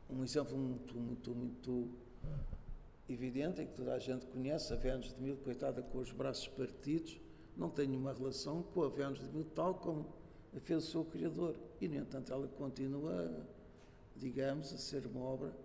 Um 0.10 0.24
exemplo 0.24 0.58
muito, 0.58 0.96
muito, 0.96 1.32
muito 1.34 1.90
evidente, 3.08 3.62
em 3.62 3.68
que 3.68 3.74
toda 3.74 3.94
a 3.94 4.00
gente 4.00 4.26
conhece, 4.26 4.74
a 4.74 4.76
Vênus 4.76 5.14
de 5.14 5.22
Mil, 5.22 5.38
coitada 5.38 5.82
com 5.82 6.00
os 6.00 6.12
braços 6.12 6.48
partidos, 6.50 7.20
não 7.56 7.70
tem 7.70 7.88
nenhuma 7.88 8.14
relação 8.14 8.64
com 8.64 8.84
a 8.84 8.90
Vênus 8.90 9.20
de 9.20 9.28
Milo, 9.30 9.50
tal 9.52 9.76
como 9.76 10.14
fez 10.62 10.88
o 10.88 10.92
seu 10.92 11.06
Criador. 11.06 11.56
E, 11.80 11.88
no 11.88 11.96
entanto, 11.96 12.32
ela 12.32 12.48
continua, 12.48 13.46
digamos, 14.16 14.74
a 14.74 14.78
ser 14.78 15.06
uma 15.06 15.22
obra 15.22 15.56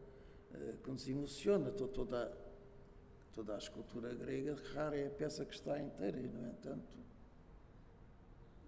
uh, 0.53 0.77
que 0.79 0.91
nos 0.91 1.09
emociona. 1.09 1.71
Toda, 1.71 2.37
toda 3.33 3.55
a 3.55 3.59
escultura 3.59 4.15
grega, 4.15 4.57
rara 4.75 4.97
é 4.97 5.07
a 5.07 5.11
peça 5.11 5.45
que 5.45 5.55
está 5.55 5.81
inteira, 5.81 6.19
e, 6.19 6.29
no 6.29 6.49
entanto. 6.49 6.97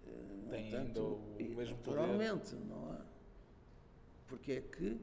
Uh, 0.05 0.49
tem 0.49 0.67
entanto, 0.67 1.01
o 1.03 1.55
mesmo 1.55 1.77
naturalmente, 1.77 2.55
poder. 2.55 2.65
não 2.65 2.93
é? 2.93 3.01
Porque 4.27 4.51
é 4.53 4.61
que 4.61 4.99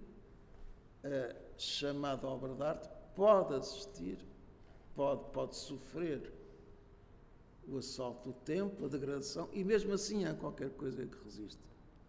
a 1.04 1.58
chamada 1.58 2.26
obra 2.26 2.54
de 2.54 2.62
arte 2.62 2.88
pode 3.14 3.54
assistir, 3.54 4.18
pode, 4.94 5.24
pode 5.32 5.56
sofrer 5.56 6.32
o 7.68 7.78
assalto 7.78 8.30
do 8.30 8.32
tempo, 8.32 8.84
a 8.84 8.88
degradação, 8.88 9.48
e 9.52 9.64
mesmo 9.64 9.92
assim 9.92 10.24
há 10.24 10.34
qualquer 10.34 10.70
coisa 10.70 11.04
que 11.04 11.16
resiste. 11.24 11.60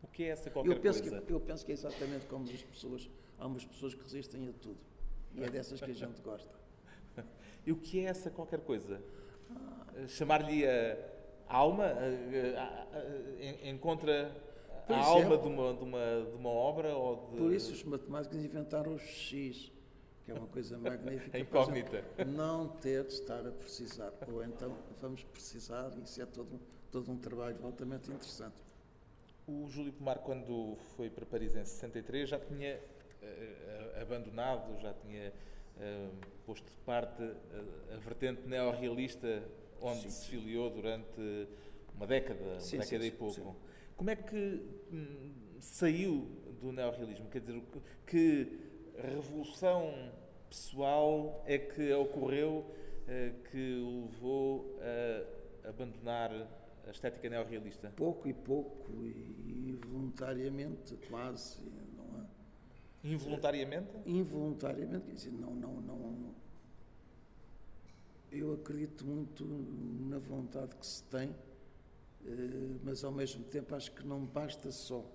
O 0.03 0.07
que 0.07 0.23
é 0.23 0.27
essa 0.27 0.49
qualquer 0.49 0.71
eu 0.71 0.79
penso 0.79 1.01
coisa? 1.01 1.21
Que, 1.21 1.33
eu 1.33 1.39
penso 1.39 1.65
que 1.65 1.71
é 1.71 1.73
exatamente 1.73 2.25
como 2.27 2.45
as 2.45 2.61
pessoas, 2.61 3.09
há 3.39 3.47
umas 3.47 3.65
pessoas 3.65 3.93
que 3.93 4.03
resistem 4.03 4.47
a 4.49 4.53
tudo, 4.53 4.77
e 5.33 5.43
é 5.43 5.49
dessas 5.49 5.79
que 5.79 5.91
a 5.91 5.93
gente 5.93 6.21
gosta. 6.21 6.53
e 7.65 7.71
o 7.71 7.75
que 7.75 7.99
é 7.99 8.03
essa 8.03 8.29
qualquer 8.29 8.59
coisa? 8.61 9.01
Ah. 9.49 10.07
Chamar-lhe 10.07 10.65
a 10.65 10.97
alma? 11.47 11.93
encontra 13.63 14.31
a 14.87 14.99
alma 14.99 15.37
de 15.37 15.47
uma, 15.47 15.73
de, 15.73 15.83
uma, 15.83 16.25
de 16.29 16.35
uma 16.35 16.49
obra? 16.49 16.95
Ou 16.95 17.29
de... 17.31 17.37
Por 17.37 17.53
isso 17.53 17.73
os 17.73 17.83
matemáticos 17.83 18.43
inventaram 18.43 18.93
o 18.93 18.99
X, 18.99 19.71
que 20.27 20.31
é 20.31 20.35
uma 20.35 20.47
coisa 20.47 20.77
magnífica. 20.77 21.37
A 21.37 21.39
incógnita. 21.39 22.03
Não 22.25 22.67
ter 22.67 23.05
de 23.05 23.13
estar 23.13 23.47
a 23.47 23.51
precisar. 23.51 24.11
Ou 24.27 24.43
então 24.43 24.77
vamos 24.99 25.23
precisar, 25.23 25.89
isso 26.03 26.21
é 26.21 26.25
todo, 26.25 26.59
todo 26.91 27.09
um 27.09 27.17
trabalho 27.17 27.57
altamente 27.63 28.11
interessante. 28.11 28.61
O 29.47 29.69
Júlio 29.69 29.93
Pomar, 29.93 30.19
quando 30.19 30.75
foi 30.97 31.09
para 31.09 31.25
Paris 31.25 31.55
em 31.55 31.63
63, 31.63 32.27
já 32.27 32.37
tinha 32.37 32.77
uh, 32.77 34.01
abandonado, 34.01 34.77
já 34.81 34.93
tinha 34.93 35.33
uh, 35.77 36.11
posto 36.45 36.69
de 36.69 36.77
parte 36.79 37.23
a, 37.23 37.95
a 37.95 37.97
vertente 37.97 38.45
neorrealista 38.45 39.41
onde 39.79 40.01
sim. 40.01 40.09
se 40.09 40.27
filiou 40.27 40.69
durante 40.69 41.47
uma 41.95 42.05
década, 42.05 42.59
sim, 42.59 42.75
uma 42.75 42.83
década 42.83 43.03
sim, 43.03 43.07
e 43.07 43.11
pouco. 43.11 43.55
Como 43.95 44.09
é 44.09 44.15
que 44.17 44.61
hum, 44.91 45.33
saiu 45.61 46.29
do 46.59 46.73
neorrealismo? 46.73 47.29
Quer 47.29 47.39
dizer, 47.39 47.63
que 48.05 48.66
revolução 49.01 49.93
pessoal 50.49 51.43
é 51.45 51.57
que 51.57 51.93
ocorreu 51.93 52.59
uh, 52.59 53.43
que 53.49 53.75
o 53.79 54.05
levou 54.11 54.79
a 54.81 55.69
abandonar 55.69 56.31
a 56.85 56.89
estética 56.89 57.29
neorrealista? 57.29 57.91
Pouco 57.95 58.27
e 58.27 58.33
pouco, 58.33 58.91
e 59.05 59.77
voluntariamente, 59.85 60.97
quase, 61.09 61.61
não 61.95 62.21
é? 62.21 63.07
Involuntariamente? 63.07 63.89
Involuntariamente, 64.05 65.05
quer 65.05 65.13
dizer, 65.13 65.31
não, 65.31 65.53
não, 65.53 65.81
não. 65.81 66.35
Eu 68.31 68.53
acredito 68.53 69.05
muito 69.05 69.45
na 69.45 70.19
vontade 70.19 70.75
que 70.75 70.85
se 70.85 71.01
tem, 71.03 71.29
eh, 72.25 72.77
mas 72.83 73.03
ao 73.03 73.11
mesmo 73.11 73.43
tempo 73.45 73.73
acho 73.73 73.91
que 73.93 74.05
não 74.05 74.25
basta 74.25 74.69
só 74.71 75.05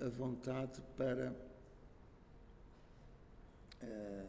a 0.00 0.08
vontade 0.08 0.82
para 0.96 1.32
eh, 3.82 4.20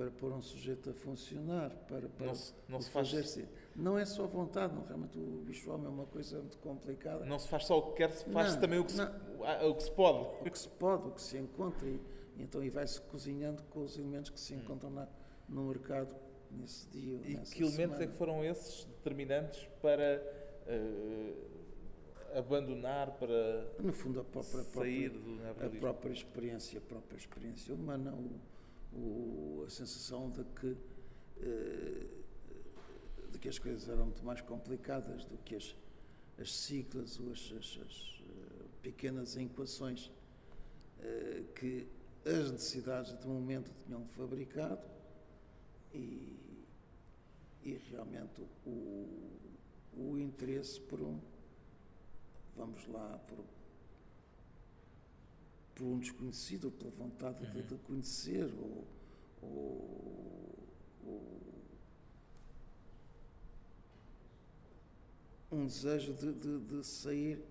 para 0.00 0.10
pôr 0.12 0.32
um 0.32 0.40
sujeito 0.40 0.90
a 0.90 0.94
funcionar, 0.94 1.70
para, 1.86 2.08
para 2.08 2.26
não 2.26 2.34
se, 2.34 2.54
não 2.68 2.80
se 2.80 2.90
faz. 2.90 3.38
Não 3.76 3.98
é 3.98 4.06
só 4.06 4.26
vontade, 4.26 4.74
não, 4.74 4.84
realmente 4.84 5.18
o 5.18 5.42
bicho 5.44 5.70
homem 5.70 5.86
é 5.86 5.90
uma 5.90 6.06
coisa 6.06 6.38
muito 6.38 6.58
complicada. 6.58 7.24
Não 7.26 7.38
se 7.38 7.48
faz 7.48 7.66
só 7.66 7.78
o 7.78 7.82
que 7.90 7.98
quer, 7.98 8.10
se 8.10 8.24
faz 8.30 8.54
não, 8.54 8.60
também 8.60 8.78
o 8.78 8.84
que, 8.84 8.92
se, 8.92 9.02
o 9.02 9.74
que 9.74 9.82
se 9.82 9.90
pode. 9.90 10.18
O 10.18 10.50
que 10.50 10.58
se 10.58 10.68
pode, 10.68 11.08
o 11.08 11.10
que 11.10 11.22
se 11.22 11.36
encontra. 11.36 11.86
E, 11.86 12.00
e 12.36 12.42
então 12.42 12.64
e 12.64 12.70
vai-se 12.70 13.00
cozinhando 13.02 13.62
com 13.64 13.80
os 13.80 13.98
elementos 13.98 14.30
que 14.30 14.40
se 14.40 14.54
hum. 14.54 14.58
encontram 14.58 14.90
na, 14.90 15.06
no 15.48 15.64
mercado 15.64 16.14
nesse 16.50 16.88
dia. 16.88 17.20
E 17.24 17.36
que 17.36 17.62
elementos 17.62 17.96
semana. 17.96 18.04
é 18.04 18.06
que 18.06 18.14
foram 18.14 18.44
esses 18.44 18.84
determinantes 18.84 19.68
para 19.82 20.22
uh, 20.66 21.60
abandonar, 22.34 23.10
para 23.18 23.72
no 23.80 23.92
fundo, 23.92 24.20
a 24.20 24.24
própria, 24.24 24.62
sair 24.62 25.10
própria, 25.10 25.68
do 25.68 25.76
A 25.76 25.80
própria 25.80 26.12
experiência, 26.12 26.78
a 26.78 26.82
própria 26.82 27.16
experiência 27.16 27.74
humana, 27.74 28.12
o, 28.12 28.40
o, 28.96 29.64
a 29.66 29.70
sensação 29.70 30.30
de 30.30 30.44
que, 30.44 30.66
uh, 30.66 32.08
de 33.32 33.38
que 33.38 33.48
as 33.48 33.58
coisas 33.58 33.88
eram 33.88 34.06
muito 34.06 34.24
mais 34.24 34.40
complicadas 34.40 35.24
do 35.24 35.36
que 35.38 35.56
as, 35.56 35.74
as 36.38 36.54
siglas 36.54 37.18
ou 37.18 37.32
as, 37.32 37.52
as, 37.52 37.78
as 37.86 38.20
uh, 38.20 38.68
pequenas 38.82 39.36
equações 39.36 40.10
que 41.54 41.86
as 42.24 42.50
necessidades 42.50 43.18
de 43.18 43.26
momento 43.26 43.70
tinham 43.86 44.04
fabricado 44.04 44.86
e, 45.94 46.36
e 47.62 47.80
realmente 47.90 48.42
o, 48.66 49.30
o 49.96 50.18
interesse 50.18 50.80
por 50.80 51.00
um, 51.00 51.18
vamos 52.56 52.86
lá, 52.86 53.18
por, 53.26 53.44
por 55.74 55.84
um 55.84 55.98
desconhecido, 55.98 56.70
pela 56.70 56.90
vontade 56.90 57.44
uhum. 57.44 57.52
de, 57.52 57.62
de, 57.62 57.74
conhecer, 57.76 58.52
ou, 58.54 58.86
ou, 59.42 60.58
ou 61.06 61.40
um 65.52 65.66
desejo 65.66 66.12
de, 66.14 66.32
de, 66.32 66.58
de, 66.60 66.86
sair 66.86 67.42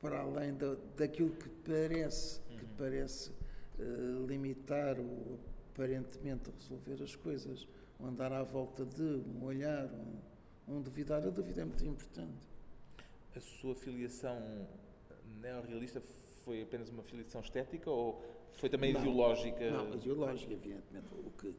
para 0.00 0.20
além 0.20 0.54
da, 0.54 0.76
daquilo 0.96 1.30
que 1.30 1.48
parece, 1.48 2.40
uhum. 2.50 2.56
que 2.58 2.64
parece 2.76 3.30
uh, 3.78 4.26
limitar 4.26 4.98
ou 5.00 5.38
aparentemente 5.72 6.50
resolver 6.50 7.02
as 7.02 7.14
coisas, 7.16 7.66
um 8.00 8.06
andar 8.06 8.32
à 8.32 8.42
volta 8.42 8.84
de, 8.84 9.02
um 9.02 9.44
olhar, 9.44 9.88
um, 10.68 10.76
um 10.76 10.82
duvidar. 10.82 11.22
A 11.24 11.30
dúvida 11.30 11.62
é 11.62 11.64
muito 11.64 11.84
importante. 11.84 12.47
A 13.36 13.40
sua 13.40 13.74
filiação 13.74 14.66
neorrealista 15.40 16.00
foi 16.44 16.62
apenas 16.62 16.88
uma 16.88 17.02
filiação 17.02 17.40
estética 17.40 17.90
ou 17.90 18.22
foi 18.54 18.68
também 18.68 18.92
não, 18.92 19.00
ideológica? 19.00 19.70
Não, 19.70 19.94
ideológica, 19.94 20.52
evidentemente. 20.52 21.06
O 21.14 21.30
que, 21.30 21.54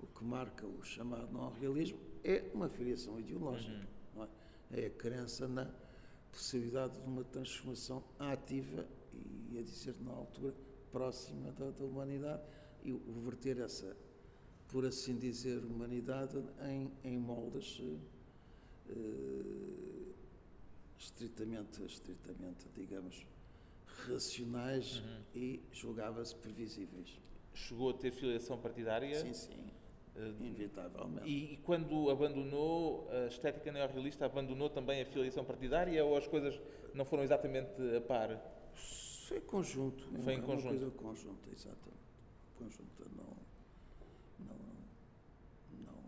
o 0.00 0.06
que 0.06 0.24
marca 0.24 0.66
o 0.66 0.82
chamado 0.82 1.32
neorrealismo 1.32 1.98
é 2.22 2.44
uma 2.52 2.68
filiação 2.68 3.18
ideológica. 3.18 3.86
Uhum. 4.16 4.26
É? 4.72 4.82
é? 4.82 4.86
a 4.86 4.90
crença 4.90 5.48
na 5.48 5.70
possibilidade 6.30 7.00
de 7.00 7.06
uma 7.06 7.24
transformação 7.24 8.02
ativa 8.18 8.86
e, 9.50 9.58
a 9.58 9.62
dizer, 9.62 9.94
na 10.00 10.12
altura, 10.12 10.54
próxima 10.90 11.50
da, 11.52 11.70
da 11.70 11.84
humanidade 11.84 12.42
e 12.84 12.92
verter 13.24 13.58
essa, 13.58 13.96
por 14.68 14.86
assim 14.86 15.16
dizer, 15.16 15.58
humanidade 15.64 16.40
em, 16.68 16.92
em 17.02 17.18
moldes 17.18 17.80
uh, 17.80 17.98
estritamente, 20.98 21.82
estritamente, 21.84 22.66
digamos, 22.74 23.26
racionais 24.06 24.98
uhum. 24.98 25.20
e 25.34 25.62
julgava-se 25.72 26.34
previsíveis. 26.36 27.18
Chegou 27.54 27.90
a 27.90 27.94
ter 27.94 28.10
filiação 28.10 28.58
partidária? 28.58 29.20
Sim, 29.20 29.32
sim. 29.32 29.70
Uh, 30.16 30.44
Inevitavelmente. 30.44 31.28
E, 31.28 31.54
e, 31.54 31.56
quando 31.58 32.08
abandonou 32.08 33.08
a 33.10 33.26
estética 33.26 33.72
neorrealista, 33.72 34.26
abandonou 34.26 34.70
também 34.70 35.02
a 35.02 35.06
filiação 35.06 35.44
partidária 35.44 36.04
ou 36.04 36.16
as 36.16 36.26
coisas 36.26 36.60
não 36.92 37.04
foram 37.04 37.24
exatamente 37.24 37.70
a 37.96 38.00
par? 38.00 38.40
Foi 39.28 39.40
conjunto. 39.40 40.04
Foi 40.22 40.34
em 40.34 40.40
conjunto. 40.40 40.70
Uma 40.70 40.78
coisa 40.78 40.90
conjunta, 40.92 41.50
exatamente 41.50 41.94
conjunta, 42.64 43.04
não, 43.16 43.36
não, 44.38 44.56
não, 45.84 45.98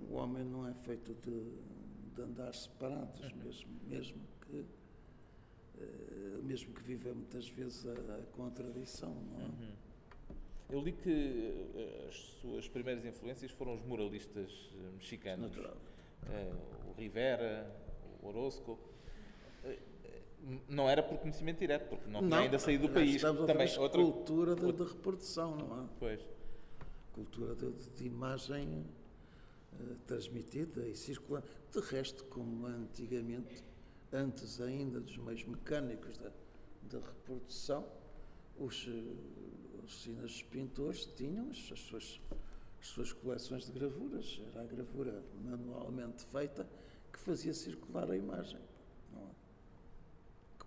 não, 0.00 0.03
o 0.14 0.16
homem 0.18 0.44
não 0.44 0.68
é 0.68 0.72
feito 0.72 1.12
de, 1.14 2.14
de 2.14 2.22
andar 2.22 2.54
separados, 2.54 3.20
uhum. 3.20 3.36
mesmo, 3.42 3.70
mesmo 3.88 4.22
que 4.42 4.56
uh, 4.60 6.42
mesmo 6.44 6.72
que 6.72 6.82
viva 6.82 7.12
muitas 7.12 7.48
vezes 7.48 7.84
a, 7.84 7.92
a 7.92 8.22
contradição, 8.36 9.12
não 9.12 9.40
é? 9.40 9.44
Uhum. 9.44 9.72
Eu 10.70 10.80
li 10.80 10.92
que 10.92 11.70
eh, 11.76 12.06
as 12.08 12.14
suas 12.40 12.66
primeiras 12.66 13.04
influências 13.04 13.50
foram 13.50 13.74
os 13.74 13.82
muralistas 13.82 14.50
eh, 14.72 14.90
mexicanos. 14.96 15.50
Natural. 15.50 15.76
Uh, 16.22 16.90
o 16.90 16.92
Rivera, 16.94 17.70
o 18.22 18.28
Orozco 18.28 18.78
não 20.68 20.88
era 20.88 21.02
por 21.02 21.18
conhecimento 21.18 21.58
direto, 21.58 21.88
porque 21.88 22.10
não, 22.10 22.22
não 22.22 22.28
tinha 22.28 22.40
ainda 22.40 22.58
saído 22.58 22.88
do 22.88 22.94
país. 22.94 23.20
Também 23.20 23.78
outra 23.78 24.00
cultura 24.00 24.54
de, 24.54 24.72
de, 24.72 24.82
reprodução, 24.84 25.54
não 25.54 25.84
é? 25.84 25.88
Pois. 25.98 26.20
Cultura 27.12 27.54
de, 27.54 27.70
de 27.70 28.06
imagem 28.06 28.86
transmitida 30.06 30.86
e 30.86 30.94
circulante. 30.94 31.48
De 31.72 31.80
resto, 31.80 32.24
como 32.24 32.66
antigamente, 32.66 33.64
antes 34.12 34.60
ainda 34.60 35.00
dos 35.00 35.16
meios 35.16 35.44
mecânicos 35.44 36.16
da, 36.18 36.30
da 36.90 36.98
reprodução, 36.98 37.86
os, 38.58 38.86
uh, 38.86 40.24
os 40.24 40.42
pintores 40.44 41.06
tinham 41.06 41.50
as, 41.50 41.72
as, 41.72 41.80
suas, 41.80 42.20
as 42.80 42.86
suas 42.86 43.12
coleções 43.12 43.66
de 43.66 43.72
gravuras. 43.72 44.40
Era 44.52 44.62
a 44.62 44.66
gravura 44.66 45.22
manualmente 45.42 46.24
feita 46.24 46.68
que 47.12 47.18
fazia 47.18 47.54
circular 47.54 48.10
a 48.10 48.16
imagem 48.16 48.60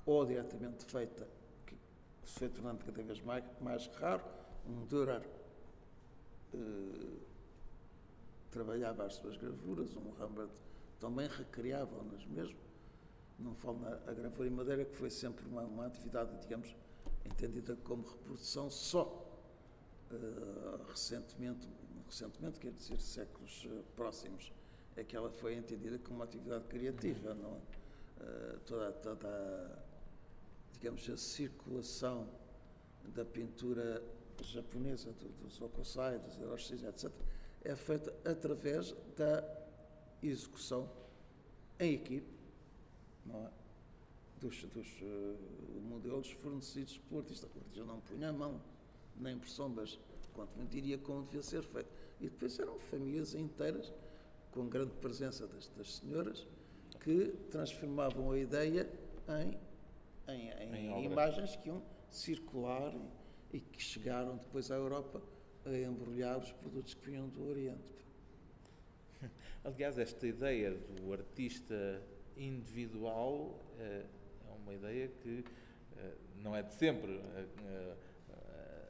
ou 0.07 0.25
diretamente 0.25 0.85
feita, 0.85 1.27
que 1.65 1.75
se 2.23 2.39
foi 2.39 2.49
tornando 2.49 2.83
cada 2.85 3.03
vez 3.03 3.21
mais, 3.21 3.43
mais 3.59 3.87
raro, 3.87 4.23
um 4.65 4.85
Dürer 4.85 5.21
eh, 6.53 6.57
trabalhava 8.51 9.05
as 9.05 9.15
suas 9.15 9.37
gravuras, 9.37 9.95
um 9.95 10.11
Rembrandt 10.11 10.53
também 10.99 11.27
recriava-nas 11.27 12.25
mesmo. 12.25 12.57
Não 13.39 13.53
falo 13.53 13.79
na 13.79 13.89
a 14.07 14.13
gravura 14.13 14.47
em 14.47 14.51
madeira, 14.51 14.85
que 14.85 14.95
foi 14.95 15.09
sempre 15.09 15.45
uma, 15.45 15.61
uma 15.61 15.85
atividade, 15.85 16.35
digamos, 16.41 16.75
entendida 17.23 17.75
como 17.83 18.03
reprodução 18.07 18.69
só. 18.69 19.23
Uh, 20.09 20.83
recentemente, 20.89 21.67
recentemente, 22.05 22.59
quer 22.59 22.71
dizer, 22.71 22.99
séculos 22.99 23.65
uh, 23.65 23.83
próximos, 23.95 24.53
é 24.95 25.03
que 25.03 25.15
ela 25.15 25.29
foi 25.29 25.55
entendida 25.55 25.99
como 25.99 26.19
uma 26.19 26.25
atividade 26.25 26.65
criativa, 26.65 27.33
não? 27.35 27.57
Uh, 28.17 28.59
toda, 28.65 28.91
toda 28.93 29.83
digamos, 30.73 31.09
a 31.09 31.17
circulação 31.17 32.27
da 33.13 33.25
pintura 33.25 34.03
japonesa, 34.41 35.11
do, 35.13 35.27
dos 35.43 35.61
Okusai, 35.61 36.19
dos 36.19 36.37
Hiroshis, 36.37 36.83
etc., 36.83 37.11
é 37.67 37.75
feita 37.75 38.13
através 38.23 38.95
da 39.17 39.43
execução 40.23 40.89
em 41.77 41.93
equipe, 41.93 42.27
é? 43.29 43.49
dos, 44.39 44.63
dos 44.63 44.87
uh, 45.01 45.81
modelos 45.81 46.31
fornecidos 46.31 46.97
pelo 46.97 47.19
artista. 47.19 47.47
O 47.47 47.59
artista 47.59 47.83
não 47.83 47.99
punha 47.99 48.29
a 48.29 48.33
mão 48.33 48.61
na 49.17 49.31
impressão, 49.31 49.67
mas 49.67 49.99
quanto 50.33 50.55
muito 50.55 50.69
diria 50.69 50.97
como 50.97 51.23
devia 51.23 51.43
ser 51.43 51.61
feito. 51.61 51.89
E 52.21 52.29
depois 52.29 52.57
eram 52.57 52.79
famílias 52.79 53.35
inteiras, 53.35 53.93
com 54.51 54.69
grande 54.69 54.93
presença 54.93 55.45
das, 55.45 55.67
das 55.69 55.95
senhoras, 55.95 56.47
que 57.01 57.33
transformavam 57.51 58.31
a 58.31 58.39
ideia 58.39 58.89
em, 59.27 59.57
em, 60.31 60.49
em, 60.51 60.91
em 60.93 61.03
imagens 61.03 61.55
que 61.57 61.67
iam 61.67 61.83
circular 62.09 62.95
e 63.51 63.59
que 63.59 63.81
chegaram 63.83 64.37
depois 64.37 64.71
à 64.71 64.75
Europa 64.75 65.21
a 65.69 65.77
embrulhar 65.77 66.37
os 66.37 66.51
produtos 66.51 66.93
que 66.93 67.09
vinham 67.09 67.27
do 67.29 67.47
Oriente. 67.47 68.05
Aliás, 69.63 69.97
esta 69.97 70.25
ideia 70.25 70.71
do 70.71 71.13
artista 71.13 72.01
individual 72.37 73.59
eh, 73.79 74.05
é 74.47 74.51
uma 74.51 74.73
ideia 74.73 75.07
que 75.21 75.43
eh, 75.97 76.13
não 76.37 76.55
é 76.55 76.63
de 76.63 76.73
sempre. 76.73 77.11
Eh, 77.13 77.95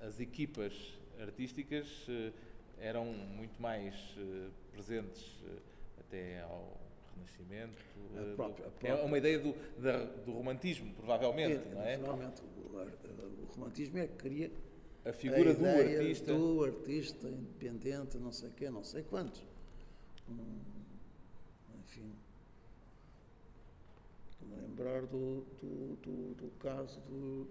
as 0.06 0.20
equipas 0.20 0.74
artísticas 1.20 2.08
eram 2.80 3.06
muito 3.06 3.60
mais 3.60 4.16
presentes 4.72 5.44
até 6.00 6.42
ao 6.42 6.80
Renascimento. 7.16 7.78
A 8.16 8.36
própria, 8.36 8.68
a 8.68 8.70
própria. 8.70 8.90
É 8.90 9.04
uma 9.04 9.18
ideia 9.18 9.40
do, 9.40 9.56
do 10.24 10.32
romantismo, 10.32 10.94
provavelmente, 10.94 11.68
é, 11.68 11.74
não 11.74 11.82
é? 11.82 11.98
Naturalmente, 11.98 12.42
o, 12.42 12.78
o, 12.78 13.46
romantismo 13.56 13.98
é 13.98 14.08
que 14.08 14.16
cria 14.16 14.52
a 15.08 15.14
figura 15.14 15.52
a 15.52 15.54
do 15.54 15.66
artista. 15.66 16.34
do 16.34 16.64
artista 16.64 17.28
independente, 17.30 18.18
não 18.18 18.32
sei 18.32 18.50
quê, 18.52 18.70
não 18.70 18.84
sei 18.84 19.04
quantos. 19.04 19.42
Hum, 20.30 20.60
enfim, 21.80 22.12
lembrar 24.62 25.02
do, 25.04 25.46
do, 25.62 25.96
do, 26.02 26.36
do 26.36 26.52
caso 26.60 27.00
do, 27.02 27.48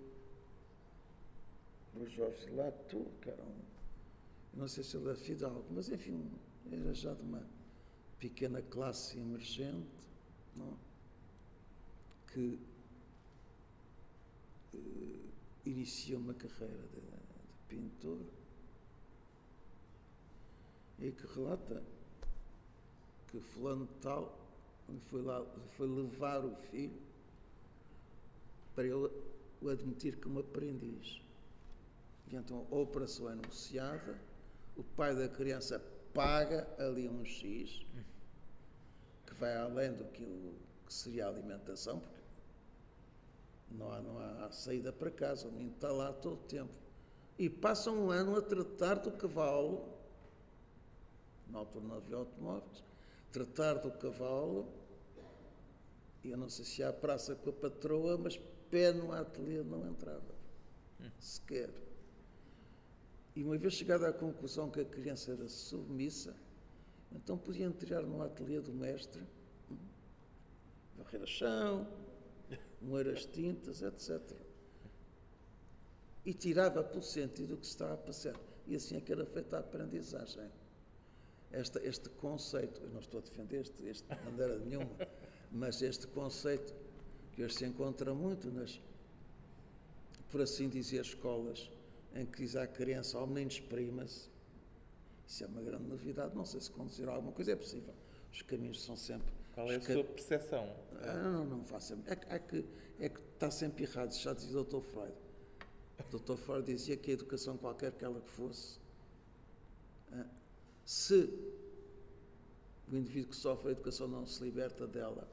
do 1.95 2.07
Jorge 2.11 2.49
Lato, 2.51 3.07
que 3.23 3.31
era 3.31 3.43
um, 3.43 3.55
não 4.55 4.69
sei 4.69 4.85
se 4.85 4.97
ele 4.97 5.11
é 5.11 5.15
fidalgo, 5.15 5.65
mas 5.71 5.89
enfim, 5.89 6.31
era 6.71 6.93
já 6.93 7.15
de 7.15 7.23
uma 7.23 7.43
pequena 8.19 8.61
classe 8.63 9.19
emergente, 9.19 9.87
não? 10.55 10.77
que 12.33 12.59
uh, 14.75 15.31
iniciou 15.65 16.21
uma 16.21 16.35
carreira 16.35 16.87
de 16.93 17.16
pintor 17.77 18.19
e 20.99 21.13
que 21.13 21.27
relata 21.35 21.83
que 23.29 23.39
fulano 23.41 23.87
tal 24.01 24.39
foi 25.11 25.23
lá 25.23 25.45
foi 25.77 25.87
levar 25.87 26.45
o 26.45 26.55
filho 26.71 26.99
para 28.75 28.85
ele 28.85 29.11
o 29.61 29.69
admitir 29.69 30.19
como 30.21 30.41
aprendiz. 30.41 31.21
E 32.31 32.37
então 32.37 32.67
a 32.71 32.75
operação 32.75 33.29
é 33.29 33.33
anunciada, 33.33 34.19
o 34.77 34.83
pai 34.83 35.15
da 35.15 35.29
criança 35.29 35.81
paga 36.13 36.69
ali 36.79 37.09
um 37.09 37.25
X, 37.25 37.85
que 39.27 39.35
vai 39.35 39.57
além 39.57 39.93
do 39.93 40.05
que, 40.05 40.55
seria 40.89 41.27
a 41.27 41.29
alimentação, 41.29 42.01
porque 42.01 42.21
não 43.71 43.93
há, 43.93 44.01
não 44.01 44.19
há 44.19 44.51
saída 44.51 44.93
para 44.93 45.11
casa, 45.11 45.49
o 45.49 45.53
menino 45.53 45.73
está 45.75 45.91
lá 45.91 46.13
todo 46.13 46.35
o 46.35 46.45
tempo. 46.49 46.86
E 47.39 47.51
passa 47.51 47.91
um 47.91 48.11
ano 48.11 48.37
a 48.37 48.43
tratar 48.43 48.95
do 48.95 49.11
cavalo, 49.11 49.87
na 51.49 51.59
altura 51.59 51.85
não 51.87 51.97
havia 51.97 52.17
automóveis, 52.17 52.83
tratar 53.31 53.75
do 53.75 53.91
cavalo, 53.93 54.67
e 56.25 56.31
eu 56.31 56.37
não 56.37 56.49
sei 56.49 56.65
se 56.65 56.83
há 56.83 56.93
praça 56.93 57.35
com 57.35 57.51
a 57.51 57.53
patroa, 57.53 58.17
mas 58.17 58.41
pé 58.71 58.93
no 58.93 59.13
ateliê 59.13 59.63
não 59.63 59.87
entrava, 59.87 60.35
hum. 61.01 61.11
sequer. 61.19 61.71
E 63.35 63.45
uma 63.45 63.59
vez 63.59 63.75
chegada 63.75 64.09
à 64.09 64.13
conclusão 64.13 64.71
que 64.71 64.81
a 64.81 64.85
criança 64.85 65.33
era 65.33 65.47
submissa, 65.47 66.35
então 67.13 67.37
podia 67.37 67.67
entrar 67.67 68.03
no 68.03 68.23
ateliê 68.23 68.61
do 68.61 68.73
mestre, 68.73 69.23
varrer 70.97 71.23
a 71.23 71.27
chão, 71.27 71.87
moer 72.81 73.09
as 73.09 73.27
tintas, 73.27 73.83
etc. 73.83 74.46
E 76.27 76.35
tirava 76.35 76.83
pelo 76.83 77.05
sentido 77.05 77.55
o 77.55 77.57
que 77.57 77.65
se 77.65 77.73
estava 77.73 77.95
a 77.95 77.97
passar. 77.97 78.35
E 78.67 78.75
assim 78.75 78.97
é 78.97 79.01
que 79.01 79.13
era 79.13 79.25
feita 79.25 79.57
a 79.57 79.61
aprendizagem. 79.61 80.51
Esta, 81.53 81.81
este 81.87 82.09
conceito, 82.11 82.83
eu 82.83 82.91
não 82.91 82.99
estou 82.99 83.21
a 83.21 83.23
defender 83.23 83.61
este, 83.61 83.87
este 83.87 84.05
de 84.13 84.25
maneira 84.25 84.59
nenhuma, 84.59 84.91
mas 85.53 85.81
este 85.81 86.09
conceito 86.09 86.75
que 87.33 87.45
hoje 87.45 87.55
se 87.55 87.65
encontra 87.65 88.13
muito 88.13 88.51
nas, 88.51 88.81
por 90.29 90.41
assim 90.41 90.69
dizer, 90.69 91.03
escolas 91.03 91.71
em 92.15 92.27
que 92.27 92.39
diz 92.39 92.57
à 92.57 92.67
criança, 92.67 93.17
ao 93.17 93.27
menino 93.27 93.51
exprima-se, 93.51 94.29
isso 95.29 95.45
é 95.45 95.47
uma 95.47 95.63
grande 95.63 95.85
novidade, 95.85 96.35
não 96.35 96.45
sei 96.45 96.61
se 96.61 96.71
conduzir 96.71 97.09
alguma 97.09 97.33
coisa, 97.33 97.53
é 97.53 97.57
possível. 97.57 97.95
Os 98.33 98.43
caminhos 98.43 98.83
são 98.83 98.97
sempre... 98.97 99.33
Qual 99.55 99.71
é 99.71 99.77
a 99.77 99.81
sua 99.81 100.05
percepção? 100.05 100.77
Ah, 101.01 101.15
não, 101.15 101.45
não 101.45 101.65
faço. 101.65 101.95
É, 102.07 102.35
é, 102.35 102.39
que, 102.39 102.65
é 102.99 103.09
que 103.09 103.21
está 103.35 103.51
sempre 103.51 103.85
errado, 103.85 104.13
já 104.13 104.33
dizia 104.35 104.61
o 104.61 104.65
Dr. 104.65 104.81
Freud. 104.81 105.15
O 105.99 106.19
Dr. 106.19 106.37
Freud 106.37 106.67
dizia 106.67 106.97
que 106.97 107.11
a 107.11 107.15
educação, 107.15 107.57
qualquer 107.57 107.93
que 107.93 108.05
ela 108.05 108.21
que 108.21 108.31
fosse, 108.31 108.79
ah, 110.13 110.27
se 110.85 111.29
o 112.91 112.97
indivíduo 112.97 113.31
que 113.31 113.37
sofre 113.37 113.69
a 113.69 113.73
educação 113.73 114.07
não 114.07 114.27
se 114.27 114.43
liberta 114.45 114.87
dela, 114.87 115.27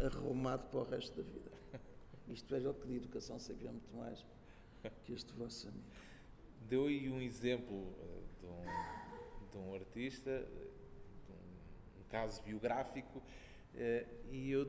arrumado 0.00 0.68
para 0.68 0.80
o 0.80 0.84
resto 0.84 1.16
da 1.16 1.22
vida. 1.22 1.50
Isto 2.28 2.54
é, 2.54 2.58
ele 2.58 2.72
que 2.74 2.86
de 2.86 2.96
educação 2.96 3.38
sabia 3.38 3.70
muito 3.70 3.96
mais 3.96 4.24
que 5.04 5.12
este 5.12 5.32
vosso 5.34 5.68
amigo. 5.68 5.84
Deu 6.68 6.86
aí 6.86 7.08
um 7.08 7.20
exemplo 7.20 7.94
eh, 8.00 8.22
de 8.40 8.46
um, 8.46 9.50
de 9.50 9.58
um 9.58 9.74
artista, 9.74 10.48
de 11.26 11.32
um, 12.00 12.04
caso 12.08 12.42
biográfico, 12.42 13.22
eh, 13.74 14.06
e 14.30 14.50
eu 14.50 14.64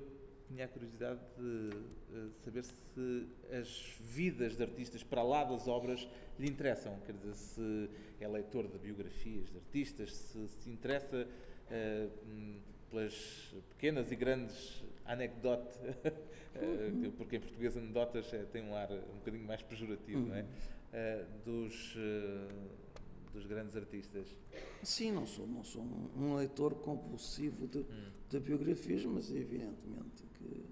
tinha 0.54 0.66
a 0.66 0.68
curiosidade 0.68 1.20
de 1.38 1.70
eh, 2.14 2.30
saber 2.43 2.64
se 2.64 3.28
as 3.60 3.97
vidas 3.99 4.56
de 4.56 4.64
artistas, 4.64 5.04
para 5.04 5.24
lá 5.24 5.43
das 5.43 5.68
obras, 5.68 6.08
lhe 6.39 6.47
interessam. 6.47 6.99
Quer 7.06 7.14
dizer, 7.14 7.34
se 7.34 7.89
é 8.20 8.28
leitor 8.28 8.68
de 8.68 8.78
biografias 8.78 9.49
de 9.49 9.58
artistas, 9.58 10.14
se 10.14 10.47
se 10.47 10.70
interessa 10.70 11.28
uh, 11.28 12.62
pelas 12.89 13.56
pequenas 13.72 14.12
e 14.12 14.16
grandes 14.16 14.84
anedote, 15.06 15.78
uhum. 16.56 17.12
porque 17.18 17.38
em 17.38 17.39
português 17.39 17.76
anedotas 17.76 18.32
é, 18.34 18.43
tem 18.45 18.64
um 18.64 18.76
ar 18.76 18.91
um 18.91 19.18
bocadinho 19.18 19.45
mais 19.45 19.62
pejorativo, 19.64 20.20
uhum. 20.20 20.28
não 20.28 20.36
é? 20.36 20.45
Uh, 20.93 21.43
dos, 21.43 21.95
dos 23.34 23.46
grandes 23.46 23.76
artistas. 23.76 24.28
Sim, 24.84 25.12
não 25.12 25.26
sou, 25.26 25.48
não 25.48 25.64
sou 25.64 25.82
um, 25.82 26.36
leitor 26.36 26.76
compulsivo 26.76 27.68
de, 27.68 27.80
hum. 27.80 28.12
de 28.30 28.40
biografias, 28.40 29.04
mas 29.06 29.32
evidentemente 29.32 30.24
que, 30.38 30.66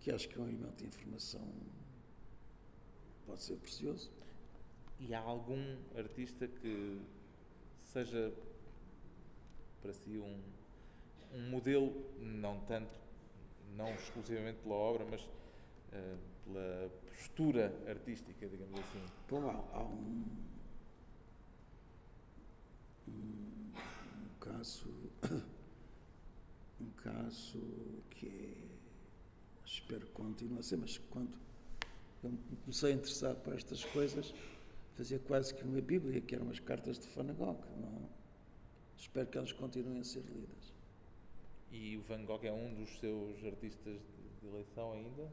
que 0.00 0.10
acho 0.10 0.28
que 0.28 0.38
é 0.38 0.42
um 0.42 0.48
elemento 0.48 0.76
de 0.76 0.86
informação 0.86 1.40
pode 3.26 3.42
ser 3.42 3.56
precioso. 3.56 4.10
E 5.00 5.14
há 5.14 5.20
algum 5.20 5.76
artista 5.96 6.46
que 6.46 7.00
seja 7.84 8.32
para 9.80 9.92
si 9.92 10.18
um, 10.18 10.40
um 11.32 11.50
modelo, 11.50 11.94
não 12.20 12.60
tanto 12.60 12.98
não 13.76 13.94
exclusivamente 13.94 14.58
pela 14.58 14.74
obra, 14.74 15.06
mas 15.08 15.22
uh, 15.22 16.18
pela 16.44 16.90
postura 17.16 17.72
artística, 17.86 18.46
digamos 18.48 18.80
assim. 18.80 19.02
Bom, 19.28 19.48
há, 19.48 19.76
há 19.76 19.84
um, 19.84 20.24
um, 23.08 23.72
caso 24.40 24.88
um 26.80 26.90
caso 26.90 27.60
que 28.10 28.56
espero 29.64 30.06
que 30.06 30.12
continue 30.12 30.58
a 30.58 30.62
ser, 30.62 30.76
mas 30.76 30.98
quando 31.10 31.36
eu 32.22 32.30
me 32.30 32.38
comecei 32.64 32.92
a 32.92 32.94
interessar 32.94 33.34
por 33.36 33.54
estas 33.54 33.84
coisas, 33.84 34.34
fazia 34.96 35.18
quase 35.20 35.54
que 35.54 35.62
uma 35.62 35.80
Bíblia, 35.80 36.20
que 36.20 36.34
eram 36.34 36.50
as 36.50 36.58
cartas 36.58 36.98
de 36.98 37.06
Van 37.08 37.32
Gogh. 37.34 37.60
Não? 37.80 38.08
Espero 38.96 39.28
que 39.28 39.38
elas 39.38 39.52
continuem 39.52 40.00
a 40.00 40.04
ser 40.04 40.24
lidas. 40.24 40.74
E 41.70 41.96
o 41.96 42.02
Van 42.02 42.24
Gogh 42.24 42.44
é 42.44 42.52
um 42.52 42.74
dos 42.74 42.98
seus 42.98 43.44
artistas 43.44 44.00
de, 44.40 44.48
eleição 44.48 44.92
ainda? 44.92 45.30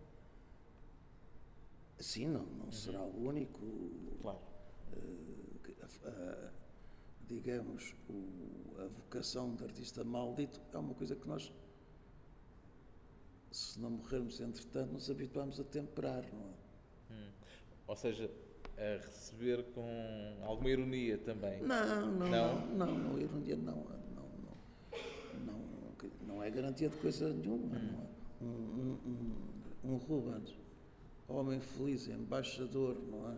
Sim, 1.97 2.27
não, 2.27 2.43
não 2.43 2.65
uhum. 2.65 2.71
será 2.71 3.01
o 3.01 3.27
único. 3.27 3.59
Claro. 4.21 4.39
Uh, 4.93 6.07
uh, 6.07 6.51
digamos, 7.27 7.93
o, 8.09 8.81
a 8.81 8.87
vocação 8.87 9.55
de 9.55 9.63
artista 9.63 10.03
maldito 10.03 10.61
é 10.73 10.77
uma 10.77 10.93
coisa 10.93 11.15
que 11.15 11.27
nós, 11.27 11.51
se 13.51 13.79
não 13.79 13.91
morrermos 13.91 14.39
entretanto, 14.39 14.91
nos 14.91 15.09
habituamos 15.09 15.59
a 15.59 15.63
temperar, 15.63 16.23
não 16.33 16.47
é? 16.47 17.13
Hum. 17.13 17.31
Ou 17.87 17.95
seja, 17.95 18.29
a 18.77 19.05
receber 19.05 19.63
com 19.73 20.37
alguma 20.43 20.69
ironia 20.69 21.17
também? 21.17 21.61
Não, 21.61 22.11
não, 22.11 22.11
não, 22.11 22.27
não, 22.27 22.65
não, 22.65 22.97
não 22.97 23.19
ironia 23.19 23.55
não 23.55 23.85
não 26.35 26.43
é 26.43 26.49
garantia 26.49 26.89
de 26.89 26.97
coisa 26.97 27.31
nenhuma. 27.33 27.77
Hum. 27.77 28.05
Um, 28.41 29.87
um, 29.87 29.93
um 29.93 29.97
Rubens, 29.97 30.53
homem 31.27 31.61
feliz, 31.61 32.07
embaixador, 32.07 33.01
não 33.09 33.31
é? 33.31 33.37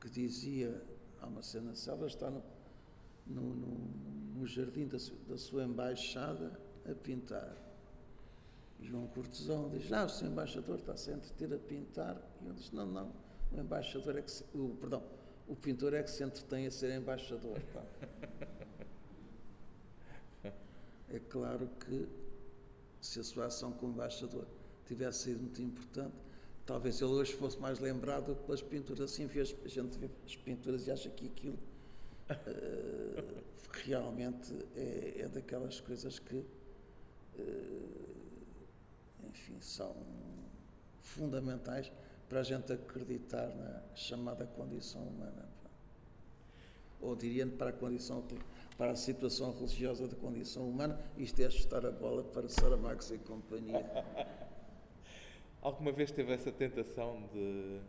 Que 0.00 0.08
dizia, 0.08 0.80
há 1.20 1.26
uma 1.26 1.42
cena, 1.42 1.74
se 1.74 1.90
ela 1.90 2.06
está 2.06 2.30
no, 2.30 2.42
no, 3.32 3.54
no, 3.54 3.90
no 4.36 4.46
jardim 4.46 4.86
da, 4.86 4.98
da 5.28 5.36
sua 5.36 5.64
embaixada 5.64 6.58
a 6.88 6.94
pintar. 6.94 7.56
João 8.80 9.06
Cortesão 9.08 9.68
diz, 9.70 9.92
ah, 9.92 10.04
o 10.04 10.08
seu 10.08 10.28
embaixador 10.28 10.78
está-se 10.78 11.10
a 11.10 11.14
entreter 11.14 11.54
a 11.54 11.58
pintar. 11.58 12.20
E 12.42 12.46
eu 12.46 12.52
disse, 12.52 12.74
não, 12.74 12.86
não, 12.86 13.12
o 13.52 13.60
embaixador 13.60 14.16
é 14.18 14.22
que 14.22 14.30
se, 14.30 14.44
o, 14.54 14.76
perdão, 14.80 15.02
o 15.46 15.54
pintor 15.54 15.94
é 15.94 16.02
que 16.02 16.10
se 16.10 16.24
entretém 16.24 16.66
a 16.66 16.70
ser 16.70 16.96
embaixador. 16.96 17.58
pá." 17.72 17.82
É 21.12 21.18
claro 21.18 21.68
que 21.86 22.08
se 22.98 23.20
a 23.20 23.22
sua 23.22 23.46
ação 23.46 23.72
como 23.72 23.92
embaixador 23.92 24.46
tivesse 24.86 25.24
sido 25.24 25.40
muito 25.40 25.60
importante, 25.60 26.14
talvez 26.64 27.02
ele 27.02 27.10
hoje 27.10 27.34
fosse 27.34 27.58
mais 27.58 27.78
lembrado 27.80 28.34
pelas 28.46 28.62
pinturas. 28.62 29.12
Assim, 29.12 29.24
a 29.24 29.68
gente 29.68 29.98
vê 29.98 30.08
as 30.24 30.36
pinturas 30.36 30.86
e 30.86 30.90
acha 30.90 31.10
que 31.10 31.26
aquilo 31.26 31.58
eh, 32.30 33.11
realmente 33.84 34.52
é, 34.76 35.22
é 35.22 35.28
daquelas 35.28 35.80
coisas 35.80 36.18
que, 36.18 36.44
eh, 37.38 38.14
enfim, 39.28 39.60
são 39.60 39.94
fundamentais 41.00 41.92
para 42.28 42.40
a 42.40 42.42
gente 42.42 42.72
acreditar 42.72 43.48
na 43.48 43.82
chamada 43.94 44.46
condição 44.46 45.02
humana. 45.02 45.48
Ou 47.00 47.16
diria 47.16 47.46
para 47.46 47.70
a 47.70 47.72
condição 47.72 48.24
para 48.78 48.92
a 48.92 48.96
situação 48.96 49.52
religiosa 49.52 50.08
da 50.08 50.16
condição 50.16 50.68
humana, 50.68 50.98
isto 51.16 51.40
é 51.40 51.46
ajustar 51.46 51.84
a 51.84 51.90
bola 51.90 52.24
para 52.24 52.48
Saramago 52.48 53.02
e 53.12 53.18
companhia. 53.18 53.84
Alguma 55.60 55.92
vez 55.92 56.10
teve 56.10 56.32
essa 56.32 56.50
tentação 56.50 57.28
de, 57.32 57.80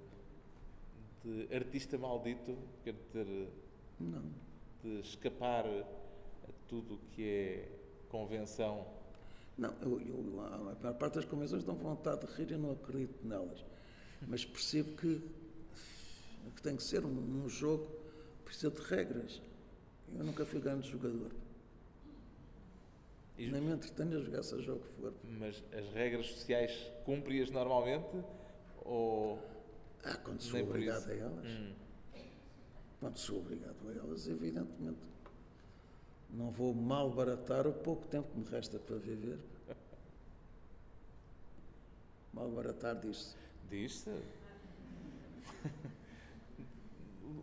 de 1.24 1.56
artista 1.56 1.98
maldito, 1.98 2.58
quer 2.84 2.94
dizer, 2.94 3.50
Não. 4.00 4.53
De 4.84 5.00
escapar 5.00 5.66
a 5.66 6.52
tudo 6.68 6.96
o 6.96 6.98
que 7.12 7.24
é 7.28 7.70
convenção? 8.10 8.86
Não, 9.58 9.74
eu, 9.82 10.02
eu, 10.02 10.42
a 10.46 10.58
maior 10.58 10.94
parte 10.98 11.16
das 11.16 11.26
convenções 11.26 11.64
dão 11.64 11.76
vontade 11.76 12.26
de 12.26 12.34
rir 12.34 12.52
e 12.52 12.58
não 12.58 12.72
acredito 12.72 13.26
nelas. 13.26 13.64
Mas 14.28 14.44
percebo 14.46 14.96
que, 14.98 15.22
que 16.56 16.62
tem 16.62 16.76
que 16.76 16.84
ser 16.84 17.06
um, 17.06 17.44
um 17.46 17.50
jogo, 17.50 17.88
precisa 18.44 18.72
de 18.72 18.82
regras. 18.82 19.42
Eu 20.18 20.24
nunca 20.24 20.46
fui 20.46 20.60
grande 20.60 20.90
jogador. 20.90 21.32
E- 23.38 23.48
Nem 23.50 23.62
me 23.62 23.74
entretenho 23.74 24.18
a 24.18 24.22
jogar, 24.22 24.44
seja 24.44 24.74
o 24.74 24.80
que 24.80 24.88
for. 25.02 25.14
Mas 25.24 25.64
as 25.74 25.90
regras 25.94 26.28
sociais 26.28 26.72
cumpri-as 27.06 27.50
normalmente? 27.50 28.24
Ou 28.86 29.40
Ah, 30.04 30.18
quando 30.18 30.42
sou 30.42 30.60
obrigado 30.62 31.10
a 31.10 31.14
elas. 31.16 31.46
Hum. 31.46 31.74
Quando 33.04 33.18
sou 33.18 33.40
obrigado 33.40 33.76
a 33.90 33.92
elas, 33.92 34.30
evidentemente. 34.30 34.98
Não 36.30 36.50
vou 36.52 36.74
malbaratar 36.74 37.68
o 37.68 37.74
pouco 37.74 38.08
tempo 38.08 38.30
que 38.32 38.40
me 38.40 38.46
resta 38.46 38.80
para 38.80 38.96
viver. 38.96 39.38
Malbaratar 42.34 42.96
diz-se. 43.02 43.36
Diz-se. 43.70 44.10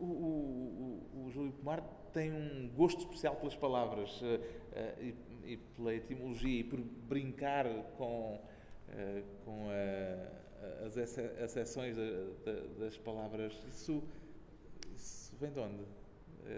O, 0.01 0.05
o- 0.07 1.11
o- 1.15 1.27
o 1.27 1.31
Júlio 1.31 1.53
Pomar 1.53 1.83
tem 2.13 2.33
um 2.33 2.71
gosto 2.75 3.01
especial 3.01 3.37
pelas 3.37 3.55
palavras 3.55 4.19
eh, 4.23 4.41
eh, 4.73 4.95
e, 5.45 5.53
e 5.53 5.57
pela 5.77 5.93
etimologia 5.95 6.61
e 6.61 6.65
por 6.65 6.81
brincar 6.81 7.67
com, 7.99 8.41
eh, 8.89 9.23
com 9.45 9.69
a- 9.69 10.87
as 10.87 10.97
acessões 10.97 11.97
da- 11.97 12.03
da- 12.51 12.67
das 12.79 12.97
palavras. 12.97 13.53
Isso 13.69 14.03
vem 15.41 15.51
de 15.53 15.61
onde? 15.61 15.85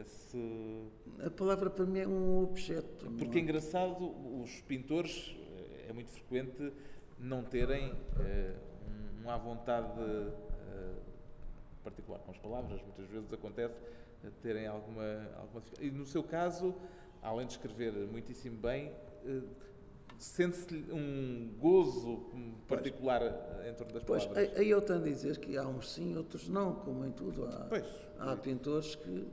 Esse- 0.01 0.89
A 1.25 1.31
palavra 1.31 1.69
para 1.71 1.85
mim 1.85 1.99
é 2.01 2.07
um 2.07 2.43
objeto. 2.43 3.05
não 3.11 3.17
Porque 3.17 3.39
é 3.39 3.41
é? 3.41 3.45
engraçado, 3.45 4.15
os 4.43 4.61
pintores, 4.63 5.37
eh, 5.39 5.87
é 5.89 5.93
muito 5.93 6.11
frequente 6.11 6.73
não 7.19 7.45
terem 7.45 7.93
eh, 8.21 8.55
um, 9.23 9.27
um 9.27 9.31
à 9.31 9.37
vontade 9.37 10.01
eh, 10.01 10.95
particular 11.85 12.21
com 12.21 12.31
as 12.31 12.39
palavras. 12.39 12.81
Muitas 12.83 13.07
vezes 13.09 13.33
acontece 13.33 13.79
terem 14.41 14.67
alguma, 14.67 15.29
alguma. 15.37 15.63
E 15.81 15.91
no 15.91 16.07
seu 16.07 16.23
caso, 16.23 16.75
além 17.21 17.47
de 17.47 17.53
escrever 17.53 17.93
muitíssimo 17.93 18.57
bem, 18.57 18.93
eh, 19.25 19.43
sente-se 20.23 20.75
um 20.93 21.53
gozo 21.59 22.31
particular 22.69 23.23
eh, 23.23 23.71
em 23.71 23.75
torno 23.75 23.93
das 23.93 24.05
Pois, 24.05 24.25
palavras. 24.25 24.51
aí 24.53 24.59
aí 24.59 24.71
eu 24.71 24.81
tenho 24.81 25.01
a 25.01 25.03
dizer 25.03 25.39
que 25.39 25.57
há 25.57 25.67
uns 25.67 25.91
sim, 25.93 26.17
outros 26.17 26.49
não, 26.49 26.75
como 26.77 27.05
em 27.05 27.11
tudo. 27.11 27.45
Há, 27.47 27.67
Pois. 27.69 27.85
há 28.19 28.37
pintores 28.37 28.95
que, 28.95 29.27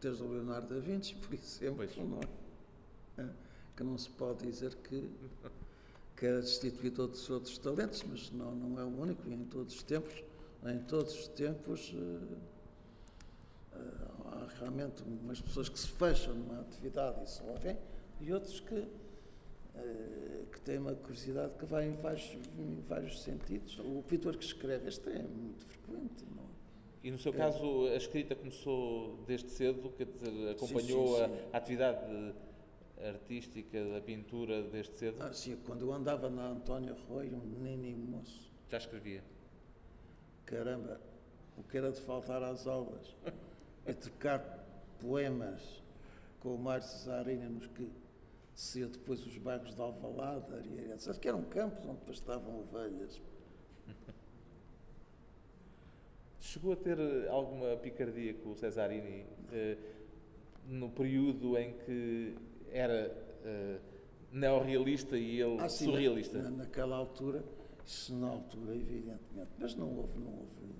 desde 0.00 0.22
o 0.22 0.28
Leonardo 0.28 0.74
da 0.74 0.80
Vinci, 0.80 1.14
por 1.14 1.32
exemplo, 1.34 1.76
Pois. 1.76 1.96
não 1.96 2.18
é? 2.18 3.22
É, 3.22 3.28
que 3.76 3.82
não 3.82 3.96
se 3.96 4.10
pode 4.10 4.46
dizer 4.46 4.74
que 4.76 5.08
quer 6.16 6.40
destituir 6.40 6.90
todos 6.92 7.22
os 7.22 7.30
outros 7.30 7.56
talentos, 7.56 8.02
mas 8.06 8.30
não, 8.30 8.54
não 8.54 8.78
é 8.78 8.84
o 8.84 8.88
único, 9.00 9.26
e 9.26 9.32
em 9.32 9.44
todos 9.46 9.74
os 9.74 9.82
tempos, 9.82 10.22
em 10.66 10.78
todos 10.80 11.14
os 11.14 11.28
tempos, 11.28 11.94
eh, 11.96 12.36
eh, 13.72 13.78
há 14.26 14.48
realmente 14.58 15.02
umas 15.02 15.40
pessoas 15.40 15.70
que 15.70 15.78
se 15.78 15.88
fecham 15.88 16.34
numa 16.34 16.60
atividade 16.60 17.22
e 17.24 17.26
só 17.26 17.42
vêm, 17.54 17.78
e 18.20 18.30
outros 18.34 18.60
que, 18.60 18.86
eh, 19.76 20.44
que 20.52 20.60
têm 20.60 20.78
uma 20.78 20.94
curiosidade 20.94 21.54
que 21.58 21.64
vai 21.64 21.86
em 21.88 21.96
vários, 21.96 22.36
em 22.58 22.80
vários 22.88 23.22
sentidos. 23.22 23.78
O 23.78 24.02
pintor 24.06 24.36
que 24.36 24.44
escreve, 24.44 24.88
este 24.88 25.08
é 25.10 25.22
muito 25.22 25.64
frequente, 25.64 26.24
não 26.34 26.42
é? 26.44 26.46
E 27.02 27.10
no 27.10 27.18
seu 27.18 27.32
caso, 27.32 27.86
a 27.86 27.96
escrita 27.96 28.34
começou 28.34 29.16
desde 29.26 29.48
cedo, 29.50 29.90
quer 29.96 30.06
dizer, 30.06 30.50
acompanhou 30.50 31.16
sim, 31.16 31.22
a- 31.22 31.28
sim. 31.28 31.34
A, 31.52 31.56
atividade 31.56 32.34
artística 33.02 33.82
da 33.88 34.00
pintura 34.02 34.62
desde 34.64 34.94
cedo? 34.96 35.16
Ah, 35.20 35.32
sim, 35.32 35.56
quando 35.64 35.86
eu 35.86 35.92
andava 35.94 36.28
na 36.28 36.48
António 36.48 36.94
Arroio, 36.94 37.36
um 37.36 37.58
menino 37.60 38.04
moço, 38.18 38.50
Já 38.68 38.76
escrevia. 38.76 39.24
caramba, 40.44 41.00
o 41.56 41.62
que 41.62 41.78
era 41.78 41.90
de 41.90 42.00
faltar 42.02 42.42
às 42.42 42.66
aulas 42.66 43.16
é 43.86 43.92
trocar 43.94 44.40
poemas 45.00 45.82
com 46.40 46.54
o 46.54 46.58
Mário 46.58 46.84
Cesarini 46.84 47.48
nos 47.48 47.66
que 47.68 47.88
se 48.60 48.84
depois 48.84 49.24
os 49.26 49.38
bairros 49.38 49.74
de 49.74 49.80
Alvalade, 49.80 50.44
etc., 50.92 51.18
que 51.18 51.26
eram 51.28 51.42
campos 51.44 51.86
onde 51.88 52.00
pastavam 52.04 52.60
ovelhas. 52.60 53.18
Chegou 56.40 56.72
a 56.72 56.76
ter 56.76 56.98
eh, 56.98 57.26
alguma 57.30 57.74
picardia 57.78 58.34
com 58.34 58.50
o 58.50 58.54
Cesarini 58.54 59.24
eh, 59.50 59.78
no 60.68 60.90
período 60.90 61.56
em 61.56 61.72
que 61.78 62.34
era 62.70 63.10
eh, 63.44 63.78
neorrealista 64.30 65.16
e 65.16 65.40
ele 65.40 65.56
Ah, 65.58 65.68
sim, 65.70 65.86
surrealista? 65.86 66.36
na- 66.42 66.50
naquela 66.50 66.96
altura, 66.96 67.42
isso 67.86 68.14
na 68.14 68.28
altura, 68.28 68.74
evidentemente, 68.76 69.50
mas 69.58 69.74
não 69.74 69.88
houve, 69.96 70.18
não 70.18 70.32
houve, 70.32 70.74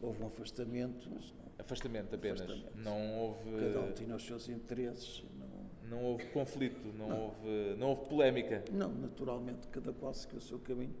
houve 0.00 0.22
um 0.24 0.26
afastamento, 0.26 1.08
mas 1.08 1.32
não, 1.32 1.44
Afastamento 1.56 2.14
apenas. 2.16 2.40
Afastamento. 2.40 2.76
Não 2.78 3.16
houve, 3.20 3.60
cada 3.60 3.80
um 3.80 3.92
tinha 3.92 4.16
os 4.16 4.24
seus 4.24 4.48
interesses, 4.48 5.22
não, 5.38 5.53
não 5.88 6.02
houve 6.02 6.24
conflito, 6.26 6.80
não, 6.96 7.26
Houve, 7.26 7.76
não 7.78 7.88
houve 7.90 8.08
polémica. 8.08 8.64
Não, 8.72 8.92
naturalmente, 8.92 9.66
cada 9.68 9.92
qual 9.92 10.12
seguiu 10.14 10.38
o 10.38 10.40
seu 10.42 10.58
caminho. 10.58 10.94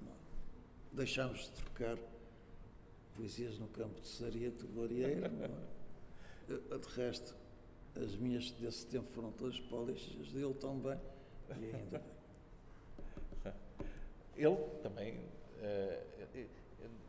Não. 0.00 0.12
Deixámos 0.92 1.44
de 1.44 1.50
trocar 1.52 1.98
poesias 3.14 3.58
no 3.58 3.66
campo 3.68 4.00
de 4.00 4.08
Sarieto, 4.08 4.66
Glorieiro. 4.68 5.20
não 5.30 5.44
é? 5.44 6.78
De 6.78 6.88
resto, 6.94 7.36
as 8.00 8.14
minhas 8.16 8.50
desse 8.52 8.86
tempo 8.86 9.06
foram 9.08 9.30
todas 9.32 9.58
para 9.60 9.76
o 9.78 9.84
lixo, 9.86 10.16
as 10.20 10.28
dele 10.32 10.54
também, 10.54 10.98
e 11.60 11.74
ainda 11.76 11.98
bem. 11.98 13.52
Ele 14.36 14.56
também. 14.82 15.20
eh, 15.60 16.04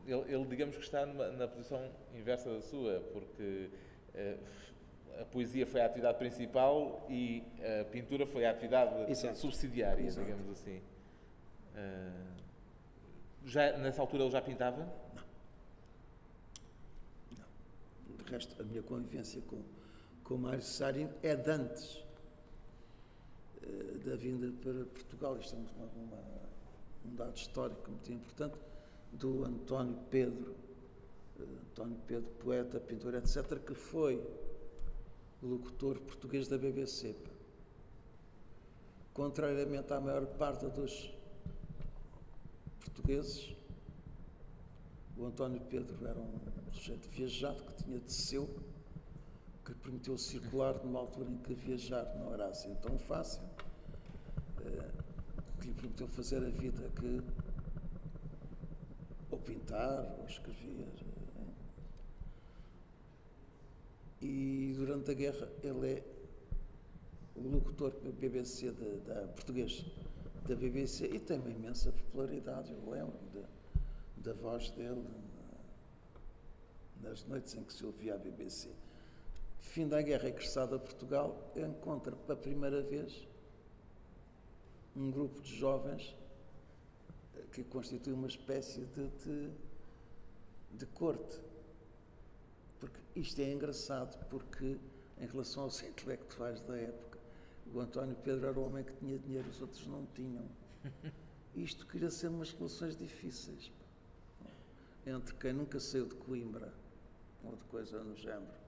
ele, 0.08 0.34
ele, 0.34 0.46
digamos 0.46 0.76
que 0.76 0.82
está 0.82 1.06
numa- 1.06 1.30
na 1.30 1.48
posição 1.48 1.88
inversa 2.16 2.50
da 2.52 2.62
sua, 2.62 3.00
porque 3.14 3.70
eh, 4.16 4.38
a 5.20 5.26
poesia 5.26 5.66
foi 5.66 5.82
a 5.82 5.86
atividade 5.86 6.18
principal 6.18 7.06
e 7.10 7.44
a 7.82 7.86
pintura 7.86 8.26
foi 8.26 8.46
a 8.46 8.52
atividade 8.52 9.12
Exato. 9.12 9.38
subsidiária, 9.38 10.04
Exato. 10.06 10.26
digamos 10.26 10.50
assim. 10.52 10.82
Eh, 11.76 12.12
já, 13.46 13.78
nessa 13.78 14.02
altura 14.02 14.24
ele 14.24 14.32
já 14.32 14.42
pintava? 14.42 14.88
De 18.08 18.32
resto, 18.32 18.62
a 18.62 18.66
minha 18.66 18.82
convivência 18.84 19.42
com, 19.42 19.62
com 20.24 20.36
o 20.36 20.38
Mário 20.38 20.62
Sarin 20.62 21.10
é 21.24 21.36
de 21.36 21.50
antes 21.52 22.04
eh, 23.64 23.98
da 24.06 24.16
vinda 24.16 24.52
para 24.62 24.86
Portugal. 24.86 25.38
Isto 25.38 25.56
é 25.56 25.60
uma, 25.60 25.86
uma- 26.14 26.40
um 27.06 27.16
dado 27.16 27.36
histórico 27.36 27.90
muito 27.90 28.12
importante 28.12 28.58
do 29.14 29.44
António 29.46 29.98
Pedro, 30.12 30.56
eh, 31.40 31.44
António 31.72 31.98
Pedro, 32.08 32.30
poeta, 32.40 32.80
pintor, 32.80 33.16
etc., 33.16 33.60
que 33.66 33.74
foi 33.74 34.22
locutor 35.42 36.00
português 36.00 36.48
da 36.48 36.58
BBC. 36.58 37.16
Contrariamente 39.14 39.92
à 39.94 40.00
maior 40.00 40.26
parte 40.26 40.66
dos 40.68 41.14
portugueses. 42.80 43.56
O 45.18 45.26
António 45.26 45.60
Pedro 45.62 46.06
era 46.08 46.20
um 46.20 46.40
sujeito 46.72 47.10
viajado 47.10 47.62
que 47.64 47.84
tinha 47.84 48.00
de 48.00 48.12
seu, 48.12 48.48
que 49.66 49.74
permitiu 49.76 50.18
circular 50.18 50.76
numa 50.84 51.00
altura 51.00 51.30
em 51.30 51.38
que 51.38 51.54
viajar 51.54 52.06
não 52.18 52.34
era 52.34 52.48
assim 52.48 52.74
tão 52.76 52.98
fácil, 52.98 53.42
eh, 54.62 54.92
que 55.60 55.68
lhe 55.68 55.74
permitiu 55.74 56.08
fazer 56.08 56.38
a 56.38 56.50
vida 56.50 56.90
que 57.00 57.22
ou 59.32 59.38
pintar 59.40 60.16
ou 60.20 60.26
escrever. 60.26 60.88
eh. 61.02 61.20
E 64.22 64.74
durante 64.76 65.12
a 65.12 65.14
guerra 65.14 65.50
ele 65.64 65.94
é 65.94 66.04
o 67.36 67.42
locutor 67.48 67.92
BBC 68.20 68.72
da, 68.72 69.14
da 69.14 69.28
português 69.30 69.86
da 70.48 70.56
BBC 70.56 71.06
e 71.06 71.20
tem 71.20 71.40
uma 71.40 71.50
imensa 71.50 71.92
popularidade, 71.92 72.72
eu 72.74 72.90
lembro 72.90 73.18
da, 73.34 73.48
da 74.18 74.34
voz 74.34 74.70
dele 74.72 75.02
na- 77.02 77.10
nas 77.10 77.24
noites 77.26 77.54
em 77.56 77.64
que 77.64 77.72
se 77.72 77.86
ouvia 77.86 78.16
a 78.16 78.18
BBC. 78.18 78.70
Fim 79.62 79.88
da 79.88 80.02
guerra, 80.02 80.24
regressado 80.24 80.76
a 80.76 80.80
Portugal, 80.80 81.54
encontra 81.56 82.14
pela 82.16 82.36
primeira 82.38 82.82
vez 82.82 83.26
um 84.96 85.10
grupo 85.12 85.40
de 85.42 85.56
jovens 85.56 86.16
eh, 87.38 87.44
que 87.54 87.64
constitui 87.64 88.12
uma 88.14 88.28
espécie 88.28 88.82
de, 88.86 89.08
de, 89.24 89.50
de 90.72 90.86
corte. 90.88 91.40
Porque 92.80 93.00
isto 93.16 93.40
é 93.42 93.52
engraçado, 93.52 94.18
porque 94.30 94.78
em 95.18 95.26
relação 95.26 95.64
aos 95.64 95.84
intelectuais 95.84 96.62
da 96.62 96.78
época, 96.78 97.20
o 97.74 97.80
António 97.80 98.16
Pedro 98.24 98.48
era 98.48 98.60
o 98.60 98.66
homem 98.66 98.84
que 98.84 98.94
tinha 98.94 99.20
dinheiro, 99.20 99.50
os 99.50 99.62
outros 99.62 99.86
não 99.88 100.06
tinham. 100.16 100.46
Isto 101.56 101.86
queria 101.88 102.10
ser 102.10 102.30
umas 102.30 102.52
relações 102.54 102.96
difíceis. 102.96 103.72
Entre 105.06 105.36
quem 105.36 105.54
nunca 105.54 105.80
saiu 105.80 106.06
de 106.06 106.16
Coimbra, 106.16 106.74
ou 107.44 107.56
de 107.56 107.64
coisa 107.66 108.04
no 108.04 108.16
género, 108.16 108.60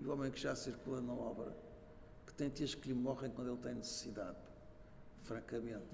e 0.00 0.04
o 0.04 0.12
homem 0.12 0.30
que 0.30 0.40
já 0.40 0.54
circula 0.54 1.00
na 1.00 1.12
obra, 1.12 1.56
que 2.26 2.34
tem 2.34 2.50
tias 2.50 2.74
que 2.74 2.88
lhe 2.88 2.94
morrem 2.94 3.30
quando 3.30 3.50
ele 3.50 3.60
tem 3.60 3.74
necessidade. 3.74 4.38
Francamente. 5.22 5.84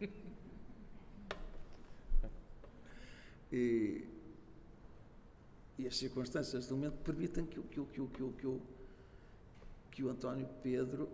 E, 3.52 4.06
e 5.80 5.86
as 5.86 5.96
circunstâncias 5.96 6.66
do 6.66 6.76
momento 6.76 6.98
permitem 7.02 7.46
que, 7.46 7.58
o- 7.58 7.62
que, 7.64 7.80
que, 7.80 8.06
que, 8.06 8.32
que, 8.32 8.46
o- 8.46 8.60
que 9.90 10.04
o 10.04 10.08
António 10.10 10.46
Pedro 10.62 11.08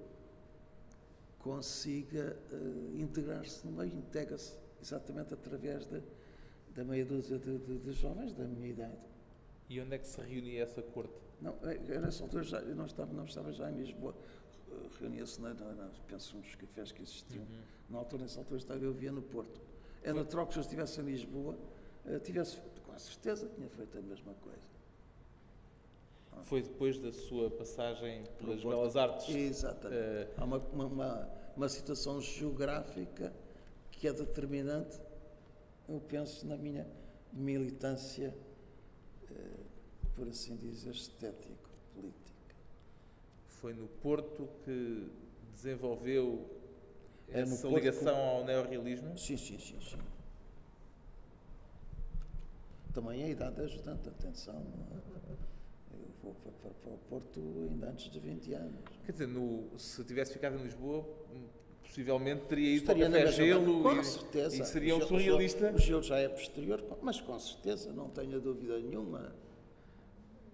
consiga 1.38 2.36
eh, 2.52 3.00
integrar-se 3.00 3.64
no 3.66 3.72
meio, 3.72 3.94
integra-se 3.94 4.56
exatamente 4.82 5.32
através 5.34 5.86
da, 5.86 6.00
da 6.74 6.84
meia 6.84 7.04
dúzia 7.04 7.38
de, 7.38 7.58
de- 7.58 7.78
de 7.78 7.92
jovens 7.92 8.32
da 8.34 8.44
minha 8.44 8.68
idade. 8.68 8.98
E 9.68 9.80
onde 9.80 9.94
é 9.94 9.98
que 9.98 10.06
se 10.06 10.20
reunia 10.20 10.62
essa 10.64 10.82
corte? 10.82 11.12
Não, 11.40 11.54
eh, 11.62 11.80
eu 11.88 12.00
nessa 12.00 12.22
altura 12.24 12.42
já, 12.42 12.58
eu 12.60 12.74
não, 12.74 12.86
estava, 12.86 13.12
não 13.12 13.24
estava 13.24 13.52
já 13.52 13.70
em 13.70 13.76
Lisboa, 13.76 14.14
reunia-se, 15.00 15.40
na, 15.40 15.54
na, 15.54 15.72
na, 15.74 15.90
penso, 16.08 16.36
nos 16.36 16.54
cafés 16.56 16.90
que 16.92 17.02
existiam. 17.02 17.44
Uhum. 17.44 17.60
Na 17.90 17.98
altura, 17.98 18.22
nessa 18.22 18.40
altura, 18.40 18.58
estava 18.58 18.80
eu 18.84 18.92
via 18.92 19.12
no 19.12 19.22
Porto. 19.22 19.60
É 20.02 20.12
natural 20.12 20.46
que 20.46 20.54
se 20.54 20.58
eu 20.58 20.62
estivesse 20.62 21.00
em 21.00 21.04
Lisboa, 21.04 21.56
eh, 22.06 22.18
tivesse, 22.18 22.58
com 22.97 23.01
certeza, 23.01 23.47
tinha 23.55 23.68
feito 23.68 23.99
a 23.99 24.01
mesma 24.01 24.32
coisa. 24.40 24.66
Foi 26.44 26.62
depois 26.62 26.99
da 26.99 27.12
sua 27.12 27.51
passagem 27.51 28.24
pelas 28.38 28.62
Porto. 28.62 28.76
Belas 28.76 28.97
Artes? 28.97 29.34
Exatamente. 29.34 30.01
Eh, 30.01 30.28
Há 30.38 30.44
uma, 30.44 30.57
uma, 30.57 31.28
uma, 31.55 31.68
situação 31.68 32.20
geográfica 32.22 33.34
que 33.90 34.09
é 34.09 34.12
determinante, 34.14 34.99
eu 35.86 36.01
penso, 36.01 36.47
na 36.47 36.57
minha 36.57 36.86
militância, 37.32 38.34
eh, 39.30 39.34
por 40.14 40.28
assim 40.28 40.57
dizer, 40.57 40.92
estético-política. 40.92 42.55
Foi 43.49 43.74
no 43.74 43.88
Porto 43.88 44.49
que 44.64 45.11
desenvolveu 45.53 46.49
É 47.28 47.40
essa 47.40 47.62
Porto 47.62 47.76
ligação 47.76 48.16
ao 48.16 48.44
neorrealismo? 48.44 49.18
Sim, 49.18 49.36
sim, 49.36 49.59
sim, 49.59 49.78
sim. 49.82 49.99
Também 52.97 53.22
a 53.24 53.28
idade 53.28 53.61
é 53.61 53.64
ajudante, 53.64 54.09
atenção. 54.09 54.55
é? 54.57 55.32
Eu 55.92 56.09
vou 56.22 56.32
para, 56.34 56.51
para- 56.53 56.70
para 56.70 56.90
o 56.94 56.99
Porto 57.11 57.40
ainda 57.70 57.90
antes 57.90 58.11
de 58.11 58.18
20 58.18 58.55
anos. 58.55 58.80
Quer 59.05 59.12
dizer, 59.12 59.26
no- 59.28 59.78
se 59.78 60.03
tivesse 60.03 60.32
ficado 60.32 60.57
em 60.59 60.62
Lisboa, 60.62 61.07
hum, 61.30 61.44
possivelmente 61.82 62.47
teria 62.47 62.70
ido 62.70 62.78
Estaria 62.78 63.11
para 63.11 63.28
o 63.28 63.32
Gelo 63.32 63.82
com 63.82 63.92
e, 64.01 64.03
certeza. 64.05 64.62
e 64.62 64.64
seria 64.64 64.97
um 64.97 65.03
surrealista. 65.03 65.72
O 65.74 65.78
gelo 65.78 66.03
já 66.03 66.16
é 66.16 66.26
posterior, 66.26 66.82
mas 67.03 67.20
com 67.20 67.38
certeza, 67.38 67.92
não 67.92 68.09
tenho 68.09 68.40
dúvida 68.40 68.78
nenhuma. 68.80 69.36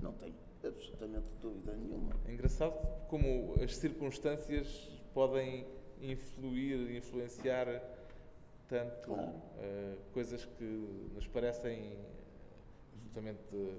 Não 0.01 0.12
tenho 0.14 0.34
absolutamente 0.64 1.26
dúvida 1.40 1.76
nenhuma. 1.76 2.12
É 2.26 2.32
engraçado 2.32 2.72
como 3.07 3.55
as 3.62 3.76
circunstâncias 3.76 4.90
podem 5.14 5.64
influir, 6.01 6.90
influenciar 6.97 7.68
tanto 8.66 9.11
Claro. 9.11 9.32
eh, 9.59 9.97
coisas 10.12 10.45
que 10.45 10.64
nos 11.14 11.28
parecem 11.28 11.97
absolutamente 13.12 13.74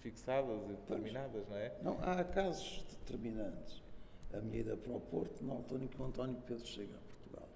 fixadas 0.00 0.62
e 0.64 0.72
determinadas, 0.72 1.46
não 1.48 1.56
é? 1.56 1.78
Não, 1.82 1.98
há 2.02 2.24
casos 2.24 2.82
determinantes. 3.00 3.82
A 4.32 4.38
minha 4.40 4.60
ida 4.60 4.76
para 4.76 4.92
o 4.92 5.00
Porto, 5.00 5.44
na 5.44 5.52
altura 5.52 5.84
em 5.84 5.88
que 5.88 6.00
o 6.00 6.04
António 6.04 6.40
Pedro 6.46 6.66
chega 6.66 6.94
a 6.96 7.00
Portugal. 7.00 7.48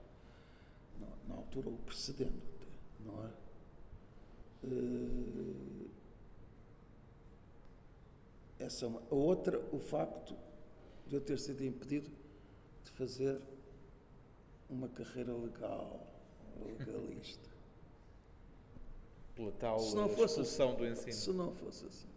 Na, 1.00 1.08
na 1.28 1.34
altura, 1.40 1.68
o 1.70 1.78
precedente, 1.78 2.30
até, 2.30 2.66
não 3.04 3.24
é? 3.24 3.30
Eh, 4.64 5.88
essa 8.60 8.84
é 8.84 8.88
uma. 8.88 9.02
A 9.10 9.14
outra, 9.14 9.58
o 9.72 9.78
facto 9.80 10.36
de 11.06 11.16
eu 11.16 11.20
ter 11.20 11.38
sido 11.38 11.64
impedido 11.64 12.10
de 12.84 12.90
fazer 12.92 13.40
uma 14.70 14.88
carreira 14.88 15.32
legal, 15.32 16.06
legalista. 16.64 17.57
Pela 19.38 19.52
tal 19.52 19.78
Se 19.78 19.94
não 19.94 20.08
fosse 20.08 20.40
expulsão 20.40 20.74
do 20.74 20.84
ensino. 20.84 21.12
Se 21.12 21.32
não 21.32 21.52
fosse 21.54 21.86
assim, 21.86 22.08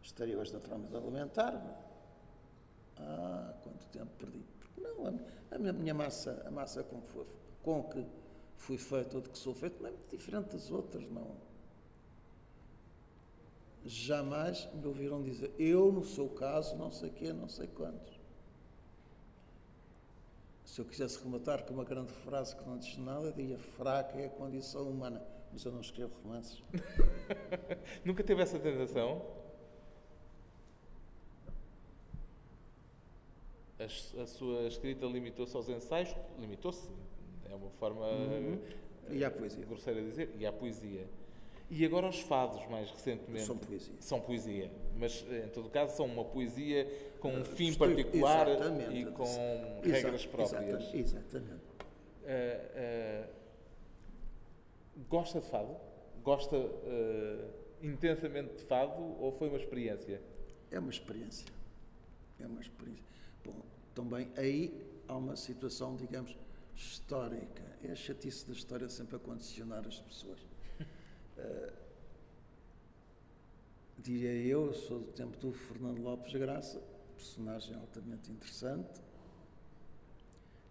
estaria 0.00 0.38
hoje 0.38 0.52
naturalmente 0.52 0.94
a 0.94 1.00
lamentar-me. 1.00 1.74
Ah, 2.98 3.52
quanto 3.64 3.84
tempo 3.88 4.10
perdi. 4.16 4.44
Porque 4.60 4.80
não, 4.80 5.06
a, 5.06 5.54
a 5.56 5.58
minha, 5.58 5.72
minha 5.72 5.94
massa, 5.94 6.40
a 6.46 6.50
massa 6.52 6.84
com 6.84 7.00
que, 7.00 7.08
foi, 7.10 7.26
com 7.64 7.82
que 7.82 8.06
fui 8.56 8.78
feito 8.78 9.16
ou 9.16 9.20
de 9.20 9.28
que 9.28 9.36
sou 9.36 9.52
feito, 9.54 9.82
não 9.82 9.88
é 9.88 9.92
muito 9.92 10.08
diferente 10.08 10.52
das 10.52 10.70
outras, 10.70 11.02
não. 11.10 11.34
Jamais 13.84 14.68
me 14.72 14.86
ouviram 14.86 15.20
dizer, 15.20 15.52
eu, 15.58 15.90
no 15.90 16.04
seu 16.04 16.28
caso, 16.28 16.76
não 16.76 16.92
sei 16.92 17.10
quê, 17.10 17.32
não 17.32 17.48
sei 17.48 17.66
quantos. 17.66 18.13
Se 20.64 20.80
eu 20.80 20.84
quisesse 20.84 21.22
rematar 21.22 21.64
com 21.64 21.74
uma 21.74 21.84
grande 21.84 22.12
frase 22.12 22.56
que 22.56 22.64
não 22.66 22.78
diz 22.78 22.96
nada, 22.98 23.30
diria 23.32 23.58
fraca 23.58 24.18
é 24.18 24.26
a 24.26 24.30
condição 24.30 24.88
humana. 24.88 25.22
Mas 25.52 25.64
eu 25.64 25.70
não 25.70 25.80
escrevo 25.80 26.12
romances. 26.24 26.62
Nunca 28.04 28.24
teve 28.24 28.42
essa 28.42 28.58
tentação? 28.58 29.22
A, 33.78 34.22
a 34.22 34.26
sua 34.26 34.62
escrita 34.66 35.06
limitou-se 35.06 35.54
aos 35.56 35.68
ensaios? 35.68 36.14
Limitou-se. 36.38 36.88
É 37.50 37.54
uma 37.54 37.70
forma 37.70 38.06
Uhum. 38.06 38.58
E 39.10 39.22
à 39.22 39.30
poesia. 39.30 39.64
grosseira 39.66 40.00
de 40.00 40.06
dizer. 40.08 40.34
E 40.38 40.46
à 40.46 40.52
poesia. 40.52 41.06
E 41.70 41.84
agora 41.84 42.08
os 42.08 42.20
fados, 42.20 42.66
mais 42.68 42.90
recentemente. 42.90 43.44
São 43.46 43.56
poesia. 43.58 43.94
São 44.00 44.20
poesia. 44.20 44.70
Mas, 44.96 45.24
em 45.30 45.48
todo 45.48 45.68
caso, 45.68 45.94
são 45.96 46.06
uma 46.06 46.24
poesia 46.24 46.86
com 47.24 47.38
um 47.38 47.42
fim 47.42 47.72
particular 47.72 48.46
exatamente. 48.48 48.94
e 48.98 49.06
com 49.06 49.22
Exa- 49.22 49.80
regras 49.82 50.26
próprias. 50.26 50.52
exatamente, 50.62 50.98
Exatamente. 50.98 51.64
Eh, 52.26 52.70
eh, 52.74 53.28
gosta 55.08 55.40
de 55.40 55.46
fado? 55.48 55.74
Gosta 56.22 56.54
eh, 56.54 57.48
intensamente 57.80 58.56
de 58.56 58.64
fado 58.64 59.00
ou 59.18 59.32
foi 59.32 59.48
uma 59.48 59.56
experiência? 59.56 60.20
É 60.70 60.78
uma 60.78 60.90
experiência. 60.90 61.46
É 62.38 62.46
uma 62.46 62.60
experiência. 62.60 63.02
Bom, 63.42 63.54
também 63.94 64.30
aí 64.36 64.86
há 65.08 65.16
uma 65.16 65.34
situação, 65.34 65.96
digamos, 65.96 66.36
histórica. 66.76 67.62
É 67.82 67.92
a 67.92 67.96
chatice 67.96 68.46
da 68.46 68.52
história 68.52 68.86
sempre 68.90 69.16
a 69.16 69.18
condicionar 69.18 69.86
as 69.88 69.98
pessoas. 69.98 70.40
Diria 73.96 74.34
eu, 74.46 74.66
eu 74.66 74.74
sou 74.74 74.98
do 75.00 75.12
tempo 75.12 75.38
do 75.38 75.52
Fernando 75.52 76.02
Lopes 76.02 76.34
Graça, 76.34 76.82
personagem 77.24 77.74
altamente 77.76 78.30
interessante, 78.30 79.00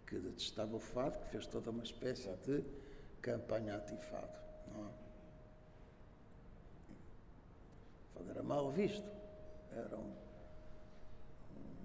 que 0.05 0.19
detestava 0.19 0.75
o 0.75 0.79
fado, 0.79 1.17
que 1.17 1.29
fez 1.29 1.47
toda 1.47 1.71
uma 1.71 1.81
espécie 1.81 2.29
de 2.45 2.63
campanha 3.23 3.77
antifado. 3.77 4.37
Não 4.71 4.85
é? 4.85 4.91
O 8.05 8.13
fado 8.13 8.29
era 8.29 8.43
mal 8.43 8.69
visto, 8.69 9.09
era 9.71 9.97
um, 9.97 10.13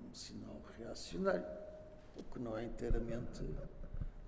um 0.06 0.14
sinal 0.14 0.60
reacionário, 0.76 1.46
o 2.14 2.22
que 2.22 2.38
não 2.38 2.58
é 2.58 2.66
inteiramente 2.66 3.42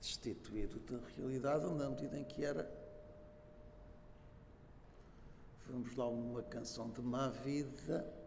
destituído 0.01 0.81
da 0.81 1.07
realidade 1.17 1.67
na 1.75 1.91
medida 1.91 2.19
em 2.19 2.25
que 2.25 2.43
era. 2.43 2.67
Vamos 5.67 5.95
lá, 5.95 6.09
uma 6.09 6.43
canção 6.45 6.89
de 6.91 7.03
má 7.03 7.29
vida 7.29 8.20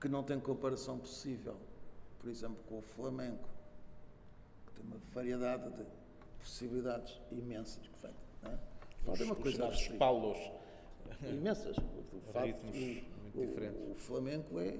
que 0.00 0.08
não 0.08 0.22
tem 0.22 0.38
comparação 0.38 0.98
possível, 0.98 1.56
por 2.18 2.28
exemplo, 2.28 2.58
com 2.68 2.78
o 2.78 2.82
Flamengo, 2.82 3.44
que 4.66 4.72
tem 4.74 4.84
uma 4.86 4.98
variedade 5.12 5.70
de 5.70 5.84
possibilidades 6.38 7.20
imensas. 7.30 7.86
Que 7.86 8.08
não 8.42 8.50
é? 8.52 8.58
Os, 9.12 9.20
é 9.20 9.24
uma 9.24 9.34
os 9.34 9.40
coisa 9.42 9.56
chamados 9.58 9.76
restrita. 9.78 9.98
palos. 9.98 10.38
imensas. 11.22 11.76
O, 11.78 12.20
facto- 12.32 12.64
o- 12.66 13.40
o-. 13.40 13.92
O, 13.92 13.94
Flamengo 13.96 14.60
é, 14.60 14.74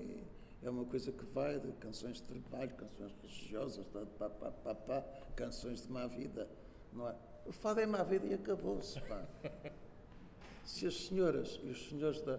é 0.62 0.70
uma 0.70 0.84
coisa 0.84 1.10
que 1.10 1.24
vai 1.26 1.58
de 1.58 1.72
canções 1.72 2.16
de 2.18 2.22
trabalho, 2.22 2.70
canções 2.76 3.12
religiosas, 3.22 3.84
de 3.84 3.90
pá, 4.18 4.28
pá, 4.28 4.50
pá, 4.50 4.74
pá, 4.74 5.04
canções 5.34 5.82
de 5.82 5.90
má 5.92 6.06
vida, 6.06 6.48
não 6.92 7.08
é? 7.08 7.14
O 7.46 7.52
fado 7.52 7.80
é 7.80 7.86
má 7.86 8.02
vida 8.02 8.26
e 8.26 8.34
acabou-se. 8.34 8.98
Se 10.64 10.86
as 10.86 10.94
senhoras 11.06 11.60
e 11.62 11.68
os 11.68 11.88
senhores 11.88 12.20
da 12.22 12.38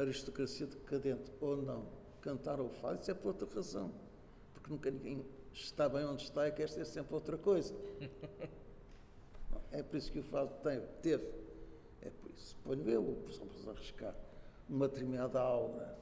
aristocracia 0.00 0.66
decadente 0.66 1.32
ou 1.40 1.56
não 1.56 1.86
cantaram 2.20 2.66
o 2.66 2.70
fado, 2.70 3.00
isso 3.00 3.10
é 3.10 3.14
por 3.14 3.28
outra 3.28 3.48
razão. 3.54 3.92
Porque 4.54 4.70
nunca 4.70 4.90
ninguém 4.90 5.24
está 5.52 5.88
bem 5.88 6.04
onde 6.04 6.24
está 6.24 6.46
e 6.48 6.52
quer 6.52 6.68
ser 6.68 6.84
sempre 6.84 7.14
outra 7.14 7.36
coisa. 7.36 7.74
É 9.70 9.82
por 9.82 9.96
isso 9.96 10.10
que 10.10 10.18
o 10.18 10.22
fado 10.22 10.50
tem, 10.62 10.80
teve. 11.02 11.30
É 12.00 12.08
por 12.08 12.30
isso. 12.30 12.56
Ponho 12.64 12.88
eu, 12.88 13.02
por 13.02 13.30
exemplo, 13.30 13.68
a 13.68 13.72
arriscar 13.72 14.14
uma 14.68 14.88
determinada 14.88 15.38
aura 15.40 15.98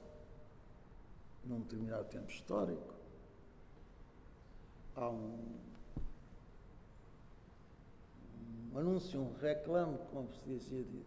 num 1.44 1.60
determinado 1.60 2.04
tempo 2.04 2.30
histórico. 2.30 2.94
Há 4.94 5.08
um, 5.08 5.58
um 8.72 8.78
anúncio, 8.78 9.20
um 9.20 9.32
reclame, 9.34 9.98
como 10.12 10.32
se 10.32 10.40
dizia, 10.46 10.84
de, 10.84 11.02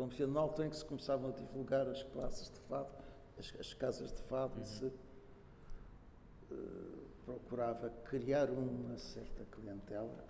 como 0.00 0.12
se 0.14 0.24
na 0.24 0.40
altura 0.40 0.66
em 0.66 0.70
que 0.70 0.78
se 0.78 0.84
começavam 0.86 1.28
a 1.28 1.32
divulgar 1.34 1.86
as 1.86 2.02
classes 2.02 2.50
de 2.50 2.58
fado, 2.60 2.88
as, 3.38 3.54
as 3.60 3.74
casas 3.74 4.10
de 4.10 4.22
fado, 4.22 4.58
e 4.58 4.66
se 4.66 4.90
eh, 6.50 6.54
procurava 7.26 7.90
criar 8.06 8.48
uma 8.48 8.96
certa 8.96 9.44
clientela 9.44 10.24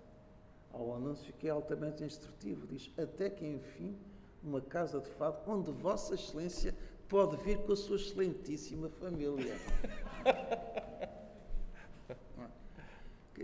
ao 0.73 0.93
anúncio 0.93 1.33
que 1.35 1.47
é 1.47 1.51
altamente 1.51 2.03
instrutivo. 2.03 2.67
Diz, 2.67 2.91
até 2.97 3.29
que 3.29 3.47
enfim, 3.47 3.97
uma 4.43 4.59
casa 4.59 4.99
de 4.99 5.07
fado 5.11 5.39
onde 5.49 5.71
Vossa 5.71 6.15
Excelência 6.15 6.75
pode 7.07 7.37
vir 7.37 7.59
com 7.59 7.71
a 7.71 7.77
sua 7.77 7.95
excelentíssima 7.95 8.89
família. 8.89 9.55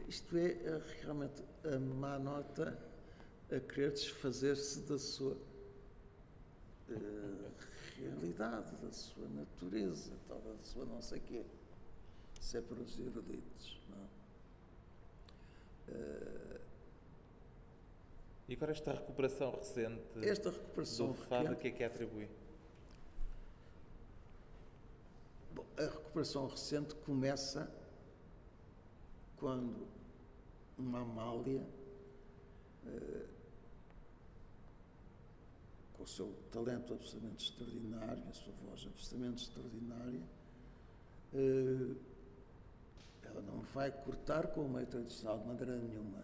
Isto 0.09 0.37
é 0.37 0.47
eh, 0.47 0.81
realmente 1.03 1.41
a 1.63 1.79
má 1.79 2.19
nota 2.19 2.77
a 3.49 3.59
querer 3.61 3.91
desfazer-se 3.91 4.81
da 4.81 4.99
sua 4.99 5.37
eh, 6.89 7.49
realidade, 7.97 8.75
da 8.77 8.91
sua 8.91 9.27
natureza, 9.29 10.11
tal, 10.27 10.39
da 10.39 10.55
sua 10.63 10.85
não 10.85 11.01
sei 11.01 11.19
quê. 11.19 11.43
Isso 12.39 12.57
é 12.57 12.61
para 12.61 12.79
os 12.79 12.99
eruditos. 12.99 13.79
Não? 13.89 14.07
Eh, 15.89 16.59
E 18.49 18.53
agora 18.53 18.71
esta 18.71 18.93
recuperação 18.93 19.51
recente 19.51 20.01
esta 20.21 20.49
recuperação 20.49 21.07
do 21.07 21.13
fado, 21.15 21.49
recente- 21.49 21.55
que 21.61 21.67
é 21.67 21.71
que 21.71 21.83
atribui? 21.83 22.29
Bom, 25.53 25.65
a 25.77 25.81
recuperação 25.81 26.47
recente 26.47 26.95
começa 26.95 27.69
quando 29.37 29.85
uma 30.77 30.99
Amália, 31.01 31.61
eh, 32.85 33.25
com 35.97 36.03
o 36.03 36.07
seu 36.07 36.33
talento 36.51 36.93
absolutamente 36.93 37.51
extraordinário, 37.51 38.23
a 38.29 38.33
sua 38.33 38.53
voz 38.63 38.85
absolutamente 38.85 39.43
extraordinária, 39.43 40.21
eh, 41.33 41.95
ela 43.23 43.41
não 43.41 43.61
vai 43.73 43.91
cortar 43.91 44.47
com 44.47 44.61
o 44.61 44.69
meio 44.69 44.85
tradicional 44.87 45.39
de 45.39 45.47
maneira 45.47 45.75
nenhuma. 45.75 46.23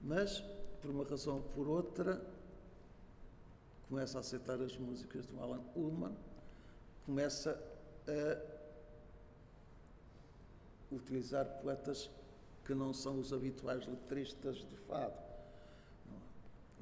Mas, 0.00 0.40
por 0.80 0.90
uma 0.90 1.04
razão 1.04 1.36
ou 1.36 1.42
por 1.42 1.68
outra, 1.68 2.24
começa 3.88 4.18
a 4.18 4.20
aceitar 4.20 4.60
as 4.60 4.76
músicas 4.76 5.26
do 5.26 5.40
Alan 5.40 5.62
Ullman, 5.74 6.14
começa 7.04 7.60
a 8.06 8.54
utilizar 10.94 11.44
poetas 11.60 12.10
que 12.64 12.74
não 12.74 12.92
são 12.92 13.18
os 13.18 13.32
habituais 13.32 13.86
letristas 13.86 14.56
de 14.56 14.76
fado. 14.88 15.23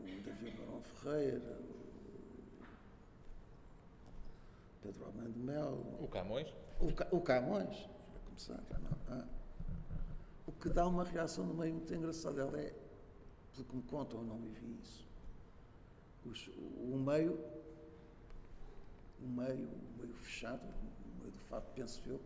O 0.03 0.22
David 0.22 0.57
Barão 0.57 0.82
Ferreira, 0.82 1.59
o 4.78 4.82
Pedro 4.82 5.05
Almeida 5.07 5.30
de 5.30 5.38
Mel, 5.38 5.72
O 6.00 6.09
Camões? 6.09 6.48
o, 6.80 6.92
Ca- 6.92 7.09
o 7.12 7.20
Camões, 7.20 7.76
para 8.11 8.20
começar, 8.24 8.62
não 9.09 9.16
é? 9.18 9.24
o 10.46 10.53
que 10.53 10.68
dá 10.68 10.86
uma 10.86 11.05
reação 11.05 11.46
no 11.46 11.55
meio 11.55 11.74
muito 11.74 11.94
engraçada. 11.94 12.40
Ela 12.42 12.61
é, 12.61 12.74
pelo 13.55 13.64
que 13.66 13.76
me 13.76 13.82
contam, 13.82 14.20
eu 14.20 14.26
não 14.26 14.38
vivi 14.38 14.78
isso. 14.82 15.07
Os- 16.24 16.48
o 16.48 16.96
meio, 16.96 17.38
o 19.20 19.26
meio, 19.26 19.68
o 19.68 19.98
meio 19.98 20.14
fechado, 20.14 20.62
o 20.62 21.18
meio 21.20 21.32
do 21.32 21.38
fato, 21.48 21.70
penso 21.74 22.03
eu, 22.07 22.20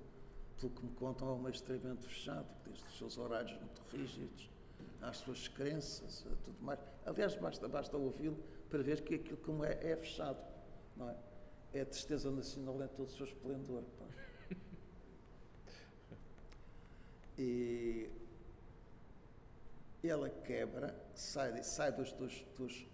pelo 0.58 0.72
que 0.72 0.84
me 0.84 0.92
contam, 0.94 1.28
é 1.28 1.32
um 1.32 1.38
meio 1.38 1.52
extremamente 1.54 2.06
fechado, 2.06 2.46
desde 2.64 2.84
os 2.84 2.96
seus 2.98 3.18
horários 3.18 3.52
muito 3.60 3.82
rígidos, 3.92 4.50
às 5.00 5.18
suas 5.18 5.48
crenças, 5.48 6.24
tudo 6.44 6.60
mais. 6.60 6.78
Aliás, 7.04 7.34
basta, 7.36 7.68
basta 7.68 7.96
ouvi-lo 7.96 8.36
para 8.68 8.82
ver 8.82 9.02
que 9.02 9.14
aquilo 9.14 9.36
como 9.38 9.64
é, 9.64 9.72
é 9.82 9.96
fechado, 9.96 10.38
não 10.96 11.08
é? 11.08 11.16
É 11.72 11.80
a 11.82 11.86
tristeza 11.86 12.30
nacional 12.30 12.82
em 12.82 12.88
todo 12.88 13.08
o 13.08 13.10
seu 13.10 13.26
esplendor. 13.26 13.82
pá. 13.98 14.06
E 17.38 18.08
ela 20.02 20.30
quebra, 20.30 20.94
sai, 21.14 21.62
sai 21.62 21.92
dos, 21.92 22.12
dos, 22.12 22.44
dos 22.56 22.86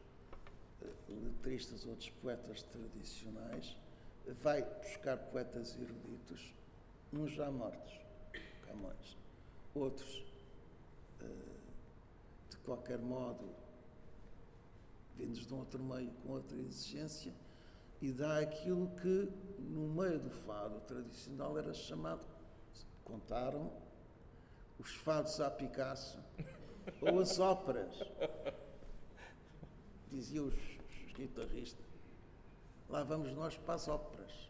eh, 0.83 0.87
letristas 1.09 1.87
ou 1.87 1.95
dos 1.95 2.11
poetas 2.11 2.63
tradicionais, 2.63 3.77
vai 4.43 4.63
buscar 4.81 5.17
poetas 5.17 5.77
eruditos, 5.77 6.55
uns 7.13 7.33
já 7.33 7.51
mortos, 7.51 8.01
Camões, 8.67 9.19
outros, 9.75 10.25
eh, 11.21 11.53
de 12.53 12.59
qualquer 12.59 12.99
modo, 12.99 13.49
vindos 15.17 15.47
de 15.47 15.55
um 15.55 15.59
outro 15.59 15.83
meio 15.83 16.11
com 16.23 16.33
outra 16.33 16.57
exigência, 16.59 17.33
e 18.01 18.13
dá 18.13 18.39
aquilo 18.39 18.89
que 18.97 19.33
no 19.59 19.89
meio 19.89 20.19
do 20.19 20.31
fado 20.31 20.81
tradicional 20.81 21.57
era 21.57 21.73
chamado, 21.73 22.27
contaram, 23.05 23.73
os 24.79 24.95
fados 24.97 25.41
a 25.41 25.51
Picasso 25.51 26.19
ou 27.01 27.21
as 27.21 27.39
óperas. 27.39 27.95
Diziam 30.11 30.47
os, 30.47 30.55
os 30.55 31.13
guitarristas. 31.13 31.87
Lá 32.89 33.05
vamos 33.05 33.33
nós 33.33 33.57
para 33.57 33.75
as 33.75 33.89
óperas. 33.89 34.49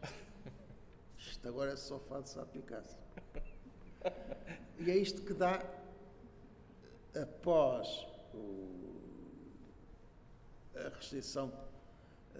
Isto 1.17 1.47
agora 1.47 1.71
é 1.71 1.75
só 1.75 1.99
fados 1.99 2.37
a 2.37 2.45
Picasso. 2.45 2.97
E 4.79 4.91
é 4.91 4.97
isto 4.97 5.21
que 5.21 5.33
dá, 5.33 5.63
após 7.15 7.87
o- 8.33 8.91
a 10.75 10.89
restrição 10.89 11.51
eh, 12.35 12.39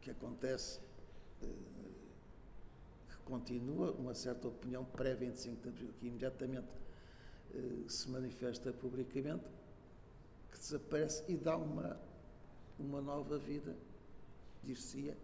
que 0.00 0.10
acontece 0.10 0.80
eh, 1.42 1.46
que 3.08 3.16
continua 3.24 3.92
uma 3.92 4.14
certa 4.14 4.48
opinião 4.48 4.84
pré-25 4.84 5.60
de 5.60 5.68
Abril, 5.68 5.92
que 6.00 6.06
imediatamente 6.06 6.68
eh, 7.54 7.84
se 7.88 8.08
manifesta 8.10 8.72
publicamente, 8.72 9.44
que 10.50 10.58
desaparece 10.58 11.24
e 11.28 11.36
dá 11.36 11.56
uma, 11.56 12.00
uma 12.78 13.00
nova 13.02 13.38
vida, 13.38 13.76
dir-se-ia, 14.62 15.16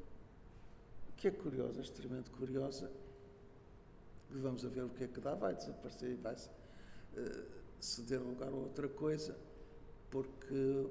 que 1.17 1.29
é 1.29 1.31
curiosa, 1.31 1.81
extremamente 1.81 2.31
curiosa, 2.31 2.91
vamos 4.31 4.65
a 4.65 4.69
ver 4.69 4.83
o 4.85 4.89
que 4.91 5.05
é 5.05 5.09
que 5.09 5.21
dá, 5.21 5.35
vai 5.35 5.55
desaparecer 5.55 6.11
e 6.11 6.15
vai 6.17 6.35
eh, 7.17 7.45
ceder 7.81 8.21
lugar 8.21 8.49
a 8.49 8.57
outra 8.57 8.89
coisa, 8.89 9.37
porque, 10.11 10.87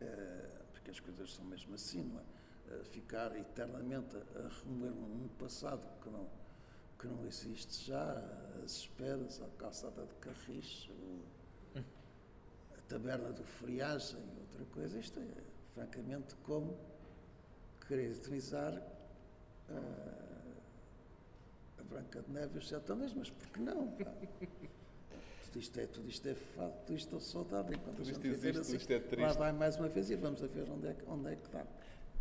eh, 0.00 0.50
porque 0.72 0.90
as 0.90 1.00
coisas 1.00 1.34
são 1.34 1.44
mesmo 1.44 1.74
assim, 1.74 2.02
não 2.02 2.20
é? 2.20 2.24
Eh, 2.70 2.84
ficar 2.84 3.34
eternamente 3.36 4.16
a, 4.16 4.48
remoer 4.62 4.92
um, 4.92 5.28
passado 5.38 5.86
que 6.02 6.10
não, 6.10 6.28
que 6.98 7.06
não 7.06 7.26
existe 7.26 7.86
já, 7.86 8.12
as 8.64 8.72
esperas, 8.72 9.40
a 9.40 9.48
calçada 9.58 10.04
de 10.04 10.14
Carris, 10.16 10.88
a 11.74 12.80
taberna 12.88 13.32
do 13.32 13.44
Friagem, 13.44 14.22
outra 14.40 14.64
coisa, 14.66 14.98
isto 14.98 15.18
é 15.18 15.42
francamente 15.74 16.34
como 16.44 16.78
querer 17.86 18.12
eternizar 18.12 18.74
ah, 19.70 20.27
Branca 21.88 22.22
de 22.22 22.30
Neve 22.30 22.54
e 22.54 22.58
os 22.58 22.68
Sete 22.68 22.92
Anéis, 22.92 23.14
mas 23.14 23.30
por 23.30 23.46
que 23.48 23.60
não? 23.60 23.88
pá? 23.92 24.12
tudo 25.44 25.58
isto 25.58 25.80
é, 25.80 25.86
tudo 25.86 26.08
isto 26.08 26.28
é 26.28 26.34
fado, 26.34 26.72
tudo 26.86 26.96
isto 26.96 27.16
é 27.16 27.20
saudade. 27.20 27.74
Enquanto 27.74 27.96
Tudo 27.96 28.08
a 28.08 28.12
isto 28.12 28.26
existe, 28.26 28.62
tudo 28.62 28.76
isto 28.76 28.90
é 28.92 28.96
Lá 28.98 29.02
triste. 29.08 29.38
vai 29.38 29.52
mais 29.52 29.76
uma 29.76 29.88
vez 29.88 30.10
e 30.10 30.16
vamos 30.16 30.42
a 30.42 30.46
ver 30.46 30.68
onde 30.70 30.88
é, 30.88 30.94
que- 30.94 31.04
onde 31.08 31.32
é 31.32 31.36
que 31.36 31.48
dá. 31.50 31.66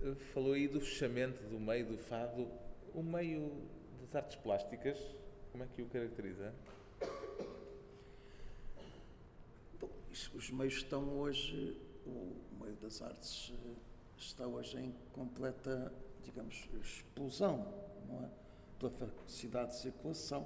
Eh, 0.01 0.15
Falou 0.33 0.53
aí 0.53 0.67
do 0.67 0.79
fechamento 0.79 1.43
do 1.49 1.59
meio 1.59 1.85
do 1.85 1.97
fado. 1.97 2.47
O 2.93 3.03
meio 3.03 3.51
das 4.01 4.15
artes 4.15 4.35
plásticas, 4.37 4.97
como 5.51 5.63
é 5.63 5.67
que 5.67 5.81
o 5.81 5.85
caracteriza? 5.87 6.53
Bom, 9.79 9.89
os 10.33 10.49
meios 10.51 10.75
estão 10.75 11.19
hoje, 11.19 11.77
o 12.05 12.33
meio 12.63 12.75
das 12.77 13.01
artes 13.01 13.53
eh, 13.53 13.73
está 14.17 14.47
hoje 14.47 14.77
em 14.79 14.95
completa, 15.13 15.91
digamos, 16.23 16.67
explosão, 16.81 17.67
não 18.07 18.23
é? 18.23 18.29
Pela 18.79 18.91
facilidade 18.91 19.71
de 19.71 19.77
circulação, 19.77 20.45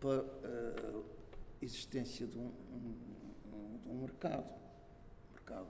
pela 0.00 0.24
eh, 0.44 1.02
existência 1.60 2.26
de 2.26 2.38
um, 2.38 2.46
um- 2.46 3.78
de 3.82 3.88
um 3.90 3.94
mercado, 4.00 4.52
um 4.52 5.32
mercado 5.34 5.66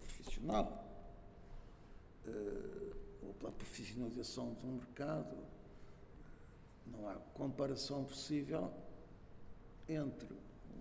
profissional, 0.00 0.84
eh, 2.26 2.92
ou 3.22 3.32
pela 3.34 3.52
profissionalização 3.52 4.54
de 4.54 4.66
um 4.66 4.72
mercado. 4.72 5.36
Não 6.86 7.08
há 7.08 7.14
comparação 7.34 8.04
possível 8.04 8.70
entre 9.88 10.28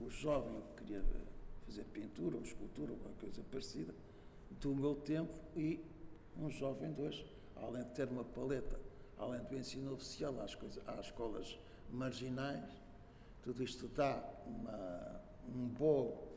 o 0.01 0.09
jovem 0.09 0.61
que 0.75 0.83
queria 0.83 1.03
fazer 1.65 1.83
pintura 1.85 2.35
ou 2.37 2.43
escultura 2.43 2.91
ou 2.91 2.97
qualquer 2.97 3.19
coisa 3.21 3.41
parecida 3.51 3.93
do 4.61 4.75
meu 4.75 4.95
tempo 4.95 5.33
e 5.55 5.79
um 6.37 6.49
jovem 6.49 6.91
de 6.93 7.01
hoje, 7.01 7.25
além 7.55 7.83
de 7.83 7.89
ter 7.91 8.07
uma 8.09 8.23
paleta, 8.23 8.79
além 9.17 9.41
do 9.43 9.55
ensino 9.57 9.93
oficial 9.93 10.39
às, 10.41 10.57
às 10.87 11.05
escolas 11.05 11.57
marginais, 11.89 12.63
tudo 13.41 13.63
isto 13.63 13.87
dá 13.89 14.23
uma, 14.45 15.21
um 15.47 15.67
bolo 15.69 16.27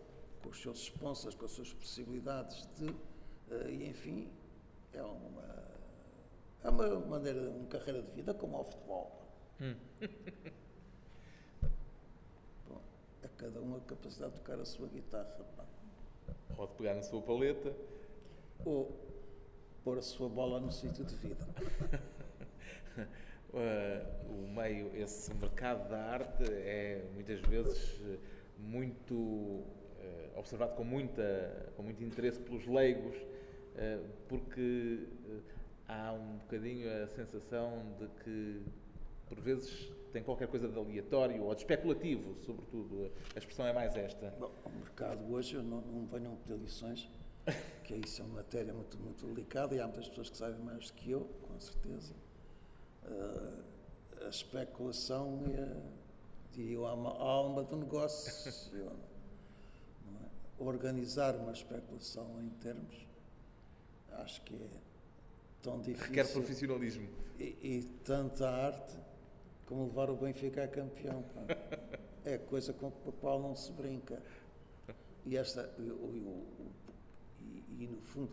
com 0.43 0.51
os 0.51 0.61
seus 0.61 0.81
sponsors, 0.83 1.35
com 1.35 1.45
as 1.45 1.53
suas 1.53 1.73
possibilidades 1.73 2.69
de, 2.77 2.89
eh, 3.51 3.71
e 3.71 3.89
enfim, 3.89 4.31
é 4.93 5.03
uma, 5.03 5.65
é 6.63 6.69
uma 6.69 7.01
maneira, 7.01 7.51
uma 7.51 7.67
carreira 7.67 8.03
de 8.03 8.11
vida 8.13 8.33
como 8.35 8.57
ao 8.57 8.65
futebol. 8.65 9.21
Bom, 12.69 12.81
a 13.23 13.29
cada 13.29 13.61
um 13.61 13.77
a 13.77 13.81
capacidade 13.81 14.33
de 14.33 14.39
tocar 14.39 14.59
a 14.59 14.65
sua 14.65 14.89
guitarra. 14.89 15.45
pá. 15.57 15.65
Pode 16.57 16.73
pegar 16.75 16.95
na 16.95 17.03
sua 17.03 17.21
paleta. 17.21 17.75
Ou 18.65 18.95
pôr 19.85 19.99
a 19.99 20.03
sua 20.03 20.29
bola 20.29 20.61
no 20.61 20.71
sítio 20.71 21.05
de 21.05 21.15
vida. 21.17 21.47
Eh, 23.55 24.07
o 24.31 24.49
meio, 24.49 24.95
esse 24.95 25.33
mercado 25.35 25.89
da 25.89 25.99
arte 25.99 26.45
é 26.45 27.05
muitas 27.15 27.41
vezes 27.41 28.01
muito 28.59 29.65
eh, 29.99 30.31
observado 30.37 30.75
com, 30.75 30.85
muita, 30.85 31.73
com 31.77 31.83
muito 31.83 32.03
interesse 32.03 32.41
pelos 32.41 32.67
leigos, 32.67 33.17
eh, 33.77 33.99
porque 34.29 35.07
há 35.89 36.13
um 36.13 36.39
bocadinho 36.39 36.89
a 37.03 37.09
sensação 37.09 37.83
de 37.99 38.07
que 38.23 38.63
por 39.29 39.41
vezes 39.41 39.93
tem 40.13 40.23
qualquer 40.23 40.49
coisa 40.49 40.69
de 40.69 40.77
aleatório 40.77 41.43
ou 41.43 41.55
de 41.55 41.61
especulativo, 41.61 42.37
sobretudo. 42.45 43.11
A 43.35 43.39
expressão 43.39 43.67
é 43.67 43.73
mais 43.73 43.95
esta. 43.97 44.35
Bom, 44.39 44.53
o 44.65 44.71
mercado 44.71 45.33
hoje, 45.33 45.55
eu 45.55 45.63
não, 45.63 45.81
não 45.83 46.07
venham 46.07 46.35
pedir 46.37 46.59
lições, 46.59 47.09
que 47.85 47.95
isso 47.95 48.23
é 48.23 48.25
uma 48.25 48.37
matéria 48.37 48.73
muito, 48.73 48.99
muito 48.99 49.27
delicada 49.27 49.75
e 49.75 49.81
há 49.81 49.85
muitas 49.85 50.09
pessoas 50.09 50.31
que 50.31 50.37
sabem 50.37 50.61
mais 50.61 50.91
do 50.91 50.95
que 50.95 51.11
eu, 51.11 51.21
com 51.43 51.59
certeza. 51.61 52.15
A 53.05 54.29
especulação 54.29 55.41
diria 56.53 56.75
eu, 56.75 56.87
a 56.87 56.91
alma, 56.91 57.11
a 57.11 57.23
alma 57.23 57.63
do 57.65 57.77
negócio. 57.77 58.33
não 60.05 60.21
é? 60.21 60.29
Organizar 60.59 61.35
uma 61.37 61.53
especulação 61.53 62.41
em 62.43 62.51
termos, 62.61 63.07
acho 64.13 64.43
que 64.43 64.55
é 64.55 64.69
tão 65.63 65.81
difícil. 65.81 66.07
Requer 66.09 66.33
profissionalismo. 66.33 67.09
E, 67.39 67.45
e 67.63 67.83
tanta 68.05 68.49
arte 68.49 68.97
como 69.67 69.85
levar 69.85 70.11
o 70.11 70.17
Benfica 70.17 70.65
a 70.65 70.69
campeão. 70.69 71.23
pá. 71.23 71.41
É 72.23 72.37
coisa 72.37 72.75
com 72.75 72.89
a 72.89 73.13
qual 73.13 73.41
não 73.41 73.57
se 73.57 73.73
brinca. 73.73 74.23
E, 75.25 75.39
esta, 75.39 75.73
e, 75.79 75.83
e 75.85 76.51
e- 77.41 77.85
e, 77.85 77.87
no 77.87 77.99
fundo, 78.03 78.31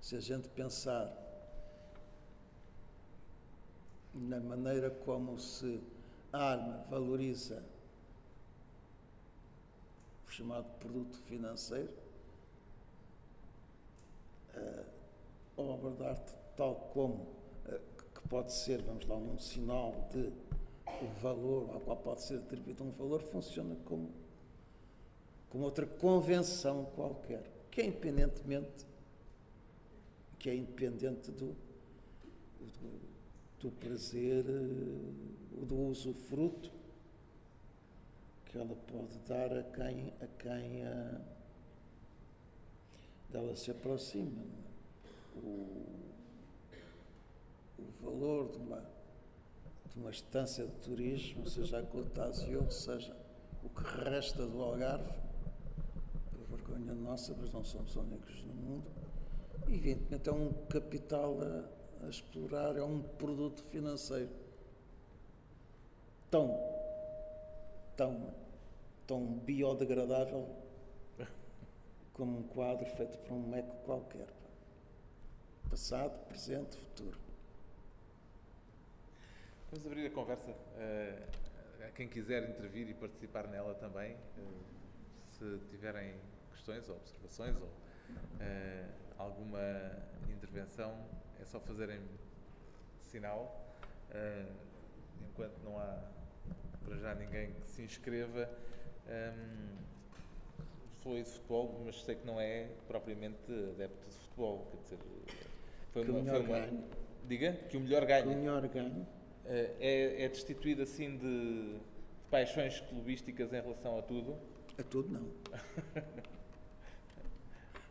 se 0.00 0.16
a 0.16 0.20
gente 0.20 0.48
pensar 0.48 1.06
na 4.18 4.40
maneira 4.40 4.90
como 4.90 5.38
se 5.38 5.80
arma 6.32 6.84
valoriza 6.90 7.62
o 10.26 10.30
chamado 10.30 10.66
produto 10.78 11.16
financeiro, 11.22 11.92
a 15.56 15.62
obra 15.62 15.90
de 15.90 16.04
arte, 16.04 16.34
tal 16.56 16.74
como 16.92 17.26
eh, 17.66 17.80
que 18.14 18.28
pode 18.28 18.52
ser, 18.52 18.82
vamos 18.82 19.06
lá, 19.06 19.16
um 19.16 19.38
sinal 19.38 20.08
de 20.12 20.32
valor, 21.20 21.70
ao 21.74 21.80
qual 21.80 21.96
pode 21.96 22.22
ser 22.22 22.38
atribuído 22.38 22.84
um 22.84 22.90
valor, 22.92 23.20
funciona 23.22 23.76
como, 23.84 24.10
como 25.50 25.64
outra 25.64 25.86
convenção 25.86 26.84
qualquer, 26.94 27.42
que 27.70 27.80
é 27.80 27.86
independentemente, 27.86 28.86
que 30.38 30.50
é 30.50 30.54
independente 30.54 31.30
do, 31.32 31.56
do, 32.60 33.17
do 33.60 33.70
prazer, 33.70 34.44
eh, 34.48 35.64
do 35.64 35.88
usufruto 35.88 36.70
que 38.46 38.56
ela 38.56 38.74
pode 38.74 39.18
dar 39.26 39.52
a 39.58 39.62
quem, 39.62 40.12
a 40.20 40.26
quem 40.38 40.84
a, 40.86 41.20
dela 43.30 43.54
se 43.56 43.70
aproxima. 43.70 44.40
é? 44.42 45.38
O, 45.38 45.86
o 47.78 47.84
valor 48.02 48.50
de 48.50 48.58
uma, 48.58 48.80
de 49.92 49.98
uma 49.98 50.10
estância 50.10 50.66
de 50.66 50.72
turismo, 50.76 51.46
seja 51.48 51.80
a 51.80 51.82
Cotásio, 51.82 52.70
seja 52.70 53.14
o 53.62 53.68
que 53.68 53.82
resta 54.04 54.46
do 54.46 54.62
Algarve, 54.62 55.12
por 56.30 56.56
vergonha 56.56 56.94
nossa, 56.94 57.36
mas 57.38 57.52
não 57.52 57.62
somos 57.64 57.94
únicos 57.96 58.42
no 58.44 58.54
mundo, 58.54 58.84
evidentemente 59.68 60.28
é 60.28 60.32
um 60.32 60.52
capital 60.68 61.38
a, 61.42 61.77
a 62.04 62.08
explorar, 62.08 62.76
é 62.76 62.82
um 62.82 63.02
produto 63.02 63.62
financeiro 63.64 64.30
tão, 66.30 66.56
tão, 67.96 68.34
tão 69.06 69.24
biodegradável 69.38 70.48
como 72.12 72.38
um 72.38 72.42
quadro 72.42 72.86
feito 72.86 73.16
por 73.18 73.32
um 73.34 73.48
meco 73.48 73.74
qualquer. 73.84 74.26
Passado, 75.70 76.18
presente, 76.26 76.76
futuro. 76.76 77.18
Vamos 79.70 79.86
abrir 79.86 80.06
a 80.06 80.10
conversa 80.10 80.50
eh, 80.78 81.26
a 81.86 81.90
quem 81.90 82.08
quiser 82.08 82.48
intervir 82.48 82.88
e 82.88 82.94
participar 82.94 83.46
nela 83.48 83.74
também. 83.74 84.12
eh, 84.12 84.78
se 85.38 85.58
tiverem 85.70 86.14
questões 86.50 86.88
ou 86.88 86.96
observações 86.96 87.56
ou 87.56 87.68
eh, 88.40 88.88
alguma 89.16 89.60
intervenção, 90.28 90.92
é 91.40 91.44
só 91.44 91.60
fazerem 91.60 92.00
sinal. 93.00 93.76
Eh, 94.10 94.46
enquanto 95.30 95.58
não 95.64 95.78
há 95.78 95.98
para 96.84 96.96
já 96.96 97.14
ninguém 97.14 97.52
que 97.60 97.68
se 97.68 97.82
inscreva. 97.82 98.48
Ehm, 99.08 99.76
falei 101.02 101.22
de 101.22 101.30
futebol, 101.30 101.82
mas 101.84 102.02
sei 102.02 102.14
que 102.16 102.26
não 102.26 102.40
é 102.40 102.68
propriamente 102.86 103.52
adepto 103.74 104.08
de 104.08 104.14
futebol. 104.16 104.66
Quer 104.70 104.76
dizer, 104.82 104.98
foi 105.92 106.04
Que 106.04 106.10
o 106.10 106.14
uma, 106.14 106.22
melhor 106.22 106.36
foi 106.44 106.46
uma- 106.46 106.66
ganhe. 106.66 106.84
Diga 107.26 107.52
que 107.52 107.76
o 107.76 107.80
melhor 107.80 108.02
O 108.02 108.06
ganha. 108.06 108.26
melhor 108.26 108.68
ganho. 108.68 109.06
Eh, 109.46 109.74
É, 109.80 110.24
é 110.24 110.28
destituído 110.28 110.82
assim 110.82 111.16
de, 111.18 111.74
de 111.78 111.80
paixões 112.30 112.80
clubísticas 112.80 113.52
em 113.52 113.60
relação 113.60 113.98
a 113.98 114.02
tudo? 114.02 114.36
A 114.78 114.82
tudo 114.82 115.08
não. 115.10 115.30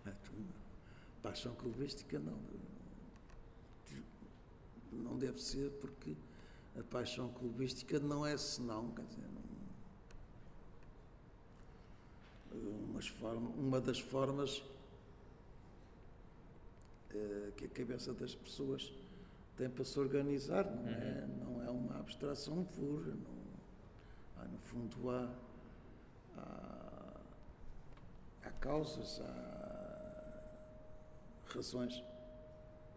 A 0.06 0.12
tudo 0.12 0.40
não. 0.42 1.22
Paixão 1.22 1.54
clubística 1.56 2.18
não. 2.20 2.38
Não 4.98 5.18
deve 5.18 5.42
ser 5.42 5.72
porque 5.82 6.16
a 6.80 6.84
paixão 6.84 7.30
clubística 7.30 8.00
não 8.00 8.26
é 8.26 8.38
senão, 8.38 8.92
quer 8.92 9.06
dizer, 9.06 9.22
não- 9.34 9.48
uma 13.58 13.80
das 13.80 14.00
formas 14.00 14.64
eh, 17.12 17.52
que 17.56 17.66
a 17.66 17.70
cabeça 17.70 18.14
das 18.14 18.34
pessoas 18.36 18.92
tem 19.56 19.70
para 19.70 19.84
se 19.86 20.00
organizar, 20.00 20.66
não, 20.66 20.88
é, 20.88 21.28
não 21.44 21.64
é 21.64 21.70
uma 21.70 22.00
abstração 22.00 22.64
pura. 22.64 23.12
Não, 23.12 23.38
há, 24.38 24.46
no 24.46 24.58
fundo, 24.60 25.10
há, 25.10 25.34
há, 26.38 27.22
há 28.46 28.52
causas, 28.52 29.20
há 29.22 30.44
razões 31.48 32.04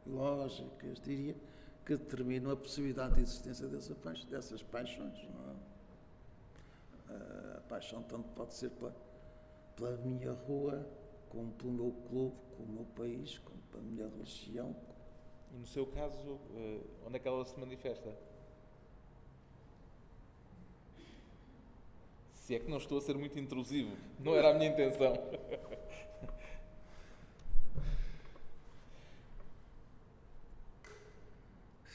lógicas, 0.07 1.01
diria, 1.01 1.37
que 1.85 1.97
determinam 1.97 2.53
a 2.53 2.57
possibilidade 2.57 3.14
de 3.14 3.22
existência 3.22 3.66
dessa 3.68 3.95
dessas 4.28 4.62
paixões. 4.62 5.18
É? 7.09 7.57
A 7.57 7.61
paixão 7.68 8.03
tanto 8.03 8.28
pode 8.31 8.55
ser 8.55 8.70
pela, 8.70 8.95
pela 9.76 9.97
minha 9.99 10.33
rua, 10.33 10.87
como 11.28 11.53
pelo 11.53 11.72
meu 11.72 11.93
clube, 12.09 12.37
como 12.57 12.68
o 12.68 12.72
meu 12.72 12.85
país, 12.97 13.39
como 13.39 13.61
pela 13.70 13.83
minha 13.83 14.09
religião. 14.09 14.74
E 15.53 15.57
no 15.57 15.66
seu 15.66 15.87
caso, 15.87 16.39
eh, 16.55 16.81
onde 17.07 17.16
é 17.16 17.18
que 17.18 17.26
ela 17.26 17.45
se 17.45 17.59
manifesta? 17.59 18.14
Se 22.31 22.55
é 22.55 22.59
que 22.61 22.70
não 22.70 22.78
estou 22.78 22.99
a 22.99 23.01
ser 23.01 23.16
muito 23.16 23.39
intrusivo, 23.39 23.97
não 24.18 24.35
era 24.35 24.51
a 24.51 24.55
minha 24.55 24.70
intenção. 24.70 25.12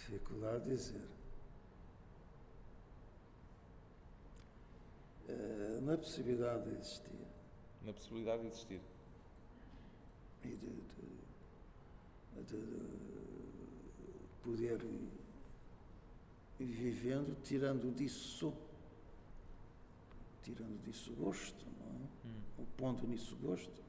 Dificuldade 0.10 0.66
de 0.66 0.70
dizer. 0.76 1.02
Eh, 5.28 5.80
na 5.82 5.98
possibilidade 5.98 6.70
de 6.70 6.76
existir 6.78 7.10
Na 7.84 7.92
possibilidade 7.94 8.42
de 8.44 8.48
existir. 8.50 8.82
e 10.44 10.48
de, 10.50 10.56
de- 10.58 11.16
de 12.44 12.58
poder 14.44 14.80
ir, 14.84 15.10
vivendo, 16.60 17.36
tirando 17.44 17.92
disso, 17.96 18.54
tirando 20.44 20.80
disso 20.84 21.12
gosto, 21.14 21.66
não 21.80 21.88
é? 21.88 22.28
Hum. 22.28 22.42
O 22.60 22.66
pondo 22.78 23.08
nisso 23.08 23.36
gosto. 23.38 23.84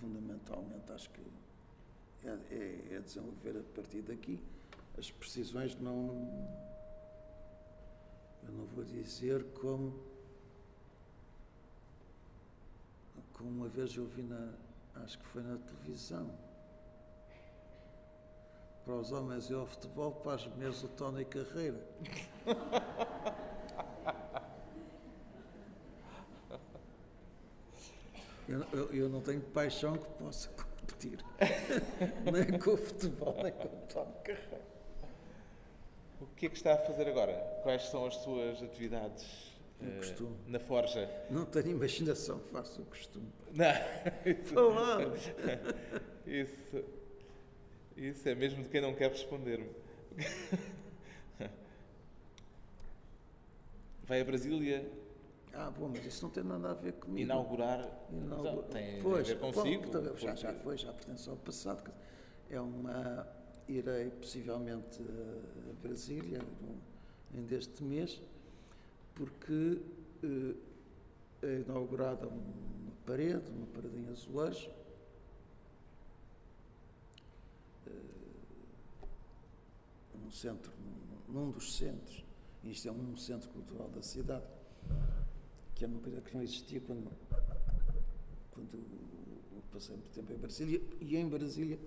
Fundamentalmente, 0.00 0.92
acho 0.92 1.10
que 1.10 1.20
é, 2.24 2.30
é- 2.50 2.94
é 2.96 3.00
desenvolver 3.00 3.58
a 3.58 3.62
partir 3.74 4.02
daqui 4.02 4.38
as 4.96 5.10
precisões 5.10 5.74
não. 5.80 6.08
Eu 8.46 8.52
não 8.52 8.64
vou 8.66 8.84
dizer 8.84 9.44
como. 9.60 9.92
Como 13.32 13.50
uma 13.50 13.68
vez 13.68 13.94
eu 13.96 14.06
vi 14.06 14.22
na. 14.22 14.52
Acho 15.04 15.18
que 15.18 15.26
foi 15.26 15.42
na 15.42 15.56
televisão. 15.58 16.28
Para 18.84 18.94
os 18.94 19.12
homens 19.12 19.50
é 19.50 19.56
o 19.56 19.66
futebol, 19.66 20.12
para 20.12 20.34
as 20.34 20.46
mulheres 20.46 20.82
o 20.82 20.88
Tony 20.88 21.24
Carreira. 21.24 21.78
Eu, 28.72 28.78
eu- 28.78 28.92
eu 28.94 29.08
não 29.08 29.20
tenho 29.20 29.40
paixão 29.40 29.96
que 29.96 30.06
possa 30.22 30.48
competir. 30.50 31.18
nem 32.32 32.58
com 32.58 32.70
o 32.72 32.76
futebol, 32.76 33.34
nem 33.42 33.52
com 33.52 33.66
o 33.68 33.86
Tony 33.88 34.12
Carreira. 34.24 34.60
O 36.20 36.26
que 36.26 36.46
é 36.46 36.48
que 36.48 36.56
está 36.56 36.74
a 36.74 36.78
fazer 36.78 37.08
agora? 37.08 37.32
Quais 37.62 37.82
são 37.84 38.04
as 38.06 38.16
suas 38.16 38.60
atividades 38.62 39.52
costumo. 39.98 40.36
na 40.48 40.58
Forja? 40.58 41.08
Não 41.30 41.44
tenho 41.44 41.68
imaginação, 41.70 42.40
faço 42.52 42.82
o 42.82 42.84
costume. 42.86 43.30
Não, 43.54 43.66
isso, 44.26 44.54
isso, 46.26 46.84
isso 47.96 48.28
é 48.28 48.34
mesmo 48.34 48.62
de 48.64 48.68
quem 48.68 48.80
não 48.80 48.94
quer 48.94 49.10
responder-me. 49.10 49.70
Vai 54.04 54.20
a 54.20 54.24
Brasília 54.24 54.90
Ah, 55.60 55.70
bom, 55.72 55.88
mas 55.88 56.06
isso 56.06 56.22
não 56.24 56.30
tem 56.30 56.44
nada 56.44 56.70
a 56.70 56.74
ver 56.74 56.92
comigo. 56.92 57.18
inaugurar. 57.20 57.80
Inaugu- 58.12 58.44
Não, 58.44 58.62
tem 58.64 59.02
Pois, 59.02 59.28
a 59.28 59.34
ver 59.34 59.40
consigo. 59.40 59.84
então, 59.86 60.16
já, 60.16 60.34
já 60.36 60.54
foi, 60.54 60.76
já 60.78 60.92
pertence 60.92 61.28
ao 61.28 61.36
passado. 61.36 61.90
É 62.48 62.60
uma. 62.60 63.26
Irei 63.66 64.08
possivelmente 64.10 65.02
a 65.02 65.72
Brasília 65.82 66.40
ainda 67.34 67.54
este 67.56 67.82
mês, 67.82 68.22
porque 69.16 69.82
eh, 70.22 70.54
é 71.42 71.60
inaugurada 71.66 72.26
uma 72.28 72.92
parede, 73.04 73.50
uma 73.50 73.66
parede 73.66 73.98
em 73.98 74.08
azulejo. 74.08 74.70
eh, 77.86 77.90
num 80.14 80.30
centro, 80.30 80.72
num, 81.28 81.34
num 81.46 81.50
dos 81.50 81.76
centros, 81.76 82.24
isto 82.64 82.88
é 82.88 82.92
um 82.92 83.14
centro 83.16 83.50
cultural 83.50 83.88
da 83.90 84.00
cidade, 84.02 84.46
que 85.78 85.84
é 85.84 85.88
uma 85.88 86.00
coisa 86.00 86.20
que 86.20 86.34
não 86.34 86.42
existia 86.42 86.80
quando, 86.80 87.08
quando 88.50 88.84
passei 89.72 89.94
muito 89.94 90.10
tempo 90.10 90.32
em 90.32 90.36
Brasília. 90.36 90.82
E 91.00 91.16
em 91.16 91.28
Brasília 91.28 91.78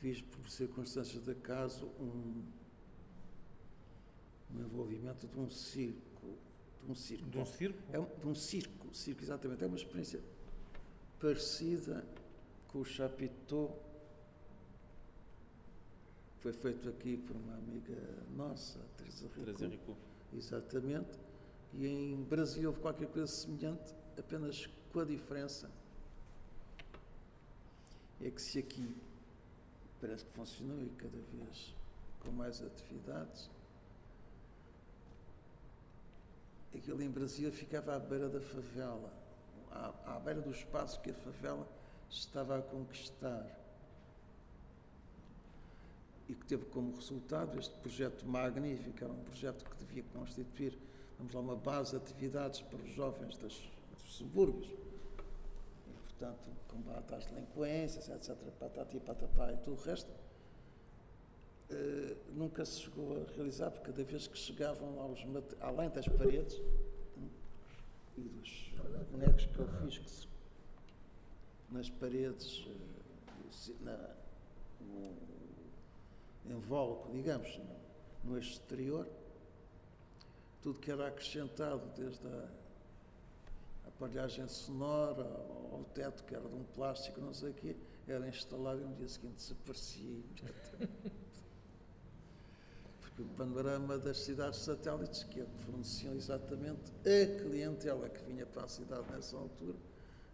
fiz, 0.00 0.20
por 0.20 0.50
circunstâncias 0.50 1.22
de 1.22 1.30
acaso, 1.30 1.86
um, 2.00 2.42
um 4.52 4.60
envolvimento 4.60 5.28
de 5.28 5.38
um 5.38 5.48
circo. 5.48 6.36
De 6.84 6.90
um 6.90 6.94
circo. 6.96 7.30
De 7.30 7.38
um 7.38 7.46
circo? 7.46 7.78
É 7.92 8.00
um, 8.00 8.04
de 8.04 8.26
um 8.26 8.34
circo, 8.34 8.92
circo, 8.92 9.22
exatamente. 9.22 9.62
É 9.62 9.66
uma 9.68 9.76
experiência 9.76 10.20
parecida 11.20 12.04
com 12.66 12.80
o 12.80 12.84
Chapitão. 12.84 13.78
Foi 16.40 16.52
feito 16.52 16.88
aqui 16.88 17.16
por 17.16 17.36
uma 17.36 17.54
amiga 17.54 17.96
nossa, 18.36 18.80
Teresa 18.96 19.28
Rico. 19.28 19.44
Trazer 19.44 19.68
Rico. 19.68 19.96
Exatamente. 20.36 21.23
E 21.76 21.86
em 21.86 22.22
Brasília 22.22 22.68
houve 22.68 22.80
qualquer 22.80 23.08
coisa 23.08 23.26
semelhante, 23.26 23.94
apenas 24.18 24.68
com 24.92 25.00
a 25.00 25.04
diferença. 25.04 25.70
É 28.20 28.30
que 28.30 28.40
se 28.40 28.60
aqui 28.60 28.94
parece 30.00 30.24
que 30.24 30.32
funcionou 30.32 30.80
e 30.82 30.88
cada 30.90 31.18
vez 31.32 31.74
com 32.20 32.30
mais 32.30 32.62
atividades, 32.62 33.50
aquilo 36.74 37.02
em 37.02 37.10
Brasília 37.10 37.50
ficava 37.50 37.96
à 37.96 37.98
beira 37.98 38.28
da 38.28 38.40
favela, 38.40 39.12
à, 39.70 40.16
à 40.16 40.20
beira 40.20 40.40
do 40.40 40.50
espaço 40.50 41.00
que 41.00 41.10
a 41.10 41.14
favela 41.14 41.66
estava 42.08 42.58
a 42.58 42.62
conquistar. 42.62 43.60
E 46.28 46.34
que 46.34 46.46
teve 46.46 46.64
como 46.66 46.94
resultado 46.94 47.58
este 47.58 47.76
projeto 47.80 48.24
magnífico, 48.26 49.04
era 49.04 49.12
um 49.12 49.24
projeto 49.24 49.64
que 49.64 49.76
devia 49.84 50.04
constituir, 50.12 50.78
vamos 51.18 51.32
lá, 51.34 51.40
uma 51.40 51.56
base 51.56 51.92
de 51.92 51.96
atividades 51.98 52.60
para 52.62 52.78
os 52.78 52.90
jovens 52.92 53.36
das, 53.38 53.52
dos 53.92 54.02
subúrbios. 54.16 54.68
E, 54.68 55.90
portanto, 56.02 56.50
combate 56.68 57.14
às 57.14 57.26
delinquências, 57.26 58.08
etc., 58.08 58.36
patati, 58.58 58.98
patatá 59.00 59.52
e 59.52 59.56
tudo 59.58 59.80
o 59.80 59.84
resto. 59.84 60.10
Eh, 61.70 62.16
nunca 62.34 62.64
se 62.64 62.80
chegou 62.82 63.22
a 63.22 63.32
realizar, 63.34 63.70
porque 63.70 63.86
cada 63.90 64.04
vez 64.04 64.26
que 64.26 64.36
chegavam 64.36 64.96
lá 64.96 65.06
os 65.06 65.24
mate- 65.24 65.56
além 65.60 65.88
das 65.90 66.06
paredes 66.06 66.60
e 68.16 68.20
dos 68.20 68.72
bonecos 69.10 69.46
que 69.46 69.58
eu 69.58 69.66
fiz 69.66 69.98
que 69.98 70.10
se- 70.10 70.28
nas 71.70 71.88
paredes, 71.90 72.66
ci- 73.50 73.74
na- 73.80 74.14
no 74.80 75.16
invólucro, 76.58 77.10
digamos, 77.12 77.58
no, 78.24 78.32
no 78.32 78.38
exterior, 78.38 79.08
tudo 80.64 80.80
que 80.80 80.90
era 80.90 81.08
acrescentado, 81.08 81.86
desde 81.94 82.26
a 82.26 82.48
aparelhagem 83.86 84.48
sonora 84.48 85.22
ao 85.70 85.84
teto, 85.92 86.24
que 86.24 86.34
era 86.34 86.48
de 86.48 86.54
um 86.54 86.64
plástico, 86.64 87.20
não 87.20 87.34
sei 87.34 87.50
o 87.50 87.54
quê, 87.54 87.76
era 88.08 88.26
instalado 88.26 88.80
e 88.80 88.84
no 88.84 88.94
dia 88.94 89.06
seguinte 89.06 89.34
desaparecia 89.34 90.10
imediatamente. 90.10 91.44
Porque 92.98 93.20
o 93.20 93.26
panorama 93.36 93.98
das 93.98 94.20
cidades 94.20 94.60
satélites, 94.60 95.24
que 95.24 95.44
forneciam 95.66 96.14
exatamente 96.14 96.90
a 97.00 97.42
clientela 97.42 98.08
que 98.08 98.24
vinha 98.24 98.46
para 98.46 98.64
a 98.64 98.68
cidade 98.68 99.04
nessa 99.12 99.36
altura, 99.36 99.76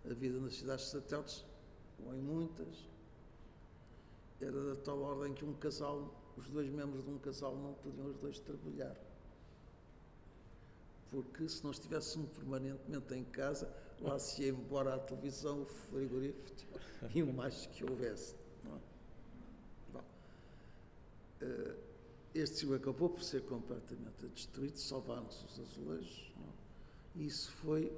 a 0.09 0.15
vida 0.15 0.39
nas 0.39 0.55
cidades 0.55 0.85
satélites, 0.85 1.45
ou 2.07 2.15
em 2.15 2.21
muitas, 2.21 2.89
era 4.41 4.75
da 4.75 4.77
tal 4.77 5.01
ordem 5.01 5.35
que 5.35 5.45
um 5.45 5.55
casal, 5.55 6.15
os 6.37 6.49
dois 6.51 6.71
membros 6.71 7.03
de 7.03 7.11
um 7.11 7.19
casal 7.19 7.57
não 7.57 7.75
podiam 7.75 8.07
os 8.07 8.17
dois 8.17 8.39
trabalhar. 8.39 9.10
Porque 11.11 11.49
se 11.49 11.65
não 11.65 11.71
estivéssemos 11.71 12.31
permanentemente 12.31 13.15
em 13.15 13.25
casa, 13.25 13.73
lá 14.01 14.19
se 14.19 14.43
ia 14.43 14.51
embora 14.51 14.95
a 14.95 14.99
televisão, 14.99 15.63
o 15.63 15.67
frigorífico 15.67 16.51
e 17.15 17.23
o 17.23 17.33
mais 17.33 17.67
que 17.67 17.85
houvesse. 17.85 18.37
Não 18.65 18.77
é? 18.77 18.81
Bom, 19.93 20.05
eh, 21.41 21.77
este 22.35 22.59
cio 22.59 22.75
acabou 22.75 23.11
por 23.11 23.23
ser 23.25 23.43
completamente 23.43 24.27
destruído, 24.29 24.79
salvaram-se 24.79 25.45
os 25.47 25.59
azulejos. 25.59 26.33
É? 27.17 27.23
Isso 27.23 27.51
foi 27.53 27.93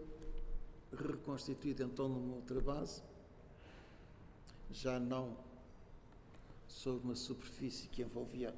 reconstituído 0.90 1.82
então 1.82 2.08
numa 2.08 2.36
outra 2.36 2.60
base, 2.60 3.02
já 4.70 4.98
não 4.98 5.36
sobre 6.66 7.04
uma 7.04 7.14
superfície 7.14 7.88
que 7.88 8.02
envolvia 8.02 8.54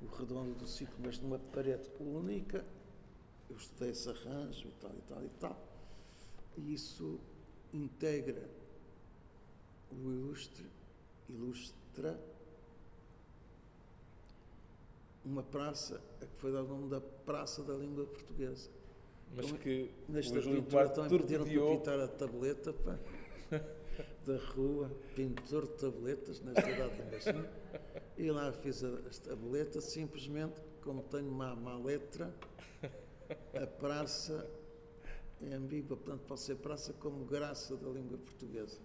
o 0.00 0.06
redondo 0.06 0.54
do 0.54 0.66
ciclo, 0.66 0.96
mas 1.04 1.18
numa 1.18 1.38
parede 1.38 1.88
única. 2.00 2.64
Eu 3.50 3.56
estudei 3.56 3.90
esse 3.90 4.08
arranjo 4.08 4.68
e 4.68 4.72
tal 4.80 4.90
e 4.92 5.00
tal 5.08 5.24
e 5.24 5.28
tal. 5.40 5.68
E 6.56 6.72
isso 6.74 7.18
integra 7.72 8.48
o 9.92 10.10
ilustre, 10.10 10.66
ilustra 11.28 12.18
uma 15.24 15.42
praça 15.42 16.00
a 16.22 16.26
que 16.26 16.36
foi 16.36 16.52
dado 16.52 16.64
o 16.66 16.68
nome 16.68 16.88
da 16.90 17.00
Praça 17.00 17.62
da 17.62 17.74
Língua 17.74 18.06
Portuguesa. 18.06 18.70
Mas 19.34 19.46
Como- 19.46 19.58
que 19.58 19.90
Nesta 20.08 20.38
o 20.38 20.40
Júlio 20.42 20.62
pintura 20.62 20.88
também 20.88 21.18
pediram 21.20 21.44
para 21.44 21.76
pintar 21.76 22.00
a 22.00 22.08
tableta 22.08 22.72
pá, 22.72 22.98
da 24.26 24.36
rua, 24.54 24.90
pintor 25.14 25.66
de 25.66 25.72
tabletas, 25.74 26.40
nesta 26.40 26.68
idade 26.68 27.02
mesmo. 27.10 27.44
E 28.16 28.30
lá 28.30 28.52
fiz 28.52 28.82
a, 28.82 28.88
a 28.88 29.28
tableta, 29.28 29.80
simplesmente, 29.80 30.60
como 30.82 31.02
tenho 31.04 31.28
uma 31.28 31.54
má 31.54 31.76
letra, 31.78 32.34
a 33.54 33.66
praça 33.66 34.48
é 35.40 35.54
ambígua, 35.54 35.96
portanto 35.96 36.22
pode 36.26 36.40
ser 36.40 36.56
praça 36.56 36.92
como 36.94 37.24
graça 37.24 37.76
da 37.76 37.88
língua 37.88 38.18
portuguesa. 38.18 38.78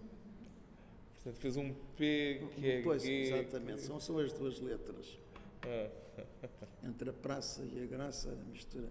Portanto, 1.16 1.40
fez 1.40 1.56
um 1.56 1.74
P 1.96 2.48
que 2.54 2.70
é 2.70 2.82
Pois, 2.82 3.02
G. 3.02 3.12
exatamente, 3.12 3.82
são 3.82 3.98
só 3.98 4.18
as 4.20 4.32
duas 4.32 4.60
letras. 4.60 5.18
Ah, 5.62 5.90
Entre 6.84 7.10
a 7.10 7.12
praça 7.12 7.62
e 7.64 7.82
a 7.82 7.86
graça, 7.86 8.30
a 8.30 8.50
mistura 8.50 8.88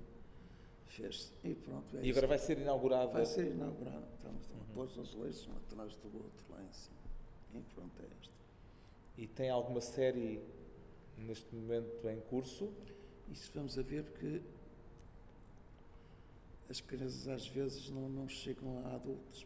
fez-se. 0.87 1.31
E 1.43 1.55
pronto, 1.55 1.97
é 1.97 2.05
e 2.05 2.11
agora 2.11 2.27
vai 2.27 2.37
ser 2.37 2.57
inaugurado. 2.59 3.13
Vai 3.13 3.25
ser 3.25 3.47
inaugurado. 3.47 4.05
Estamos 4.17 4.49
a 4.51 4.73
pôr 4.73 4.85
os 4.85 4.99
azulejos 4.99 5.47
um 5.47 5.55
atrás 5.57 5.95
do 5.95 6.07
outro 6.17 6.45
lá 6.49 6.61
em 6.61 6.73
cima. 6.73 6.97
E 7.53 7.61
pronto, 7.73 8.01
é 8.01 8.07
isto. 8.21 8.33
E 9.17 9.27
tem 9.27 9.49
alguma 9.49 9.79
série 9.79 10.41
neste 11.17 11.55
momento 11.55 12.07
em 12.09 12.19
curso? 12.19 12.71
Isso 13.31 13.49
vamos 13.55 13.77
a 13.79 13.81
ver 13.81 14.03
que 14.19 14.41
as 16.69 16.81
crianças 16.81 17.27
às 17.27 17.47
vezes 17.47 17.89
não, 17.89 18.09
não 18.09 18.27
chegam 18.27 18.79
a 18.85 18.95
adultos. 18.95 19.45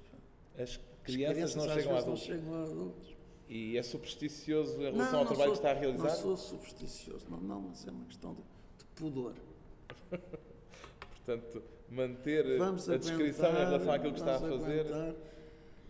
As 0.57 0.61
As 0.61 0.79
crianças, 1.03 1.55
não 1.55 1.69
chegam 1.69 1.95
a 1.95 1.99
adultos. 1.99 2.27
não 2.27 2.35
chegam 2.37 2.53
a 2.55 2.63
adultos. 2.63 3.15
E 3.47 3.77
é 3.77 3.81
supersticioso 3.83 4.77
em 4.79 4.91
relação 4.91 5.11
Não, 5.11 5.19
ao 5.19 5.25
não 5.25 5.25
trabalho 5.25 5.49
sou- 5.55 5.61
que 5.61 5.67
está 5.67 5.71
a 5.71 5.73
realizar? 5.73 6.03
Não 6.03 6.15
sou 6.15 6.37
supersticioso, 6.37 7.25
não, 7.29 7.39
não, 7.39 7.61
mas 7.61 7.87
é 7.87 7.91
uma 7.91 8.05
questão 8.05 8.33
de, 8.35 8.41
de 8.41 8.85
pudor. 8.95 9.33
Portanto, 11.25 11.63
manter 11.89 12.57
Vamos 12.57 12.89
a 12.89 12.97
descrição 12.97 13.49
em 13.51 13.55
relação 13.55 13.91
àquilo 13.91 14.13
que 14.13 14.19
está 14.19 14.35
a 14.35 14.39
fazer. 14.39 14.79
aguentar, 14.81 15.15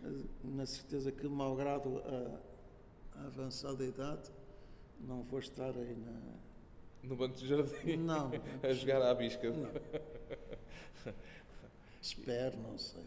eh, 0.04 0.22
na 0.44 0.66
certeza 0.66 1.12
que, 1.12 1.28
malgrado 1.28 1.98
a, 1.98 3.20
a 3.20 3.26
avançada 3.26 3.84
idade, 3.84 4.30
não 5.00 5.22
vou 5.22 5.38
estar 5.38 5.76
aí 5.76 5.96
na. 5.96 6.18
No 7.02 7.16
banco 7.16 7.36
de 7.36 7.46
jardim, 7.48 7.96
Não, 7.96 8.30
a 8.62 8.72
jogar 8.72 9.02
à 9.02 9.14
bisca. 9.14 9.50
Não. 9.50 9.68
Espero, 12.00 12.56
não 12.58 12.78
sei. 12.78 13.04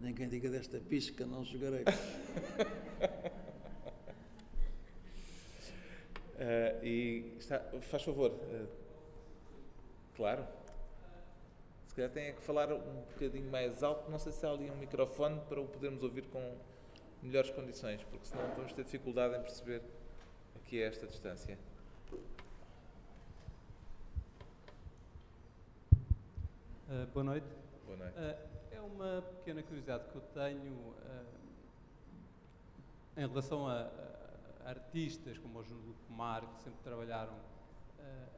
Ninguém 0.00 0.28
diga 0.28 0.48
desta 0.48 0.78
pisca, 0.78 1.26
não 1.26 1.44
jogarei. 1.44 1.84
Ah, 6.38 6.78
e 6.84 7.34
está, 7.38 7.58
faz 7.80 8.04
favor, 8.04 8.32
ah, 8.40 8.66
claro. 10.16 10.46
Se 11.88 11.94
calhar 11.94 12.10
tem 12.12 12.32
que 12.32 12.42
falar 12.42 12.72
um 12.72 13.02
bocadinho 13.12 13.50
mais 13.50 13.82
alto. 13.82 14.08
Não 14.08 14.20
sei 14.20 14.30
se 14.30 14.46
há 14.46 14.50
ali 14.50 14.70
um 14.70 14.76
microfone 14.76 15.40
para 15.48 15.60
o 15.60 15.66
podermos 15.66 16.02
ouvir 16.02 16.26
com 16.26 16.56
melhores 17.20 17.50
condições, 17.50 18.02
porque 18.04 18.26
senão 18.26 18.54
vamos 18.54 18.72
ter 18.72 18.84
dificuldade 18.84 19.36
em 19.36 19.40
perceber 19.40 19.82
aqui 20.54 20.82
a 20.82 20.86
esta 20.86 21.06
distância. 21.06 21.58
Uh, 26.88 27.06
boa 27.12 27.22
noite. 27.22 27.46
Boa 27.84 27.98
noite. 27.98 28.16
Uh, 28.18 28.74
é 28.74 28.80
uma 28.80 29.20
pequena 29.20 29.62
curiosidade 29.62 30.04
que 30.08 30.16
eu 30.16 30.22
tenho 30.32 30.72
uh, 30.72 31.26
em 33.14 33.28
relação 33.28 33.68
a, 33.68 33.90
a 34.64 34.70
artistas 34.70 35.36
como 35.36 35.58
o 35.58 35.62
Júlio 35.62 35.94
Pomar, 36.06 36.40
que 36.40 36.62
sempre 36.62 36.80
trabalharam 36.82 37.34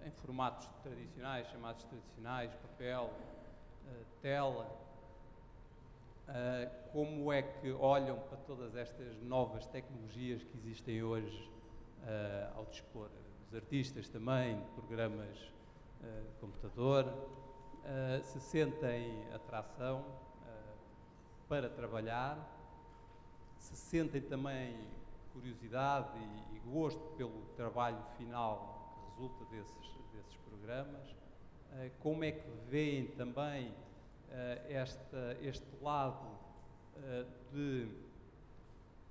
em 0.04 0.10
formatos 0.10 0.66
tradicionais, 0.82 1.46
chamados 1.46 1.84
tradicionais, 1.84 2.52
papel, 2.56 3.12
tela. 4.20 4.66
Como 6.92 7.32
é 7.32 7.42
que 7.42 7.70
olham 7.70 8.18
para 8.18 8.38
todas 8.38 8.74
estas 8.74 9.22
novas 9.22 9.64
tecnologias 9.66 10.42
que 10.42 10.58
existem 10.58 11.04
hoje 11.04 11.48
ao 12.56 12.64
dispor 12.64 13.10
dos 13.50 13.54
artistas 13.54 14.08
também, 14.08 14.60
programas 14.74 15.38
uh, 15.38 16.28
de 16.28 16.34
computador, 16.40 17.04
uh, 17.84 18.24
se 18.24 18.40
sentem 18.40 19.24
atração 19.34 20.00
uh, 20.00 20.76
para 21.48 21.68
trabalhar, 21.68 22.38
se 23.58 23.76
sentem 23.76 24.20
também 24.20 24.76
curiosidade 25.32 26.08
e, 26.18 26.56
e 26.56 26.60
gosto 26.60 27.00
pelo 27.16 27.42
trabalho 27.56 28.02
final 28.16 28.94
que 28.94 29.10
resulta 29.10 29.44
desses, 29.46 29.98
desses 30.12 30.36
programas, 30.48 31.10
uh, 31.10 31.90
como 32.00 32.24
é 32.24 32.32
que 32.32 32.50
veem 32.68 33.06
também 33.08 33.74
esta, 34.68 35.36
este 35.42 35.66
lado 35.82 36.38
de 37.52 37.88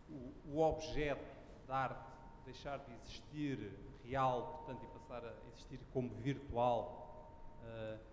o, 0.10 0.56
o 0.56 0.62
objeto 0.62 1.36
da 1.68 1.76
arte 1.76 2.10
deixar 2.46 2.78
de 2.80 2.94
existir 3.04 3.72
real, 4.04 4.64
portanto, 4.66 4.84
e 4.84 5.00
passar 5.00 5.24
a 5.26 5.34
existir 5.54 5.80
como 5.94 6.10
virtual. 6.22 7.28
Uh, 7.64 8.09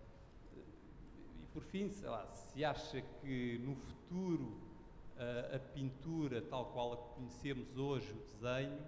por 1.57 1.63
fim, 1.63 1.89
sei 1.89 2.07
lá, 2.07 2.27
se 2.27 2.63
acha 2.63 3.01
que 3.01 3.59
no 3.65 3.75
futuro 3.75 4.61
uh, 5.17 5.57
a 5.57 5.59
pintura, 5.59 6.43
tal 6.43 6.67
qual 6.67 6.93
a 6.93 6.97
conhecemos 7.15 7.79
hoje, 7.79 8.13
o 8.13 8.17
desenho, 8.17 8.79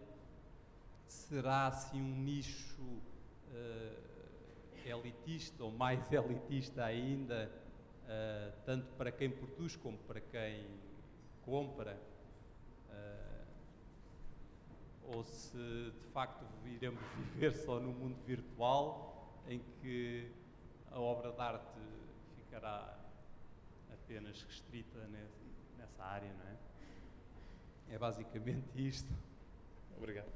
será 1.06 1.68
assim 1.68 1.98
um 1.98 2.22
nicho 2.22 2.82
uh, 2.82 3.96
elitista 4.84 5.64
ou 5.64 5.72
mais 5.72 5.98
elitista 6.12 6.84
ainda, 6.84 7.50
uh, 8.04 8.52
tanto 8.66 8.86
para 8.98 9.10
quem 9.10 9.30
produz 9.30 9.74
como 9.74 9.96
para 9.96 10.20
quem 10.20 10.66
compra? 11.46 11.98
ou 15.10 15.24
se 15.24 15.56
de 15.56 16.06
facto 16.12 16.44
iremos 16.66 17.00
viver 17.32 17.54
só 17.54 17.80
no 17.80 17.92
mundo 17.92 18.18
virtual 18.26 19.40
em 19.48 19.58
que 19.80 20.30
a 20.90 21.00
obra 21.00 21.32
de 21.32 21.40
arte 21.40 21.87
ficará 22.58 22.98
apenas 23.92 24.42
restrita 24.42 24.98
nessa 25.76 26.02
área, 26.02 26.32
não 26.32 26.44
é? 26.44 27.94
É 27.94 27.98
basicamente 27.98 28.66
isto. 28.76 29.12
Obrigado. 29.96 30.28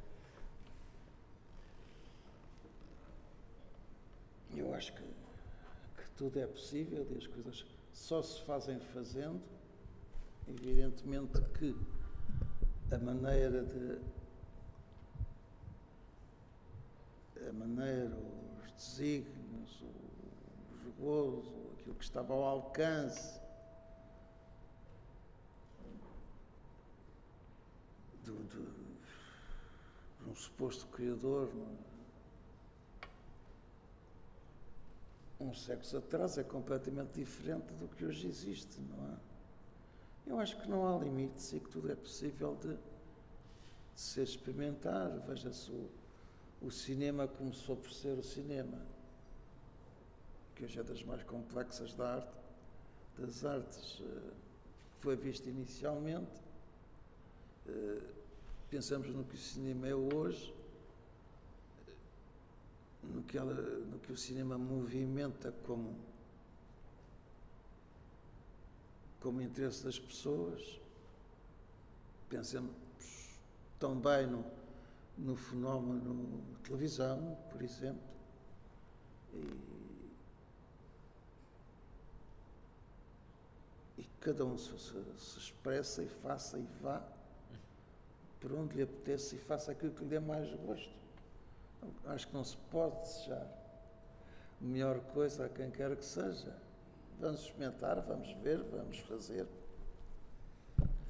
Eu 4.55 4.73
acho 4.74 4.93
que, 4.93 5.03
que 5.03 6.11
tudo 6.16 6.39
é 6.39 6.47
possível 6.47 7.07
e 7.11 7.19
as 7.19 7.27
coisas 7.27 7.66
só 7.93 8.23
se 8.23 8.40
fazem 8.43 8.78
fazendo. 8.78 9.43
Evidentemente 10.47 11.40
que 11.59 11.77
a 12.94 12.99
maneira 12.99 13.65
de 13.65 14.01
a 17.49 17.53
maneira, 17.53 18.16
os 18.65 18.73
desígnios, 18.73 19.82
o 19.82 20.85
jogoso, 20.85 21.72
aquilo 21.83 21.97
que 21.97 22.05
estava 22.05 22.33
ao 22.33 22.45
alcance 22.45 23.41
do, 28.25 28.35
do, 28.35 28.95
de 30.21 30.31
um 30.31 30.35
suposto 30.35 30.87
criador 30.87 31.51
uns 35.41 35.65
séculos 35.65 35.93
atrás 35.93 36.39
é 36.39 36.45
completamente 36.45 37.15
diferente 37.15 37.75
do 37.75 37.89
que 37.89 38.05
hoje 38.05 38.29
existe, 38.29 38.81
não 38.81 39.13
é? 39.13 39.17
Eu 40.25 40.39
acho 40.39 40.57
que 40.61 40.71
não 40.71 40.87
há 40.87 40.97
limites 41.03 41.53
e 41.53 41.59
que 41.59 41.69
tudo 41.69 41.91
é 41.91 41.97
possível 41.97 42.57
de, 42.63 42.77
de 42.77 44.01
ser 44.01 44.23
experimentar. 44.23 45.11
Veja-se 45.27 45.69
o, 45.73 45.91
o 46.63 46.71
cinema 46.71 47.27
começou 47.27 47.75
por 47.75 47.91
ser 47.91 48.17
o 48.17 48.23
cinema, 48.23 48.79
que 50.63 50.67
hoje 50.67 50.79
é 50.79 50.83
das 50.85 51.03
mais 51.03 51.21
complexas 51.25 51.93
da 51.95 52.15
arte, 52.15 52.31
das 53.19 53.45
artes. 53.45 54.01
Foi 55.01 55.17
visto 55.17 55.49
inicialmente, 55.49 56.31
pensamos 58.71 59.09
no 59.09 59.25
que 59.25 59.35
o 59.35 59.39
cinema 59.39 59.89
é 59.89 59.95
hoje, 59.95 60.55
no 63.03 63.25
que, 63.25 63.37
ela, 63.37 63.53
no 63.55 63.99
que 63.99 64.13
o 64.13 64.17
cinema 64.17 64.57
movimenta 64.57 65.53
como, 65.67 65.97
como 69.21 69.43
interesse 69.43 69.83
das 69.83 69.99
pessoas. 69.99 70.79
Pensamos 72.29 72.71
também 73.81 74.29
no, 74.29 74.45
no 75.19 75.35
fenómeno 75.35 76.41
televisão, 76.63 77.37
por 77.51 77.61
exemplo. 77.63 78.01
E, 79.35 79.73
e 83.99 84.05
cada 84.23 84.44
um 84.44 84.57
se, 84.57 84.70
se, 84.78 85.05
se, 85.19 85.39
expressa 85.39 86.03
e 86.03 86.09
faça 86.09 86.59
e 86.59 86.66
vá. 86.81 87.03
por 88.40 88.53
onde 88.53 88.77
lhe 88.77 88.82
apetece 88.82 89.36
e 89.36 89.39
faça 89.39 89.73
aquilo 89.73 89.93
que 89.93 90.03
lhe 90.03 90.11
dê 90.11 90.20
mais 90.20 90.49
gosto. 90.55 90.90
Acho 92.07 92.28
que 92.28 92.35
não 92.35 92.44
se 92.44 92.57
pode 92.70 92.99
desejar 93.01 93.62
melhor 94.61 95.01
coisa 95.12 95.47
a 95.47 95.49
quem 95.49 95.70
quer 95.70 95.94
que 95.97 96.05
seja. 96.05 96.55
Vamos 97.19 97.40
experimentar, 97.43 98.01
vamos 98.01 98.32
ver, 98.43 98.62
vamos 98.62 98.99
fazer. 99.01 99.47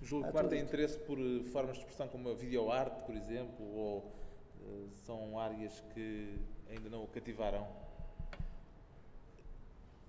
O 0.01 0.05
Júlio 0.05 0.27
Há 0.27 0.33
Pomar 0.33 0.49
tem 0.49 0.61
interesse 0.61 0.99
por 0.99 1.19
eh, 1.19 1.45
formas 1.53 1.77
de 1.77 1.81
expressão 1.81 2.09
como 2.09 2.31
a 2.31 2.35
videoarte, 2.35 3.05
por 3.07 3.15
exemplo, 3.15 3.65
ou 3.65 4.13
eh, 4.61 4.89
são 5.07 5.39
áreas 5.39 5.81
que 5.95 6.39
ainda 6.69 6.89
não 6.89 7.05
o 7.05 7.07
cativaram? 7.07 7.67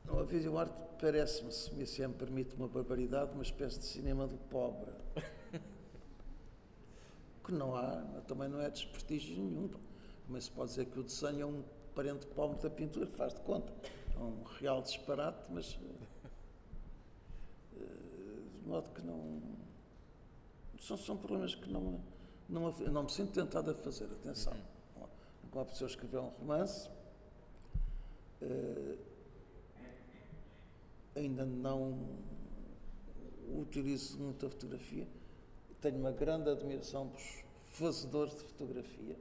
Não, 0.06 0.20
a 0.20 0.24
videoarte 0.24 0.74
parece-me, 1.00 1.52
se 1.52 1.74
me 1.74 1.86
se 1.86 2.08
me 2.08 2.14
permite 2.14 2.56
uma 2.56 2.68
barbaridade, 2.68 3.32
uma 3.34 3.44
espécie 3.44 3.80
de 3.80 3.86
cinema 3.86 4.28
do 4.28 4.38
pobre. 4.50 4.92
que 7.44 7.52
não 7.52 7.76
há, 7.76 8.02
também 8.28 8.48
não 8.48 8.62
é 8.62 8.70
desprestígio 8.70 9.36
nenhum. 9.36 9.70
Mas 10.30 10.46
se 10.46 10.52
pode 10.52 10.70
dizer 10.70 10.86
que 10.86 11.00
o 11.00 11.04
desenho 11.04 11.42
é 11.42 11.46
um 11.46 11.64
parente 11.94 12.26
pobre 12.28 12.60
da 12.62 12.70
pintura, 12.70 13.08
faz 13.08 13.34
de 13.34 13.42
conta. 13.42 13.74
É 14.16 14.20
um 14.20 14.44
real 14.60 14.82
disparate, 14.82 15.46
mas. 15.50 15.78
eh, 17.76 17.80
de 18.62 18.68
modo 18.68 18.90
que 18.92 19.02
não. 19.02 19.42
São, 20.80 20.98
são 20.98 21.18
problemas 21.18 21.56
que 21.56 21.70
não, 21.70 22.00
não, 22.50 22.72
não 22.72 23.04
me 23.04 23.12
sinto 23.12 23.32
tentado 23.32 23.72
a 23.72 23.74
fazer, 23.74 24.06
atenção. 24.06 24.54
Como 25.52 25.64
a 25.64 25.66
pessoa 25.66 25.90
escrever 25.90 26.20
um 26.20 26.30
romance, 26.30 26.90
eh, 28.42 28.98
ainda 31.16 31.46
não 31.46 31.98
utilizo 33.60 34.18
muito 34.20 34.46
a 34.46 34.50
fotografia. 34.50 35.08
Tenho 35.82 35.98
uma 35.98 36.12
grande 36.12 36.50
admiração 36.50 37.10
pelos 37.10 37.44
fazedores 37.68 38.34
de 38.36 38.44
fotografia. 38.44 39.18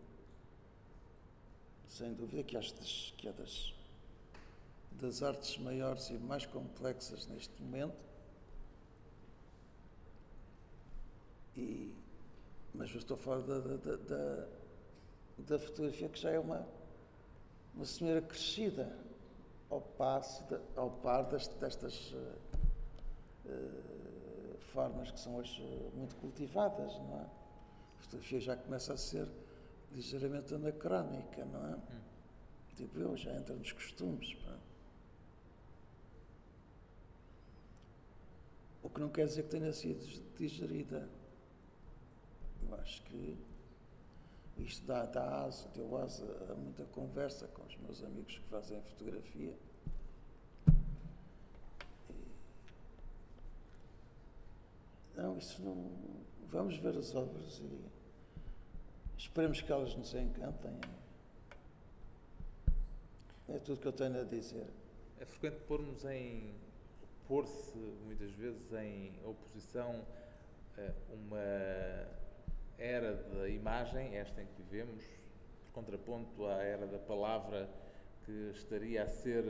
Sem 1.89 2.15
dúvida 2.15 2.43
que 2.43 2.55
das- 2.55 3.13
que 3.19 3.29
é 3.29 3.33
das, 3.33 3.75
das 4.93 5.23
artes 5.23 5.59
maiores 5.59 6.09
e 6.11 6.15
mais 6.15 6.47
complexas 6.47 7.27
neste 7.27 7.61
momento. 7.63 7.97
E, 11.57 11.93
mas 12.75 12.91
eu 12.93 12.99
estou 12.99 13.15
a 13.15 13.19
falar 13.19 13.41
da, 13.43 13.59
da- 13.59 13.97
da, 13.97 14.49
da 15.39 15.59
fotografia 15.59 16.09
que 16.09 16.19
já 16.19 16.31
é 16.31 16.39
uma, 16.39 16.67
uma 17.75 17.85
senhora 17.85 18.23
crescida 18.23 18.97
ao, 19.73 19.81
passo 19.81 20.45
ao 20.77 20.91
par 20.91 21.25
destas 21.25 22.15
eh, 23.47 24.57
formas 24.73 25.11
que 25.11 25.19
são 25.19 25.37
hoje 25.37 25.63
eh, 25.63 25.91
muito 25.95 26.15
cultivadas, 26.17 26.93
não 26.99 27.21
é? 27.21 27.25
A 27.25 28.03
fotografia 28.03 28.41
já 28.41 28.57
começa 28.57 28.93
a 28.93 28.97
ser 28.97 29.27
ligeiramente 29.93 30.55
anacrónica, 30.55 31.45
não 31.47 31.67
é? 31.67 31.79
Tipo 32.77 32.99
eu, 33.01 33.17
já 33.17 33.35
entra 33.35 33.55
nos 33.55 33.73
costumes. 33.73 34.35
pá. 34.35 34.59
O 38.83 38.91
que 38.91 39.01
não 39.01 39.09
quer 39.09 39.27
dizer 39.27 39.45
que 39.45 39.51
tenha 39.51 39.73
sido 39.73 40.05
digerida. 40.37 41.09
Eu 42.63 42.75
acho 42.77 43.03
que 43.05 43.39
isto 44.59 44.87
dá, 44.87 45.07
dá 45.07 45.45
asa, 45.45 45.69
deu 45.75 45.97
asa 45.97 46.25
a 46.51 46.55
muita 46.55 46.85
conversa 46.87 47.49
com 47.49 47.63
os 47.65 47.77
meus 47.79 48.03
amigos 48.03 48.39
que 48.39 48.49
fazem 48.49 48.81
fotografia. 48.83 49.55
E, 52.11 52.27
não, 55.17 55.37
isso 55.39 55.63
não. 55.63 55.91
Vamos 56.49 56.77
ver 56.77 56.97
as 56.97 57.15
obras 57.15 57.59
e 57.61 57.81
esperemos 59.17 59.61
que 59.61 59.73
elas 59.73 59.95
nos 59.95 60.15
encantem. 60.15 60.79
É 63.49 63.59
tudo 63.59 63.81
que 63.81 63.89
eu 63.89 63.93
tenho 63.93 64.21
a 64.21 64.25
dizer. 64.25 64.67
É 65.19 65.25
frequente 65.25 65.61
pormos 65.67 66.05
em 66.05 66.55
pôr-se 67.27 67.77
muitas 68.05 68.33
vezes 68.33 68.73
em 68.73 69.19
oposição 69.25 70.05
a 70.77 71.13
uma 71.15 72.22
era 72.83 73.15
da 73.15 73.49
imagem, 73.49 74.17
esta 74.17 74.43
em 74.43 74.47
que 74.47 74.63
vivemos, 74.63 75.05
por 75.67 75.73
contraponto 75.73 76.45
à 76.47 76.63
era 76.63 76.85
da 76.87 76.99
palavra 76.99 77.71
que 78.25 78.51
estaria 78.51 79.05
a 79.05 79.09
ser 79.09 79.45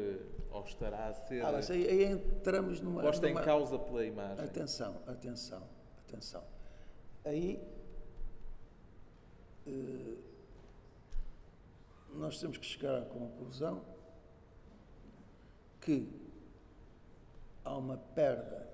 ou 0.50 0.62
estará 0.64 1.06
a 1.08 1.14
ser 1.14 1.42
Ah, 1.44 1.52
mas 1.52 1.70
aí, 1.70 1.86
aí 1.88 2.04
entramos 2.04 2.80
numa. 2.80 3.00
posta 3.02 3.26
em 3.26 3.32
numa- 3.32 3.42
causa 3.44 3.78
pela 3.78 4.04
imagem. 4.04 4.44
Atenção, 4.44 5.02
atenção, 5.06 5.66
atenção. 6.06 6.44
Aí 7.24 7.58
eh, 9.66 10.16
nós 12.14 12.38
temos 12.38 12.58
que 12.58 12.66
chegar 12.66 12.98
à 13.00 13.04
conclusão 13.06 13.82
que 15.80 16.08
há 17.64 17.76
uma 17.76 17.96
perda 17.96 18.68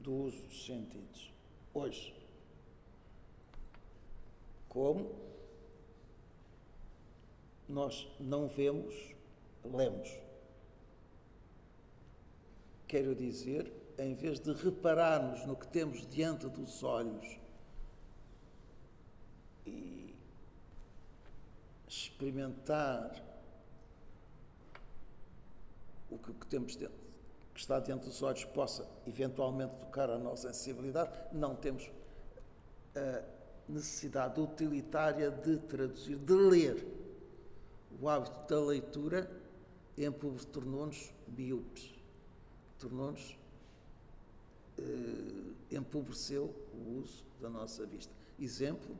do 0.00 0.12
uso 0.14 0.42
dos 0.42 0.66
sentidos 0.66 1.32
hoje. 1.72 2.14
Como 4.78 5.10
nós 7.68 8.06
não 8.20 8.46
vemos, 8.46 8.94
lemos. 9.64 10.08
Quero 12.86 13.12
dizer, 13.12 13.72
em 13.98 14.14
vez 14.14 14.38
de 14.38 14.52
repararmos 14.52 15.44
no 15.44 15.56
que 15.56 15.66
temos 15.66 16.06
diante 16.06 16.46
dos 16.46 16.84
olhos 16.84 17.40
e 19.66 20.14
experimentar 21.88 23.20
o 26.08 26.18
que, 26.18 26.46
temos 26.46 26.76
dentro, 26.76 26.94
que 27.52 27.58
está 27.58 27.80
diante 27.80 28.04
dos 28.04 28.22
olhos 28.22 28.44
possa 28.44 28.88
eventualmente 29.08 29.74
tocar 29.74 30.08
a 30.08 30.18
nossa 30.18 30.52
sensibilidade, 30.52 31.10
não 31.32 31.56
temos 31.56 31.90
a 32.94 33.37
necessidade 33.68 34.40
utilitária 34.40 35.30
de 35.30 35.56
traduzir, 35.58 36.16
de 36.16 36.32
ler. 36.32 36.86
O 38.00 38.08
hábito 38.08 38.48
da 38.48 38.60
leitura 38.64 39.30
tornou-nos 40.52 41.12
miúpes, 41.26 41.92
tornou-nos, 42.78 43.36
eh, 44.78 45.76
empobreceu 45.76 46.54
o 46.72 47.00
uso 47.00 47.24
da 47.40 47.50
nossa 47.50 47.84
vista. 47.84 48.12
Exemplo, 48.38 48.96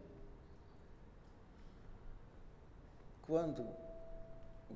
quando 3.23 3.65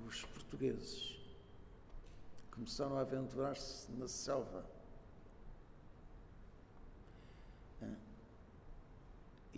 os 0.07 0.25
portugueses 0.25 1.19
começaram 2.53 2.97
a 2.97 3.01
aventurar-se 3.01 3.91
na 3.93 4.07
selva 4.07 4.65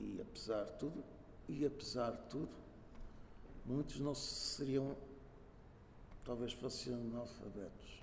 e 0.05 0.21
apesar 0.21 0.65
de 0.65 0.73
tudo, 0.79 1.05
e 1.49 1.65
apesar 1.65 2.11
de 2.13 2.23
tudo, 2.29 2.55
muitos 3.65 3.99
não 4.01 4.15
seriam, 4.15 4.97
talvez 6.25 6.53
fossem 6.53 6.95
analfabetos. 6.95 8.03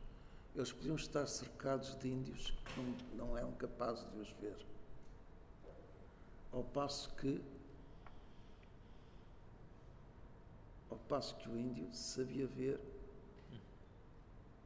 Eles 0.55 0.71
podiam 0.71 0.95
estar 0.95 1.25
cercados 1.27 1.95
de 1.99 2.09
índios 2.09 2.51
que 2.65 2.81
não, 2.81 3.27
não 3.27 3.37
eram 3.37 3.51
capazes 3.53 4.09
de 4.11 4.19
os 4.19 4.29
ver. 4.33 4.57
Ao 6.51 6.63
passo 6.63 7.13
que 7.15 7.41
ao 10.89 10.97
passo 10.97 11.35
que 11.37 11.47
o 11.47 11.57
índio 11.57 11.87
sabia 11.93 12.45
ver 12.45 12.77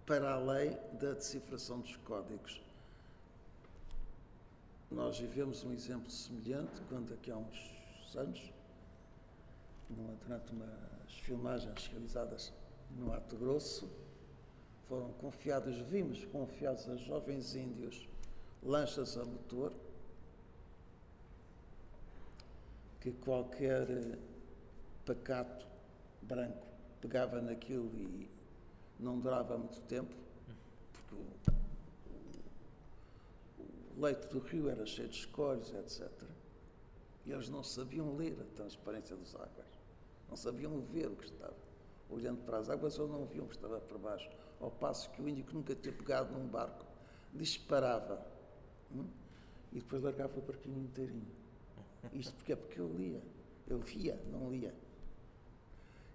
para 0.08 0.34
além 0.34 0.72
da 0.94 1.14
decifração 1.14 1.80
dos 1.82 1.96
códigos. 1.98 2.65
Nós 4.92 5.20
vivemos 5.20 5.64
um 5.64 5.74
exemplo 5.74 6.10
semelhante 6.10 6.82
quando, 6.90 7.14
aqui 7.14 7.32
há 7.32 7.38
uns 7.38 8.16
anos, 8.16 8.52
durante 9.90 10.52
umas 10.52 11.14
filmagens 11.24 11.88
realizadas 11.88 12.54
no 12.92 13.08
Mato 13.08 13.36
Grosso, 13.36 13.90
foram 14.88 15.12
confiados, 15.14 15.76
vimos 15.90 16.24
confiados 16.26 16.88
a 16.88 16.96
jovens 16.96 17.56
índios 17.56 18.08
lanchas 18.62 19.18
a 19.18 19.26
motor, 19.26 19.74
que 23.02 23.12
qualquer 23.12 23.90
eh, 23.90 24.18
pacato 25.06 25.66
branco 26.22 26.66
pegava 27.02 27.42
naquilo 27.42 27.92
e 27.96 28.28
não 29.00 29.20
durava 29.20 29.58
muito 29.58 29.80
tempo, 29.82 30.16
porque 30.92 31.55
leito 33.98 34.28
do 34.28 34.40
rio 34.40 34.70
era 34.70 34.86
cheio 34.86 35.08
de 35.08 35.18
escolhos, 35.18 35.74
etc. 35.74 36.10
E 37.26 37.32
eles 37.32 37.50
não 37.50 37.64
sabiam 37.64 38.16
ler 38.16 38.38
a 38.40 38.56
transparência 38.56 39.16
das 39.16 39.36
águas, 39.36 39.68
não 40.30 40.36
sabiam 40.36 40.80
ver 40.82 41.08
o 41.08 41.16
que 41.16 41.26
estava. 41.26 41.56
Olhando 42.10 42.44
para 42.46 42.60
as 42.60 42.70
águas, 42.70 42.98
eles 42.98 43.10
não 43.10 43.26
viam 43.26 43.46
o 43.46 43.48
que 43.48 43.56
estava 43.56 43.80
por 43.80 43.98
baixo. 43.98 44.30
Ao 44.60 44.70
passo 44.70 45.10
que 45.12 45.22
o 45.22 45.28
índio, 45.28 45.44
que 45.44 45.56
nunca 45.56 45.76
tinha 45.76 45.94
pegado 45.94 46.32
num 46.38 46.48
barco, 46.48 46.86
disparava 47.34 48.26
hum? 48.92 49.08
e 49.72 49.80
depois 49.80 50.04
largava 50.04 50.38
o 50.38 50.42
barquinho 50.42 50.80
inteirinho. 50.80 51.28
Isto 52.14 52.34
porque 52.36 52.56
Porque 52.56 52.80
eu 52.80 52.88
lia. 52.88 53.22
Eu 53.68 53.80
via, 53.80 54.20
não 54.32 54.52
lia. 54.52 54.74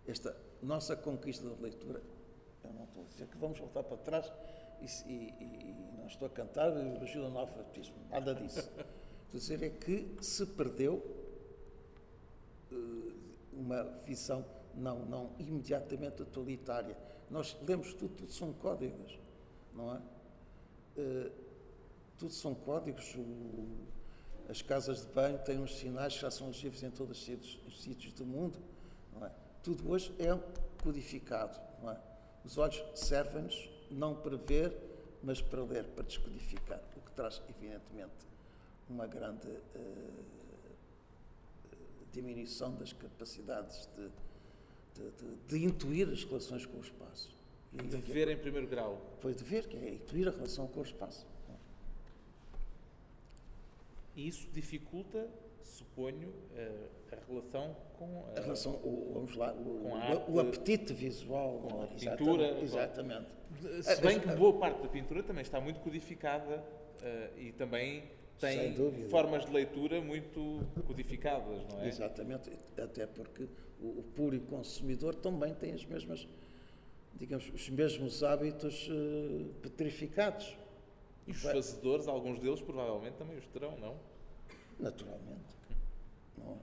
Esta 0.07 0.36
nossa 0.62 0.94
conquista 0.97 1.48
da 1.48 1.61
leitura, 1.61 2.01
eu 2.62 2.73
não 2.73 2.85
estou 2.85 3.02
a 3.02 3.07
dizer 3.07 3.27
que 3.27 3.36
vamos 3.36 3.59
voltar 3.59 3.82
para 3.82 3.97
trás 3.97 4.32
e, 4.82 5.12
e, 5.12 5.74
não 5.98 6.07
estou 6.07 6.27
a 6.27 6.31
cantar 6.31 6.73
o 6.73 6.78
elogio 6.78 7.23
do 7.23 7.27
analfabetismo, 7.28 7.97
nada 8.11 8.35
disso. 8.35 8.61
Estou 9.32 9.39
a 9.39 9.59
dizer 9.59 9.62
é 9.62 9.70
que 9.70 10.16
se 10.20 10.44
perdeu 10.44 10.94
uh, 12.73 13.12
uma 13.52 13.85
visão 14.05 14.44
não, 14.74 15.05
não 15.07 15.31
imediatamente 15.39 16.16
totalitária. 16.16 16.97
Nós 17.31 17.57
lemos 17.62 17.94
tudo, 17.94 18.12
tudo 18.16 18.32
são 18.32 18.52
códigos, 18.52 19.19
não 19.73 19.94
é? 19.94 20.01
Uh, 20.98 21.31
tudo 22.19 22.32
são 22.32 22.55
códigos. 22.55 23.15
O, 23.15 23.69
as 24.48 24.62
casas 24.62 25.07
de 25.07 25.12
banho 25.12 25.39
têm 25.39 25.61
uns 25.61 25.77
sinais 25.77 26.15
que 26.15 26.23
já 26.23 26.31
são 26.31 26.48
legíveis 26.48 26.82
em 26.82 26.90
todos 26.90 27.16
os 27.16 27.24
sítios, 27.24 27.59
os 27.69 27.81
sítios 27.81 28.12
do 28.15 28.27
mundo. 28.27 28.59
Não 29.12 29.24
é? 29.24 29.31
Tudo 29.62 29.89
hoje 29.89 30.12
é 30.19 30.36
codificado. 30.82 31.57
Não 31.81 31.93
é? 31.93 32.01
Os 32.44 32.59
olhos 32.59 32.82
servem-nos 32.94 33.70
não 33.91 34.15
para 34.15 34.37
ver, 34.37 34.73
mas 35.23 35.41
para 35.41 35.62
ler, 35.62 35.85
para 35.85 36.05
descodificar, 36.05 36.81
o 36.97 37.01
que 37.01 37.11
traz, 37.12 37.43
evidentemente, 37.49 38.27
uma 38.89 39.07
grande 39.07 39.49
uh, 39.49 40.25
diminuição 42.12 42.75
das 42.75 42.93
capacidades 42.93 43.89
de, 43.97 44.09
de, 44.95 45.11
de, 45.11 45.37
de, 45.49 45.65
intuir 45.65 46.09
as 46.09 46.25
relações 46.25 46.67
com 46.67 46.79
o 46.79 46.81
espaço. 46.81 47.31
E, 47.73 47.77
de 47.77 47.97
ver 47.99 48.29
em 48.29 48.37
primeiro 48.37 48.67
grau. 48.67 49.01
Foi 49.21 49.33
de 49.33 49.45
ver, 49.45 49.69
que 49.69 49.77
é 49.77 49.95
intuir 49.95 50.27
a 50.27 50.33
relação 50.33 50.67
com 50.67 50.81
o 50.81 50.83
espaço. 50.83 51.27
E 54.17 54.27
isso 54.27 54.49
dificulta, 54.53 55.29
suponho, 55.62 56.32
a, 56.57 57.16
a 57.16 57.19
relação 57.28 57.77
com 57.99 58.24
a, 58.35 58.39
a 58.39 58.43
relação, 58.43 58.73
o, 58.77 59.11
vamos 59.12 59.37
lá, 59.37 59.53
o, 59.55 59.95
arte, 59.95 60.31
o, 60.31 60.41
apetite 60.41 60.93
visual, 60.93 61.59
com 61.59 61.82
a 61.82 61.87
pintura. 61.87 62.59
Exatamente. 62.62 63.27
Se 63.82 64.01
bem 64.01 64.19
que 64.19 64.28
boa 64.28 64.59
parte 64.59 64.81
da 64.82 64.89
pintura 64.89 65.23
também 65.23 65.43
está 65.43 65.61
muito 65.61 65.81
codificada 65.81 66.57
uh, 66.57 67.39
e 67.39 67.53
também 67.53 68.05
tem 68.39 68.74
formas 69.11 69.45
de 69.45 69.53
leitura 69.53 70.01
muito 70.01 70.66
codificadas, 70.87 71.62
não 71.69 71.82
é? 71.82 71.89
Exatamente, 71.89 72.51
até 72.82 73.07
porque 73.07 73.47
o, 73.81 74.01
o 74.01 74.03
público 74.15 74.47
consumidor 74.47 75.15
também 75.15 75.53
tem 75.55 75.74
as 75.74 75.85
mesmas, 75.85 76.27
digamos, 77.16 77.51
os 77.53 77.69
mesmos 77.69 78.23
hábitos 78.23 78.89
uh, 78.89 79.53
petrificados. 79.61 80.57
E 81.27 81.32
os 81.32 81.43
fazedores, 81.43 82.09
alguns 82.09 82.41
deles 82.41 82.62
provavelmente 82.62 83.15
também 83.15 83.37
os 83.37 83.47
terão, 83.49 83.77
não? 83.78 83.97
Naturalmente. 84.81 85.57
Não 86.39 86.52
é? 86.52 86.57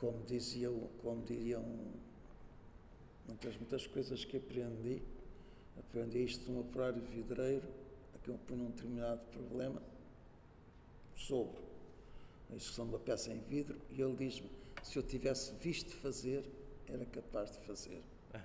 Como, 0.00 0.24
dizia, 0.24 0.70
como 1.02 1.22
diriam 1.24 1.64
muitas, 3.26 3.56
muitas 3.56 3.86
coisas 3.86 4.24
que 4.24 4.36
aprendi, 4.36 5.02
aprendi 5.78 6.24
isto 6.24 6.44
de 6.44 6.52
um 6.52 6.60
operário 6.60 7.02
vidreiro, 7.02 7.68
a 8.14 8.18
que 8.18 8.30
eu 8.30 8.38
ponho 8.46 8.62
um 8.62 8.70
determinado 8.70 9.20
problema 9.32 9.82
sobre 11.16 11.60
a 12.50 12.54
execução 12.54 12.86
de 12.86 12.92
uma 12.92 13.00
peça 13.00 13.30
em 13.30 13.40
vidro, 13.40 13.78
e 13.90 14.00
ele 14.00 14.16
diz-me: 14.16 14.50
se 14.82 14.96
eu 14.96 15.02
tivesse 15.02 15.52
visto 15.56 15.94
fazer, 15.96 16.44
era 16.86 17.04
capaz 17.06 17.50
de 17.52 17.58
fazer. 17.58 18.02
Ah. 18.32 18.44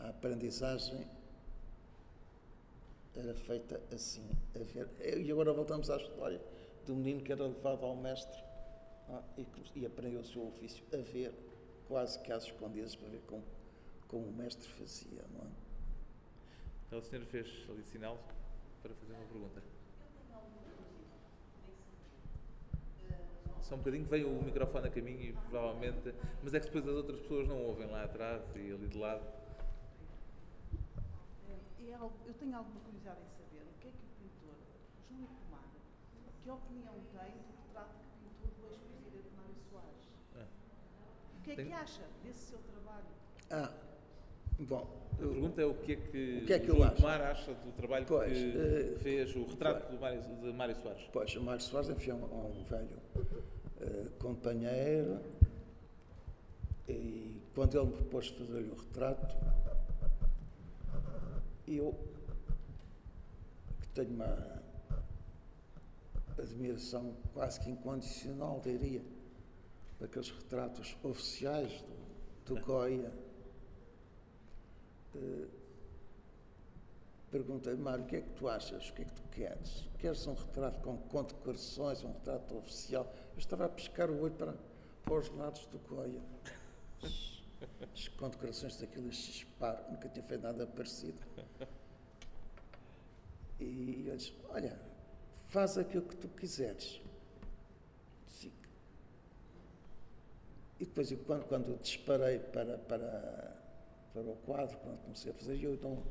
A 0.00 0.08
aprendizagem 0.08 1.06
era 3.14 3.34
feita 3.34 3.80
assim, 3.92 4.28
a 4.56 4.58
ver. 4.58 4.88
E 5.20 5.30
agora 5.30 5.52
voltamos 5.52 5.88
à 5.90 5.96
história 5.98 6.40
do 6.86 6.94
menino 6.94 7.22
que 7.22 7.32
era 7.32 7.44
levado 7.44 7.84
ao 7.84 7.96
mestre 7.96 8.42
ah, 9.08 9.22
e, 9.36 9.46
e, 9.76 9.86
aprendeu 9.86 10.20
o 10.20 10.24
seu 10.24 10.46
ofício 10.46 10.84
a 10.92 10.96
ver, 10.96 11.34
quase 11.88 12.18
que 12.20 12.32
às 12.32 12.44
escondidas, 12.44 12.94
para 12.96 13.08
ver 13.08 13.20
como, 13.26 13.44
como 14.08 14.26
o 14.26 14.32
mestre 14.32 14.68
fazia, 14.68 15.24
não 15.32 15.42
é? 15.42 15.50
Então 16.86 16.98
o 16.98 17.02
senhor 17.02 17.24
fez 17.26 17.66
ali 17.68 17.82
sinal 17.82 18.18
para 18.82 18.94
fazer 18.94 19.12
uma 19.14 19.26
pergunta. 19.26 19.62
Só 23.64 23.76
um 23.76 23.78
bocadinho, 23.78 24.04
veio 24.04 24.28
o 24.28 24.44
microfone 24.44 24.88
a 24.88 24.90
caminho 24.90 25.22
e 25.22 25.32
provavelmente. 25.32 26.14
Mas 26.42 26.52
é 26.52 26.60
que 26.60 26.66
depois 26.66 26.86
as 26.86 26.94
outras 26.94 27.18
pessoas 27.20 27.48
não 27.48 27.62
ouvem 27.62 27.86
lá 27.86 28.04
atrás 28.04 28.42
e 28.54 28.70
ali 28.70 28.88
de 28.88 28.98
lado. 28.98 29.24
É, 31.48 31.94
eu 31.96 32.34
tenho 32.34 32.56
alguma 32.56 32.80
curiosidade 32.80 33.20
em 33.20 33.30
saber 33.30 33.62
o 33.62 33.80
que 33.80 33.88
é 33.88 33.90
que 33.90 33.96
o 33.96 34.10
pintor 34.20 34.56
Júlio 35.08 35.28
Pomar, 35.28 35.64
que 36.44 36.50
opinião 36.50 36.92
tem 37.10 37.32
do 37.32 37.56
retrato 37.66 37.94
que 38.20 38.28
pintou 38.38 38.68
do 38.68 38.74
ex-presidente 38.74 39.30
Mário 39.34 39.54
Soares? 39.70 40.10
Ah. 40.36 40.46
O 41.38 41.42
que 41.42 41.50
é 41.52 41.56
tem... 41.56 41.66
que 41.66 41.72
acha 41.72 42.02
desse 42.22 42.38
seu 42.50 42.58
trabalho? 42.58 43.06
Ah, 43.50 43.72
bom. 44.60 45.04
A 45.12 45.16
pergunta 45.16 45.62
é 45.62 45.64
o 45.64 45.74
que 45.74 45.92
é 45.92 45.96
que, 45.96 46.38
o 46.42 46.46
que, 46.46 46.52
é 46.52 46.58
que 46.58 46.66
Júlio 46.66 46.90
Pomar 46.92 47.22
acha 47.22 47.54
do 47.54 47.72
trabalho 47.72 48.04
pois, 48.06 48.32
que 48.32 48.58
uh, 48.58 48.98
fez, 48.98 49.34
o 49.36 49.46
retrato 49.46 49.86
pois, 49.86 50.00
Mário, 50.00 50.22
de 50.22 50.52
Mário 50.52 50.76
Soares? 50.76 51.08
Pois, 51.12 51.36
o 51.36 51.42
Mário 51.42 51.62
Soares, 51.62 51.88
enfim, 51.88 52.10
é 52.10 52.14
um, 52.14 52.60
um 52.60 52.64
velho 52.64 52.98
uh, 53.80 54.10
companheiro 54.18 55.20
e 56.88 57.40
quando 57.54 57.78
ele 57.78 57.86
me 57.86 57.92
propôs 57.92 58.28
fazer-lhe 58.28 58.70
o 58.70 58.74
retrato, 58.74 59.34
eu, 61.66 61.94
que 63.80 63.88
tenho 63.90 64.10
uma 64.10 64.63
admiração 66.38 67.16
quase 67.32 67.60
que 67.60 67.70
incondicional, 67.70 68.60
diria, 68.60 69.02
daqueles 70.00 70.30
retratos 70.30 70.96
oficiais 71.02 71.82
do, 72.46 72.54
do 72.54 72.60
Goya, 72.64 73.12
uh, 75.14 75.48
perguntei, 77.30 77.74
Mário, 77.74 78.04
o 78.04 78.06
que 78.06 78.16
é 78.16 78.20
que 78.20 78.30
tu 78.30 78.48
achas? 78.48 78.90
O 78.90 78.94
que 78.94 79.02
é 79.02 79.04
que 79.04 79.12
tu 79.12 79.22
queres? 79.30 79.88
Queres 79.98 80.26
um 80.26 80.34
retrato 80.34 80.80
com 80.80 80.96
condecorações, 80.98 82.04
um 82.04 82.12
retrato 82.12 82.56
oficial? 82.56 83.12
Eu 83.32 83.38
estava 83.38 83.64
a 83.64 83.68
pescar 83.68 84.10
o 84.10 84.20
olho 84.20 84.34
para, 84.34 84.54
para 85.04 85.14
os 85.14 85.28
lados 85.30 85.66
do 85.66 85.78
Goya. 85.78 86.22
As 87.02 88.08
condecorações 88.08 88.76
daquilo 88.76 89.08
disparo, 89.08 89.90
nunca 89.90 90.08
tinha 90.08 90.24
feito 90.24 90.42
nada 90.42 90.66
parecido. 90.66 91.18
E 93.58 94.04
eu 94.06 94.16
disse: 94.16 94.34
Olha, 94.50 94.78
faz 95.54 95.78
aquilo 95.78 96.02
que 96.02 96.16
tu 96.16 96.26
quiseres. 96.26 97.00
E 100.80 100.84
depois, 100.84 101.12
eu, 101.12 101.18
quando, 101.18 101.44
quando 101.44 101.80
disparei 101.80 102.40
para, 102.40 102.76
para, 102.76 103.56
para 104.12 104.22
o 104.22 104.36
quadro, 104.44 104.76
quando 104.78 104.98
comecei 105.02 105.30
a 105.30 105.34
fazer, 105.34 105.62
eu 105.62 105.74
então 105.74 106.02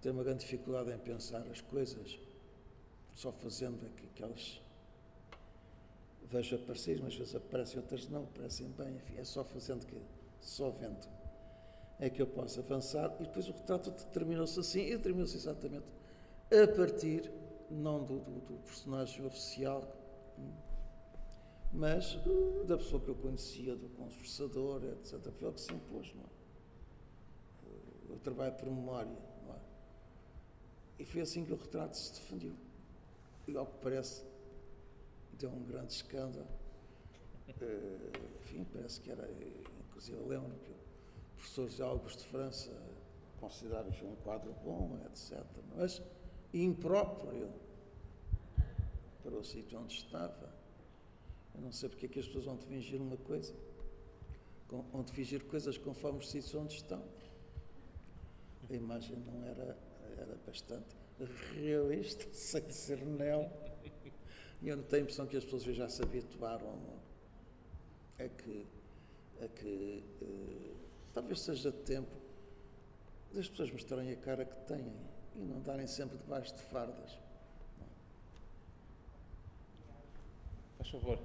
tenho 0.00 0.14
uma 0.14 0.22
grande 0.22 0.44
dificuldade 0.44 0.92
em 0.92 0.98
pensar 0.98 1.44
as 1.50 1.60
coisas, 1.60 2.16
só 3.12 3.32
fazendo 3.32 3.84
aquelas. 4.12 4.62
Vejo 6.30 6.54
aparecer, 6.54 7.00
mas 7.02 7.16
vezes 7.16 7.34
aparecem, 7.34 7.78
outras 7.80 8.08
não 8.08 8.22
aparecem 8.22 8.68
bem, 8.78 8.94
enfim, 8.94 9.16
é 9.18 9.24
só 9.24 9.44
fazendo 9.44 9.84
que 9.84 10.00
só 10.40 10.70
vendo 10.70 11.08
é 11.98 12.08
que 12.08 12.22
eu 12.22 12.26
posso 12.28 12.60
avançar. 12.60 13.12
E 13.18 13.24
depois 13.24 13.48
o 13.48 13.52
retrato 13.52 13.90
terminou-se 14.12 14.60
assim, 14.60 14.92
e 14.92 14.98
terminou-se 14.98 15.36
exatamente 15.36 15.86
a 16.50 16.68
partir, 16.68 17.30
não 17.74 18.04
do, 18.04 18.18
do, 18.20 18.40
do, 18.40 18.62
personagem 18.64 19.24
oficial, 19.24 19.82
mas 21.72 22.18
da 22.66 22.76
pessoa 22.76 23.02
que 23.02 23.08
eu 23.08 23.14
conhecia, 23.14 23.74
do 23.74 23.88
conversador, 23.90 24.84
etc. 24.84 25.20
Foi 25.32 25.48
ele 25.48 25.54
que 25.54 25.60
se 25.60 25.72
impôs, 25.72 26.14
não 26.14 26.22
é? 26.22 26.34
Eu 28.10 28.18
trabalho 28.20 28.54
por 28.54 28.66
memória, 28.66 29.18
não 29.44 29.54
é? 29.54 29.58
E 30.98 31.04
foi 31.04 31.20
assim 31.20 31.44
que 31.44 31.52
o 31.52 31.56
retrato 31.56 31.96
se 31.96 32.12
defendeu. 32.12 32.54
E 33.48 33.56
ao 33.56 33.66
que 33.66 33.78
parece, 33.82 34.24
deu 35.32 35.50
um 35.50 35.64
grande 35.64 35.92
escândalo. 35.92 36.46
Uh, 37.48 38.40
enfim, 38.40 38.64
parece 38.72 39.00
que 39.00 39.10
era 39.10 39.28
Inclusive, 39.88 40.18
eu 40.18 40.26
lembro 40.26 40.58
que 40.58 40.70
o 40.70 41.36
professor 41.36 41.68
José 41.68 41.82
Augusto 41.82 42.18
de 42.20 42.28
França 42.28 42.70
considerava 43.40 43.88
um 44.02 44.16
quadro 44.16 44.52
bom, 44.64 44.98
etc. 45.06 45.44
Mas 45.76 46.02
impróprio 46.52 47.48
para 49.24 49.34
o 49.34 49.42
sítio 49.42 49.80
onde 49.80 49.94
estava. 49.94 50.54
Eu 51.54 51.62
não 51.62 51.72
sei 51.72 51.88
porque 51.88 52.06
é 52.06 52.08
que 52.08 52.20
as 52.20 52.26
pessoas 52.26 52.44
vão 52.44 52.58
te 52.58 52.66
fingir 52.66 53.00
uma 53.00 53.16
coisa, 53.16 53.54
vão 54.68 55.02
te 55.02 55.12
fingir 55.12 55.42
coisas 55.46 55.78
conforme 55.78 56.18
os 56.18 56.30
sítios 56.30 56.54
onde 56.54 56.74
estão. 56.74 57.02
A 58.68 58.74
imagem 58.74 59.16
não 59.20 59.42
era, 59.44 59.78
era 60.18 60.36
bastante 60.46 60.94
realista, 61.54 62.26
sem 62.32 62.70
ser 62.70 63.04
neo. 63.04 63.50
E 64.62 64.68
eu 64.68 64.76
não 64.76 64.84
tenho 64.84 65.02
a 65.02 65.04
impressão 65.04 65.26
que 65.26 65.36
as 65.36 65.44
pessoas 65.44 65.64
já 65.64 65.88
se 65.88 66.02
habituaram 66.02 66.78
a 68.18 68.28
que 68.28 68.66
a 69.42 69.48
que 69.48 70.04
eh, 70.22 70.74
talvez 71.12 71.40
seja 71.40 71.72
tempo 71.72 72.14
das 73.32 73.48
pessoas 73.48 73.70
mostrarem 73.72 74.12
a 74.12 74.16
cara 74.16 74.44
que 74.44 74.56
têm 74.66 74.92
e 75.34 75.40
não 75.40 75.60
darem 75.60 75.86
sempre 75.88 76.16
debaixo 76.18 76.54
de 76.54 76.62
fardas. 76.62 77.18
Faz 80.84 80.90
favor. 80.92 81.18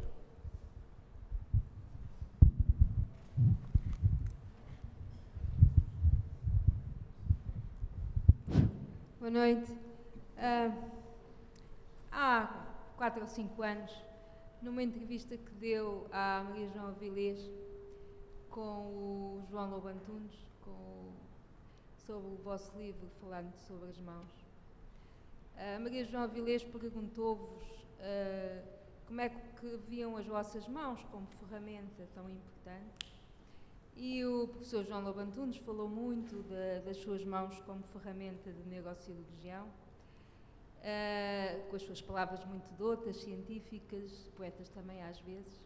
Boa 9.19 9.31
noite. 9.31 9.71
Ah, 10.37 10.71
há 12.11 12.65
quatro 12.97 13.21
ou 13.21 13.27
cinco 13.27 13.61
anos, 13.61 13.91
numa 14.61 14.81
entrevista 14.81 15.37
que 15.37 15.51
deu 15.53 16.07
à 16.11 16.43
Maria 16.47 16.69
João 16.69 16.87
Avilés 16.87 17.39
com 18.49 18.61
o 18.61 19.43
João 19.49 19.69
Lobo 19.69 19.87
Antunes, 19.87 20.35
com 20.63 20.71
o- 20.71 21.13
sobre 22.05 22.31
o 22.31 22.35
vosso 22.37 22.75
livro 22.77 23.07
falando 23.21 23.53
sobre 23.67 23.89
as 23.89 23.97
mãos, 23.99 24.29
a 25.57 25.79
Maria 25.79 26.03
João 26.05 26.23
Avilés 26.23 26.63
perguntou-vos 26.63 27.63
ah, 27.99 28.78
como 29.09 29.21
é 29.21 29.29
que 29.29 29.75
viam 29.87 30.15
as 30.17 30.27
vossas 30.27 30.67
mãos 30.67 31.03
como 31.11 31.25
ferramenta 31.39 32.07
tão 32.13 32.29
importante. 32.29 33.11
E 33.97 34.23
o 34.23 34.47
professor 34.47 34.85
João 34.85 35.01
Lobo 35.03 35.19
Antunes 35.19 35.57
falou 35.57 35.89
muito 35.89 36.43
da- 36.43 36.79
das 36.85 36.97
suas 36.97 37.25
mãos 37.25 37.59
como 37.61 37.81
ferramenta 37.85 38.53
de 38.53 38.61
neurocirurgião, 38.69 39.65
eh, 40.83 41.65
com 41.69 41.75
as 41.75 41.81
suas 41.81 41.99
palavras 42.03 42.45
muito 42.45 42.71
dotas, 42.77 43.17
científicas, 43.17 44.11
poetas 44.37 44.69
também 44.69 45.01
às 45.01 45.19
vezes. 45.21 45.59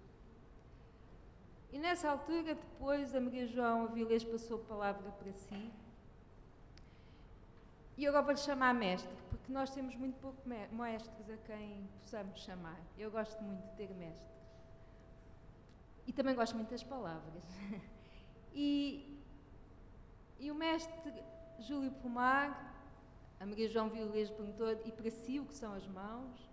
E 1.74 1.78
nessa 1.78 2.10
altura, 2.12 2.44
depois, 2.44 3.14
a 3.14 3.20
Maria 3.20 3.46
João 3.46 3.84
Avilés 3.84 4.24
passou 4.24 4.58
a 4.62 4.64
palavra 4.64 5.12
para 5.12 5.34
si. 5.34 5.70
E 7.98 8.08
agora 8.08 8.24
vou-lhe 8.24 8.40
chamar 8.40 8.74
mestre, 8.74 9.12
porque 9.30 9.52
nós 9.52 9.70
temos 9.70 9.96
muito 9.96 10.20
pouco 10.20 10.38
me- 10.48 10.68
mestres 10.68 11.30
a 11.30 11.38
quem 11.38 11.88
possamos 12.02 12.40
chamar. 12.40 12.80
Eu 12.98 13.12
gosto 13.12 13.42
muito 13.44 13.62
de 13.70 13.76
ter 13.76 13.94
mestre. 13.94 14.34
E 16.08 16.12
também 16.12 16.36
gosto 16.36 16.56
muito 16.56 16.70
das 16.70 16.84
palavras. 16.84 17.44
E, 18.56 19.20
e 20.40 20.52
o 20.52 20.54
mestre 20.54 21.12
Júlio 21.58 21.90
Pomar, 21.92 22.72
a 23.40 23.48
Maria 23.48 23.68
João 23.68 23.90
Violês 23.90 24.30
perguntou, 24.30 24.72
e 24.86 24.92
para 24.92 25.10
si 25.10 25.40
o 25.40 25.46
que 25.46 25.56
são 25.56 25.74
as 25.74 25.88
mãos? 25.88 26.48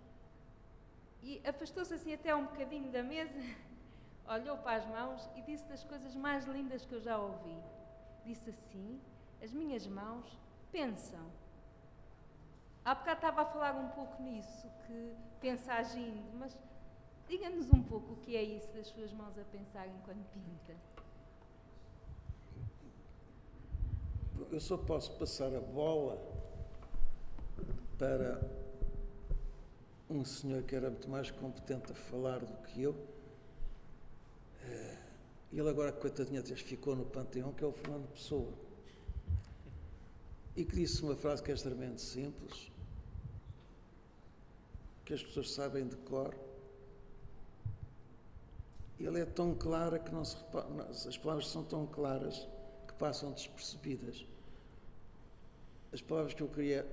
E 1.21 1.39
afastou-se 1.47 1.93
assim 1.93 2.11
até 2.11 2.35
um 2.35 2.45
bocadinho 2.45 2.91
da 2.91 3.03
mesa, 3.03 3.39
olhou 4.27 4.57
para 4.57 4.77
as 4.77 4.85
mãos 4.87 5.29
e 5.35 5.43
disse 5.43 5.63
das 5.67 5.83
coisas 5.83 6.15
mais 6.15 6.45
lindas 6.45 6.83
que 6.85 6.93
eu 6.95 7.01
já 7.01 7.19
ouvi. 7.19 7.55
Disse 8.25 8.49
assim: 8.49 8.99
As 9.39 9.53
minhas 9.53 9.85
mãos 9.85 10.25
pensam. 10.71 11.25
Há 12.83 12.95
bocado 12.95 13.17
estava 13.17 13.41
a 13.41 13.45
falar 13.45 13.75
um 13.75 13.89
pouco 13.89 14.21
nisso, 14.23 14.67
que 14.87 15.15
pensa 15.39 15.73
agindo, 15.73 16.37
mas 16.39 16.57
diga-nos 17.27 17.69
um 17.71 17.83
pouco 17.83 18.13
o 18.13 18.17
que 18.17 18.35
é 18.35 18.41
isso 18.43 18.67
das 18.73 18.87
suas 18.87 19.13
mãos 19.13 19.37
a 19.37 19.43
pensar 19.43 19.87
enquanto 19.87 20.25
pinta. 20.33 20.75
Eu 24.51 24.59
só 24.59 24.77
posso 24.77 25.17
passar 25.19 25.53
a 25.55 25.59
bola 25.59 26.19
para 27.97 28.41
um 30.09 30.25
senhor 30.25 30.63
que 30.63 30.75
era 30.75 30.89
muito 30.89 31.09
mais 31.09 31.29
competente 31.29 31.91
a 31.91 31.95
falar 31.95 32.39
do 32.39 32.57
que 32.63 32.81
eu. 32.81 32.95
Eh, 34.63 34.97
Ele 35.53 35.69
agora, 35.69 35.91
coitadinha, 35.91 36.43
ficou 36.43 36.95
no 36.95 37.05
panteão, 37.05 37.53
que 37.53 37.63
é 37.63 37.67
o 37.67 37.71
Fernando 37.71 38.07
Pessoa. 38.11 38.51
E 40.55 40.65
que 40.65 40.75
disse 40.75 41.01
uma 41.01 41.15
frase 41.15 41.41
que 41.41 41.51
é 41.51 41.53
extremamente 41.53 42.01
simples, 42.01 42.69
que 45.05 45.13
as 45.13 45.23
pessoas 45.23 45.51
sabem 45.51 45.87
de 45.87 45.95
cor. 45.97 46.35
Ele 48.99 49.19
é 49.19 49.25
tão 49.25 49.55
clara 49.55 49.97
que 49.97 50.11
não 50.11 50.23
se 50.23 50.35
repa- 50.35 50.65
não- 50.69 50.87
as 50.89 51.17
palavras 51.17 51.47
são 51.47 51.63
tão 51.63 51.87
claras 51.87 52.47
que 52.87 52.93
passam 52.95 53.31
despercebidas. 53.31 54.25
As 55.91 56.01
palavras 56.01 56.33
que 56.33 56.41
eu 56.43 56.47
queria 56.47 56.85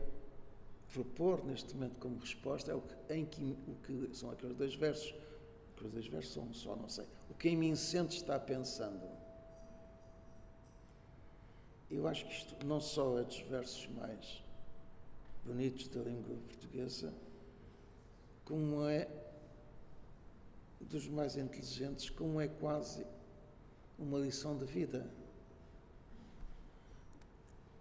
propor 0.92 1.44
neste 1.44 1.74
momento 1.74 1.96
como 2.00 2.18
resposta 2.18 2.72
é 2.72 2.74
o 2.74 2.80
que, 2.80 3.14
em 3.14 3.26
que, 3.26 3.56
o 3.68 3.74
que 3.84 4.16
são 4.16 4.30
aqueles 4.30 4.56
dois 4.56 4.74
versos. 4.74 5.14
Aqueles 5.76 5.92
dois 5.92 6.06
versos 6.06 6.32
são 6.32 6.44
um 6.44 6.54
só, 6.54 6.74
não 6.74 6.88
sei. 6.88 7.06
O 7.28 7.34
que 7.34 7.48
em 7.50 7.56
mim 7.56 7.74
sente 7.76 8.16
está 8.16 8.38
pensando. 8.40 9.17
Eu 11.90 12.06
acho 12.06 12.26
que 12.26 12.32
isto 12.32 12.66
não 12.66 12.80
só 12.80 13.18
é 13.18 13.24
dos 13.24 13.40
versos 13.40 13.86
mais 13.88 14.42
bonitos 15.44 15.88
da 15.88 16.02
língua 16.02 16.36
portuguesa, 16.46 17.12
como 18.44 18.86
é 18.86 19.08
dos 20.80 21.08
mais 21.08 21.36
inteligentes, 21.36 22.10
como 22.10 22.40
é 22.40 22.48
quase 22.48 23.06
uma 23.98 24.18
lição 24.18 24.56
de 24.56 24.64
vida. 24.64 25.08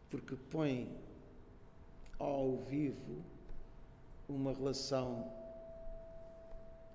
Porque 0.09 0.35
põe 0.49 0.89
ao 2.17 2.57
vivo 2.57 3.21
uma 4.27 4.53
relação 4.53 5.31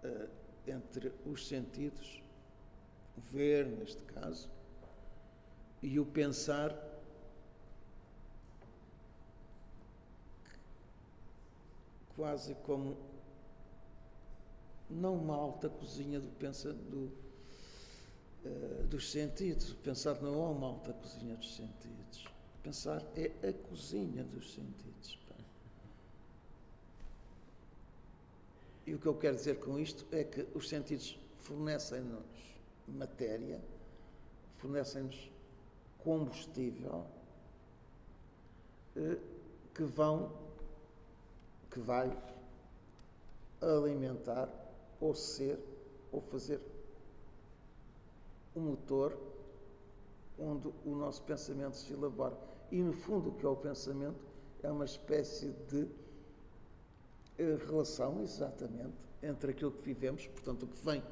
eh, 0.03 0.29
entre 0.67 1.13
os 1.27 1.47
sentidos, 1.47 2.23
o 3.17 3.21
ver, 3.21 3.67
neste 3.67 4.03
caso, 4.03 4.51
e 5.83 5.99
o 5.99 6.07
pensar, 6.07 6.75
quase 12.17 12.55
como 12.57 12.97
não 14.91 15.17
uma 15.17 15.35
alta 15.35 15.69
cozinha 15.69 16.21
do 16.21 16.29
pensa 16.39 16.73
do, 16.73 17.11
eh, 18.45 18.83
dos 18.89 19.11
sentidos. 19.11 19.73
Pensar 19.83 20.21
não 20.21 20.35
é 20.35 20.49
uma 20.49 20.67
alta 20.67 20.93
cozinha 20.93 21.37
dos 21.37 21.57
sentidos. 21.57 22.27
Pensar 22.63 23.03
é 23.17 23.49
a 23.49 23.53
cozinha 23.53 24.23
dos 24.25 24.53
sentidos. 24.53 25.23
E 28.87 28.95
o 28.95 28.99
que 28.99 29.07
eu 29.07 29.15
quero 29.15 29.37
dizer 29.37 29.61
com 29.61 29.79
isto 29.79 30.05
é 30.11 30.25
que 30.25 30.47
os 30.55 30.69
sentidos 30.69 31.19
fornecem-nos 31.39 32.25
matéria, 32.89 33.61
fornecem-nos 34.59 35.31
combustível 35.99 37.07
eh, 38.97 39.19
que 39.73 39.85
vão, 39.85 40.33
que 41.73 41.81
vai 41.81 42.17
alimentar 43.61 44.49
ou 45.01 45.15
ser 45.15 45.59
ou 46.11 46.21
fazer 46.21 46.61
um 48.55 48.61
motor 48.61 49.17
onde 50.39 50.69
o 50.85 50.95
nosso 50.95 51.23
pensamento 51.23 51.77
se 51.77 51.93
elabora. 51.93 52.37
E 52.71 52.83
no 52.83 52.93
fundo 52.93 53.31
o 53.31 53.35
que 53.35 53.47
é 53.47 53.49
o 53.49 53.57
pensamento 53.57 54.21
é 54.63 54.71
uma 54.71 54.85
espécie 54.85 55.53
de 55.69 55.89
eh, 57.39 57.59
relação, 57.67 58.23
exatamente, 58.23 58.95
entre 59.23 59.53
aquilo 59.53 59.73
que 59.73 59.83
vivemos, 59.83 60.27
portanto, 60.27 60.65
o 60.65 60.67
que 60.67 60.85
vem 60.85 61.03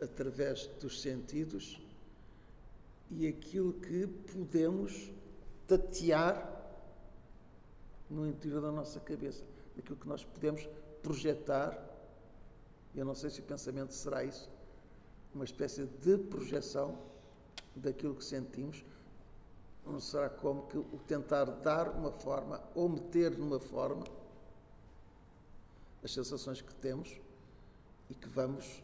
através 0.00 0.66
dos 0.80 1.00
sentidos 1.00 1.80
e 3.10 3.26
aquilo 3.26 3.72
que 3.72 4.06
podemos 4.06 5.10
tatear 5.66 6.56
no 8.08 8.26
interior 8.26 8.62
da 8.62 8.72
nossa 8.72 9.00
cabeça, 9.00 9.42
daquilo 9.78 9.96
que 9.96 10.08
nós 10.08 10.24
podemos 10.24 10.68
projetar. 11.02 11.78
Eu 12.94 13.04
não 13.04 13.14
sei 13.14 13.30
se 13.30 13.40
o 13.40 13.44
pensamento 13.44 13.94
será 13.94 14.24
isso, 14.24 14.50
uma 15.32 15.44
espécie 15.44 15.86
de 15.86 16.18
projeção 16.18 16.98
daquilo 17.76 18.16
que 18.16 18.24
sentimos, 18.24 18.84
não 19.86 20.00
será 20.00 20.28
como 20.28 20.66
que 20.66 20.76
o 20.76 21.00
tentar 21.06 21.44
dar 21.44 21.88
uma 21.88 22.10
forma 22.10 22.62
ou 22.74 22.88
meter 22.88 23.38
numa 23.38 23.58
forma 23.58 24.04
as 26.02 26.12
sensações 26.12 26.60
que 26.60 26.74
temos 26.74 27.18
e 28.10 28.14
que 28.14 28.28
vamos, 28.28 28.82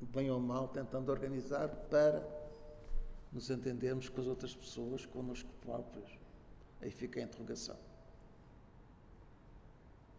bem 0.00 0.30
ou 0.30 0.40
mal, 0.40 0.68
tentando 0.68 1.10
organizar 1.10 1.68
para 1.88 2.22
nos 3.32 3.48
entendermos 3.48 4.08
com 4.08 4.20
as 4.20 4.26
outras 4.26 4.54
pessoas, 4.54 5.06
connosco 5.06 5.48
próprios. 5.62 6.18
Aí 6.82 6.90
fica 6.90 7.20
a 7.20 7.22
interrogação. 7.22 7.76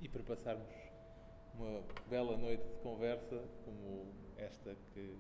E 0.02 0.07
para 0.07 0.22
passarmos 0.24 0.68
uma 1.56 1.82
bela 2.10 2.38
noite 2.38 2.64
de 2.64 2.82
conversa, 2.82 3.44
como 3.65 4.06
esta 4.38 4.76
que 4.94 5.15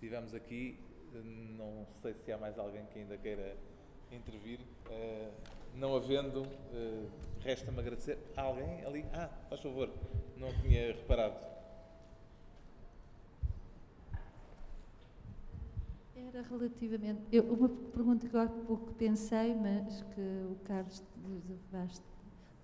tivemos 0.00 0.34
aqui, 0.34 0.78
não 1.56 1.86
sei 2.02 2.14
se 2.14 2.32
há 2.32 2.38
mais 2.38 2.58
alguém 2.58 2.84
que 2.86 2.98
ainda 2.98 3.16
queira 3.16 3.56
intervir. 4.10 4.60
Eh, 4.90 5.30
não 5.76 5.94
havendo, 5.94 6.44
eh, 6.72 7.06
resta-me 7.40 7.78
agradecer. 7.78 8.18
Há 8.36 8.42
alguém 8.42 8.84
ali? 8.84 9.04
Ah, 9.12 9.28
faz 9.48 9.60
favor, 9.60 9.88
não 10.36 10.52
tinha 10.62 10.88
reparado. 10.88 11.36
Era 16.16 16.42
relativamente. 16.42 17.22
Eu, 17.32 17.44
uma 17.44 17.68
pergunta 17.68 18.28
que 18.28 18.36
há 18.36 18.46
pouco 18.46 18.92
pensei, 18.94 19.54
mas 19.54 20.02
que 20.14 20.20
o 20.20 20.56
Carlos 20.64 21.02
Vaz 21.70 22.02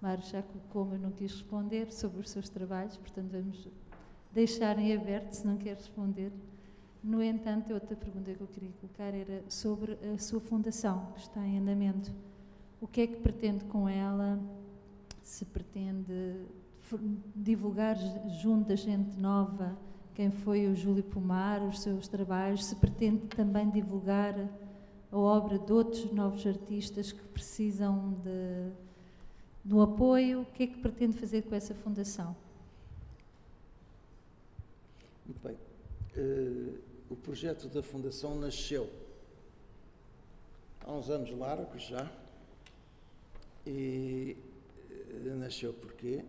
Mário 0.01 0.25
já 0.25 0.43
colocou, 0.43 0.85
mas 0.85 1.01
não 1.01 1.11
quis 1.11 1.33
responder, 1.33 1.93
sobre 1.93 2.21
os 2.21 2.31
seus 2.31 2.49
trabalhos, 2.49 2.97
portanto 2.97 3.31
vamos 3.31 3.69
deixarem 4.33 4.95
aberto, 4.95 5.33
se 5.33 5.47
não 5.47 5.57
quer 5.57 5.77
responder. 5.77 6.33
No 7.03 7.23
entanto, 7.23 7.73
outra 7.73 7.97
pergunta 7.97 8.35
que 8.35 8.41
eu 8.41 8.47
queria 8.47 8.71
colocar 8.81 9.15
era 9.15 9.43
sobre 9.49 9.99
a 10.15 10.19
sua 10.19 10.41
fundação, 10.41 11.13
que 11.15 11.21
está 11.21 11.41
em 11.47 11.59
andamento. 11.59 12.13
O 12.81 12.87
que 12.87 13.03
é 13.03 13.07
que 13.07 13.17
pretende 13.17 13.65
com 13.65 13.89
ela? 13.89 14.39
Se 15.23 15.45
pretende 15.45 16.47
divulgar 17.35 17.97
junto 18.41 18.69
da 18.69 18.77
gente 18.77 19.19
nova 19.19 19.77
quem 20.15 20.31
foi 20.31 20.67
o 20.67 20.75
Júlio 20.75 21.05
Pomar, 21.05 21.63
os 21.63 21.81
seus 21.81 22.09
trabalhos, 22.09 22.65
se 22.65 22.77
pretende 22.77 23.27
também 23.27 23.69
divulgar 23.69 24.35
a 25.13 25.17
obra 25.17 25.59
de 25.59 25.71
outros 25.71 26.11
novos 26.11 26.47
artistas 26.47 27.13
que 27.13 27.23
precisam 27.29 28.15
de, 28.25 28.73
do 29.67 29.81
apoio, 29.81 30.43
o 30.43 30.47
que 30.47 30.63
é 30.63 30.67
que 30.69 30.79
pretende 30.79 31.19
fazer 31.19 31.43
com 31.43 31.53
essa 31.53 31.75
fundação? 31.75 32.37
Muito 35.27 35.41
bem. 35.43 35.57
Uh, 36.17 36.79
o 37.11 37.17
projeto 37.17 37.67
da 37.69 37.83
fundação 37.83 38.39
nasceu 38.39 38.89
há 40.85 40.93
uns 40.93 41.11
anos 41.11 41.37
largos 41.37 41.83
já. 41.83 42.09
E 43.67 44.37
uh, 44.89 45.35
nasceu 45.35 45.75
porquê? 45.75 46.25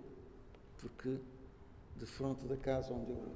Porque 0.79 1.19
de 1.95 2.05
frente 2.07 2.43
da 2.45 2.57
casa 2.57 2.91
onde 2.91 3.11
eu 3.11 3.35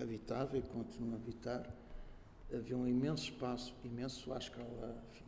habitava 0.00 0.56
e 0.56 0.62
continuo 0.62 1.12
a 1.12 1.16
habitar, 1.16 1.70
havia 2.50 2.76
um 2.76 2.88
imenso 2.88 3.24
espaço, 3.24 3.74
imenso 3.84 4.32
à 4.32 4.38
escala, 4.38 5.04
enfim, 5.10 5.24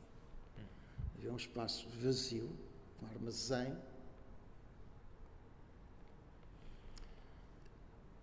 havia 1.19 1.33
um 1.33 1.37
espaço 1.37 1.87
vazio, 2.03 2.49
um 3.03 3.07
armazém, 3.07 3.77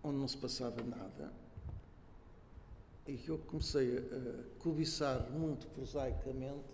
onde 0.03 0.17
não 0.17 0.27
se 0.27 0.37
passava 0.37 0.83
nada, 0.83 1.31
e 3.07 3.17
que 3.17 3.29
eu 3.29 3.37
comecei 3.37 3.97
a 3.97 4.59
cobiçar 4.59 5.29
muito 5.31 5.67
prosaicamente 5.67 6.73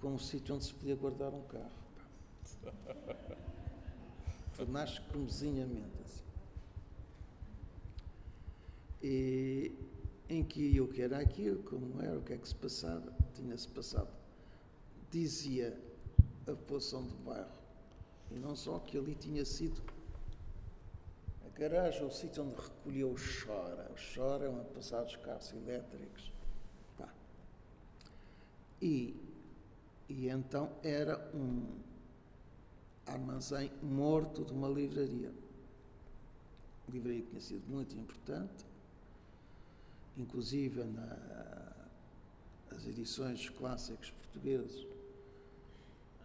com 0.00 0.14
um 0.14 0.18
sítio 0.18 0.54
onde 0.54 0.64
se 0.64 0.74
podia 0.74 0.96
guardar 0.96 1.32
um 1.32 1.42
carro. 1.44 1.84
Nasce 4.68 5.00
comezinhamente 5.12 6.00
assim. 6.04 6.22
E 9.02 9.72
em 10.28 10.42
que 10.42 10.74
eu 10.76 10.88
que 10.88 11.02
era 11.02 11.18
aquilo, 11.18 11.62
como 11.64 12.00
era, 12.00 12.18
o 12.18 12.22
que 12.22 12.32
é 12.32 12.38
que 12.38 12.48
se 12.48 12.54
passava, 12.54 13.12
tinha-se 13.34 13.68
passado. 13.68 14.08
Dizia 15.10 15.78
a 16.46 16.50
população 16.56 17.02
do 17.02 17.14
bairro, 17.24 17.48
e 18.30 18.34
não 18.38 18.54
só 18.54 18.78
que 18.78 18.98
ali 18.98 19.14
tinha 19.14 19.44
sido 19.44 19.80
a 21.46 21.58
garagem, 21.58 22.04
o 22.04 22.10
sítio 22.10 22.44
onde 22.44 22.54
recolheu 22.54 23.12
o 23.12 23.16
chora. 23.16 23.90
O 23.90 24.14
chora 24.14 24.46
é 24.46 24.48
onde 24.48 24.68
passaram 24.70 25.06
os 25.06 25.16
carros 25.16 25.52
elétricos. 25.52 26.32
Pá. 26.98 27.08
E, 28.82 29.14
e 30.08 30.28
então 30.28 30.70
era 30.82 31.30
um 31.34 31.64
armazém 33.06 33.70
morto 33.82 34.44
de 34.44 34.52
uma 34.52 34.68
livraria. 34.68 35.32
A 36.88 36.90
livraria 36.90 37.22
tinha 37.22 37.40
sido 37.40 37.66
muito 37.68 37.94
importante, 37.96 38.66
inclusive 40.16 40.84
na, 40.84 41.72
as 42.70 42.86
edições 42.86 43.48
clássicos 43.50 44.10
portugueses 44.10 44.93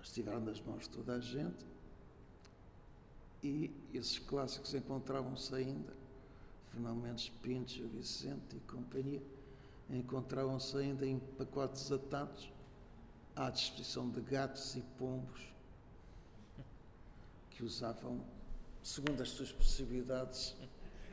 estiveram 0.02 0.40
nas 0.40 0.62
mãos 0.62 0.84
de 0.84 0.90
toda 0.90 1.14
a 1.14 1.20
gente 1.20 1.66
e 3.42 3.72
esses 3.94 4.20
clássicos 4.20 4.74
encontravam-se 4.74 5.54
ainda, 5.56 5.94
Fernão 6.72 6.96
Mendes 6.96 7.30
Pintos, 7.42 7.76
Vicente 7.76 8.56
e 8.56 8.60
companhia, 8.62 9.22
encontravam-se 9.90 10.78
ainda 10.78 11.06
em 11.06 11.20
pacotes 11.20 11.92
atados 11.92 12.52
à 13.36 13.50
disposição 13.50 14.10
de 14.10 14.22
gatos 14.22 14.76
e 14.76 14.82
pombos 14.98 15.54
que 17.50 17.64
usavam 17.64 18.24
segundo 18.84 19.22
as 19.22 19.30
suas 19.30 19.52
possibilidades 19.52 20.56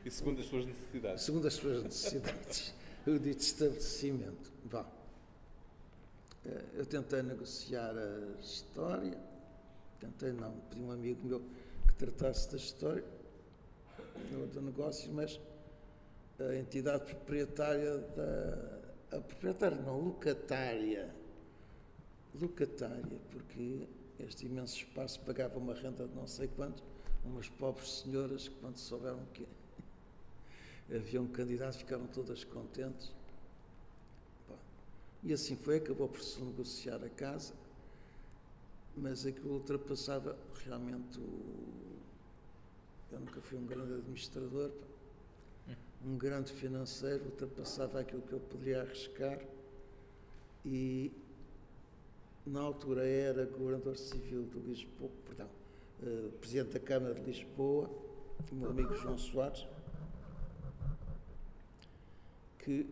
e 0.05 0.11
segundo 0.11 0.41
as 0.41 0.47
suas 0.47 0.65
necessidades. 0.65 1.23
Segundo 1.23 1.47
as 1.47 1.53
suas 1.53 1.83
necessidades, 1.83 2.73
o 3.07 3.17
dito 3.17 3.41
estabelecimento. 3.41 4.51
Vá. 4.65 4.85
Eh, 6.47 6.63
eu 6.75 6.85
tentei 6.85 7.21
negociar 7.21 7.93
a 7.97 8.39
história, 8.39 9.17
tentei 9.99 10.31
não, 10.31 10.53
pedi 10.69 10.81
um 10.81 10.91
amigo 10.91 11.27
meu 11.27 11.41
que 11.87 11.93
tratasse 11.95 12.49
da 12.51 12.57
história, 12.57 13.03
do 14.53 14.61
negócio, 14.61 15.11
mas 15.13 15.39
a 16.39 16.55
entidade 16.55 17.05
proprietária 17.05 17.97
da. 17.97 19.17
A 19.17 19.21
proprietária, 19.21 19.77
não, 19.77 19.99
locatária. 19.99 21.13
Locatária, 22.39 23.19
porque 23.31 23.87
este 24.19 24.45
imenso 24.45 24.77
espaço 24.77 25.19
pagava 25.21 25.57
uma 25.57 25.73
renda 25.73 26.07
de 26.07 26.13
não 26.13 26.27
sei 26.27 26.47
quanto, 26.49 26.83
umas 27.23 27.49
pobres 27.49 28.01
senhoras 28.01 28.47
que, 28.47 28.55
quando 28.55 28.77
souberam 28.77 29.25
que 29.33 29.47
havia 30.93 31.21
um 31.21 31.27
candidato, 31.27 31.77
ficaram 31.77 32.05
todas 32.07 32.43
contentes. 32.43 33.16
E 35.23 35.33
assim 35.33 35.55
foi, 35.55 35.77
acabou 35.77 36.07
por 36.07 36.21
se 36.21 36.41
negociar 36.41 37.03
a 37.03 37.09
casa, 37.09 37.53
mas 38.95 39.25
aquilo 39.25 39.53
ultrapassava 39.53 40.37
realmente 40.65 41.19
o. 41.19 41.97
Eu 43.11 43.19
nunca 43.19 43.41
fui 43.41 43.57
um 43.57 43.65
grande 43.65 43.93
administrador, 43.93 44.71
um 46.05 46.17
grande 46.17 46.51
financeiro, 46.53 47.25
ultrapassava 47.25 47.99
aquilo 47.99 48.21
que 48.21 48.33
eu 48.33 48.39
poderia 48.39 48.81
arriscar 48.81 49.39
e 50.65 51.11
na 52.45 52.61
altura 52.61 53.05
era 53.05 53.45
governador 53.45 53.97
civil 53.97 54.45
de 54.45 54.59
Lisboa, 54.59 55.11
perdão, 55.25 55.49
uh, 56.01 56.31
presidente 56.39 56.73
da 56.73 56.79
Câmara 56.79 57.13
de 57.13 57.21
Lisboa, 57.21 57.89
o 58.51 58.55
meu 58.55 58.69
amigo 58.69 58.93
João 58.95 59.17
Soares, 59.17 59.65
que, 62.59 62.85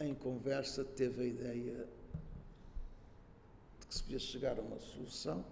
em 0.00 0.14
conversa, 0.14 0.84
teve 0.84 1.22
a 1.22 1.26
ideia 1.26 1.88
de 3.80 3.86
que 3.86 3.94
se 3.94 4.02
podia 4.02 4.18
chegar 4.18 4.58
a 4.58 4.62
uma 4.62 4.78
solução, 4.78 5.44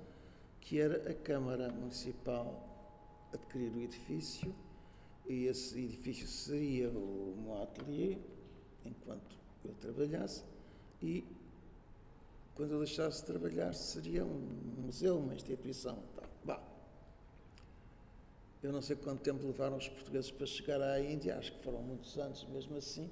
que 0.60 0.80
era 0.80 1.10
a 1.10 1.14
Câmara 1.14 1.70
Municipal 1.70 2.68
adquirir 3.32 3.72
o 3.72 3.80
edifício, 3.80 4.54
e 5.28 5.46
esse 5.46 5.78
edifício 5.78 6.26
seria 6.26 6.90
o 6.90 7.36
meu 7.38 7.62
ateliê, 7.62 8.18
enquanto 8.84 9.36
eu 9.64 9.72
trabalhasse, 9.74 10.42
e 11.00 11.24
quando 12.54 12.72
eu 12.72 12.78
deixasse 12.78 13.20
de 13.20 13.26
trabalhar 13.26 13.72
seria 13.72 14.24
um 14.24 14.40
museu, 14.84 15.18
uma 15.18 15.34
instituição 15.34 15.96
e 15.96 16.20
tal. 16.20 16.30
Bah, 16.44 16.62
eu 18.62 18.72
não 18.72 18.82
sei 18.82 18.94
quanto 18.96 19.22
tempo 19.22 19.44
levaram 19.44 19.76
os 19.76 19.88
portugueses 19.88 20.30
para 20.30 20.46
chegar 20.46 20.80
à 20.80 21.00
Índia, 21.00 21.38
acho 21.38 21.52
que 21.52 21.62
foram 21.64 21.82
muitos 21.82 22.18
anos 22.18 22.44
mesmo 22.44 22.76
assim, 22.76 23.10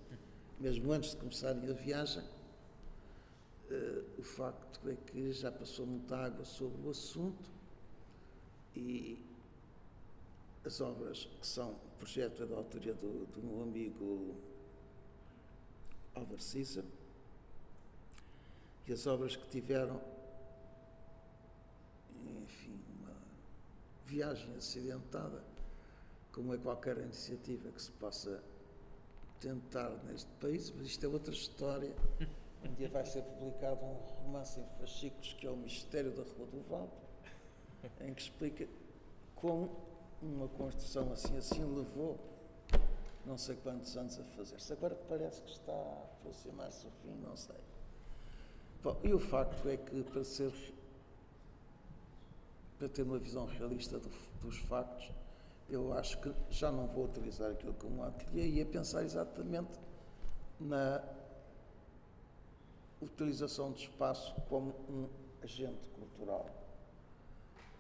mesmo 0.61 0.93
antes 0.93 1.11
de 1.11 1.17
começarem 1.17 1.69
a 1.69 1.73
viagem. 1.73 2.23
Uh, 3.71 4.05
o 4.19 4.23
facto 4.23 4.89
é 4.89 4.95
que 4.95 5.33
já 5.33 5.51
passou 5.51 5.87
muita 5.87 6.17
água 6.17 6.45
sobre 6.45 6.87
o 6.87 6.91
assunto 6.91 7.49
e 8.77 9.19
as 10.65 10.81
obras 10.81 11.29
que 11.41 11.47
são 11.47 11.71
o 11.71 11.99
projeto 11.99 12.43
é 12.43 12.47
da 12.47 12.57
autoria 12.57 12.95
do, 12.95 13.27
do 13.27 13.43
meu 13.43 13.63
amigo 13.63 14.35
Álvaro 16.15 16.41
Cisa 16.41 16.85
e 18.87 18.93
as 18.93 19.07
obras 19.07 19.37
que 19.37 19.49
tiveram 19.49 20.01
viagem 24.11 24.53
acidentada, 24.57 25.41
como 26.33 26.53
é 26.53 26.59
qualquer 26.59 26.99
iniciativa 26.99 27.71
que 27.71 27.81
se 27.81 27.93
possa 27.93 28.43
tentar 29.41 29.91
neste 30.05 30.31
país, 30.41 30.73
mas 30.77 30.87
isto 30.87 31.05
é 31.05 31.09
outra 31.09 31.33
história. 31.33 31.95
Um 32.63 32.75
dia 32.75 32.91
vai 32.91 33.07
ser 33.07 33.23
publicado 33.23 33.83
um 33.83 33.95
romance 33.95 34.61
em 34.61 34.67
fascículos 34.79 35.33
que 35.33 35.47
é 35.47 35.51
o 35.51 35.57
Mistério 35.57 36.11
da 36.11 36.23
Rua 36.23 36.47
do 36.47 36.63
Val, 36.69 36.89
em 38.03 38.13
que 38.13 38.21
explica 38.21 38.69
como 39.35 39.71
uma 40.21 40.47
construção 40.49 41.11
assim 41.11 41.39
assim 41.39 41.65
levou 41.65 42.21
não 43.25 43.39
sei 43.39 43.57
quantos 43.57 43.97
anos 43.97 44.19
a 44.19 44.25
fazer-se. 44.25 44.73
Agora 44.73 44.95
parece 45.09 45.43
que 45.43 45.51
está 45.51 45.73
a 45.73 46.05
aproximar-se 46.19 46.87
o 46.87 46.91
fim, 47.03 47.15
não 47.23 47.37
sei. 47.37 47.57
Bom, 48.83 48.99
e 49.05 49.13
o 49.13 49.19
facto 49.19 49.69
é 49.69 49.77
que 49.77 50.03
para 50.05 50.25
ser 50.25 50.53
para 52.79 52.89
ter 52.89 53.03
uma 53.03 53.19
visão 53.19 53.45
realista 53.45 53.99
do, 53.99 54.09
dos 54.41 54.57
factos, 54.57 55.11
eu 55.71 55.93
acho 55.93 56.21
que 56.21 56.35
já 56.51 56.71
não 56.73 56.87
vou 56.89 57.05
utilizar 57.05 57.53
aquilo 57.53 57.75
como 57.75 58.03
ateliê 58.03 58.47
e 58.47 58.55
ia 58.57 58.67
pensar 58.67 59.05
exatamente 59.05 59.79
na 60.59 61.03
utilização 63.01 63.71
do 63.71 63.79
espaço 63.79 64.35
como 64.49 64.75
um 64.89 65.09
agente 65.43 65.89
cultural. 65.91 66.47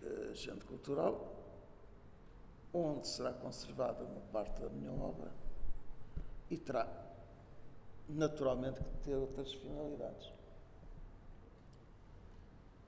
Uh, 0.03 0.31
agente 0.31 0.65
cultural 0.65 1.37
onde 2.73 3.07
será 3.07 3.33
conservada 3.33 4.05
uma 4.05 4.21
parte 4.33 4.63
da 4.63 4.69
minha 4.69 4.93
obra 4.93 5.31
e 6.49 6.57
terá 6.57 6.89
naturalmente 8.09 8.83
que 8.83 8.97
ter 9.05 9.17
outras 9.17 9.53
finalidades. 9.53 10.33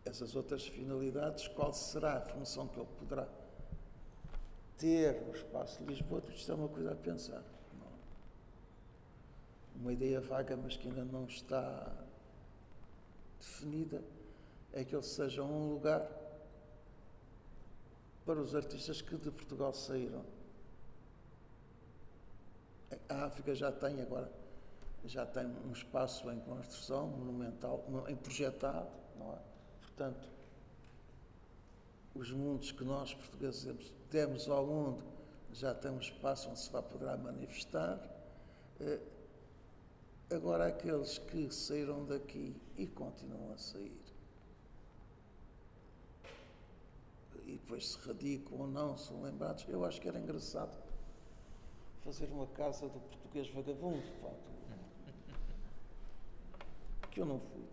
Essas 0.05 0.35
outras 0.35 0.67
finalidades, 0.67 1.49
qual 1.49 1.73
será 1.73 2.15
a 2.15 2.21
função 2.21 2.67
que 2.69 2.79
ele 2.79 2.89
poderá 2.99 3.27
ter 4.83 5.23
no 5.23 5.33
espaço 5.33 5.79
de 5.79 5.85
Lisboa? 5.85 6.21
Isto 6.35 6.51
é 6.51 6.55
uma 6.57 6.69
coisa 6.69 6.91
a 6.91 6.97
pensar. 6.97 7.45
Uma 9.77 9.93
ideia 9.93 10.21
vaga, 10.21 10.57
mas 10.57 10.77
que 10.77 10.89
ainda 10.89 11.05
não 11.05 11.25
está 11.25 11.93
definida, 13.39 14.03
é 14.73 14.85
que 14.85 14.95
ele 14.95 15.05
seja 15.05 15.43
um 15.43 15.71
lugar 15.71 16.09
para 18.27 18.41
os 18.41 18.55
artistas 18.55 19.01
que 19.01 19.17
de 19.17 19.31
Portugal 19.31 19.73
saíram. 19.73 20.25
A 23.09 23.25
África 23.25 23.55
já 23.55 23.71
tem 23.71 24.01
agora, 24.03 24.31
já 25.05 25.25
tem 25.25 25.47
um 25.47 25.73
espaço 25.73 26.31
em 26.31 26.41
construção 26.41 27.07
monumental, 27.07 27.85
em 28.09 28.17
projetado, 28.17 28.91
não 29.17 29.33
é? 29.33 29.39
Portanto, 29.81 30.29
os 32.15 32.31
mundos 32.31 32.73
que 32.73 32.85
nós 32.85 33.15
portugueses 33.15 33.93
demos 34.11 34.49
ao 34.49 34.67
mundo 34.67 35.03
já 35.53 35.75
tem 35.75 35.91
um 35.91 35.99
espaço 35.99 36.49
onde 36.49 36.61
se 36.61 36.71
vai 36.71 36.83
poderá 36.83 37.17
manifestar. 37.17 38.01
Eh, 38.81 39.01
agora, 40.31 40.67
aqueles 40.67 41.19
que 41.19 41.51
saíram 41.51 42.05
daqui 42.05 42.57
e 42.77 42.87
continuam 42.87 43.53
a 43.53 43.59
sair, 43.59 44.01
e 47.45 47.53
depois 47.53 47.89
se 47.89 47.99
radicam 47.99 48.61
ou 48.61 48.67
não, 48.67 48.97
são 48.97 49.23
lembrados. 49.23 49.67
Eu 49.69 49.85
acho 49.85 50.01
que 50.01 50.09
era 50.09 50.19
engraçado 50.19 50.73
fazer 52.05 52.27
uma 52.27 52.47
casa 52.49 52.89
do 52.89 53.01
português 53.01 53.49
vagabundo, 53.51 54.03
pá, 54.21 54.31
que 57.11 57.21
eu 57.21 57.27
não 57.27 57.39
fui. 57.39 57.72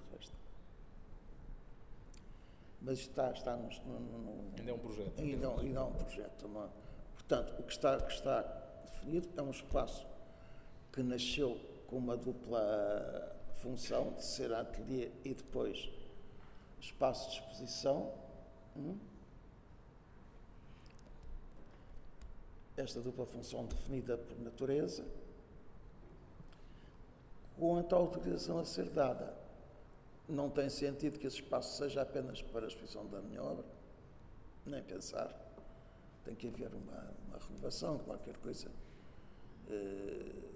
Mas 2.82 3.00
está, 3.00 3.32
está 3.32 3.54
Ainda 3.54 4.72
é 4.72 4.74
um 4.74 4.80
projeto. 4.80 5.20
Ainda, 5.20 5.50
ainda 5.60 5.80
é 5.80 5.84
um 5.84 5.94
projeto. 5.94 6.46
É? 6.46 6.70
Portanto, 7.14 7.60
o 7.60 7.64
que 7.64 7.72
está, 7.72 8.00
que 8.00 8.14
está 8.14 8.42
definido 8.86 9.30
é 9.38 9.42
um 9.42 9.52
espaço 9.52 10.08
que 10.92 11.04
nasceu 11.04 11.60
com 11.88 11.98
uma 11.98 12.16
dupla 12.16 13.36
função 13.62 14.14
de 14.14 14.24
ser 14.24 14.54
ateliê 14.54 15.12
e 15.26 15.34
depois 15.34 15.90
espaço 16.80 17.30
de 17.30 17.36
exposição. 17.36 18.14
Hum? 18.78 18.98
esta 22.80 23.02
dupla 23.02 23.26
função 23.26 23.66
definida 23.66 24.18
por 24.18 24.40
natureza, 24.40 25.06
quanto 27.58 27.94
à 27.94 27.98
autorização 27.98 28.60
a 28.60 28.66
ser 28.66 28.90
dada. 28.90 29.38
Não 30.30 30.50
tem 30.50 30.70
sentido 30.70 31.18
que 31.18 31.28
esse 31.28 31.38
espaço 31.38 31.78
seja 31.78 32.04
apenas 32.04 32.42
para 32.42 32.66
a 32.66 32.68
exposição 32.68 33.06
da 33.08 33.20
minha 33.20 33.44
obra, 33.44 33.66
nem 34.66 34.84
pensar. 34.84 35.36
Tem 36.24 36.36
que 36.36 36.48
haver 36.48 36.72
uma, 36.74 37.14
uma 37.28 37.38
renovação, 37.40 37.98
qualquer 38.00 38.38
coisa. 38.38 38.70
Eh, 39.68 40.50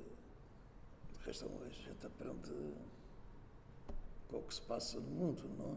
de 1.11 1.25
resto, 1.25 1.49
a 1.65 1.69
gente 1.69 2.05
aprende 2.05 2.73
com 4.29 4.37
o 4.37 4.43
que 4.43 4.53
se 4.53 4.61
passa 4.61 4.99
no 4.99 5.09
mundo, 5.09 5.49
não 5.57 5.73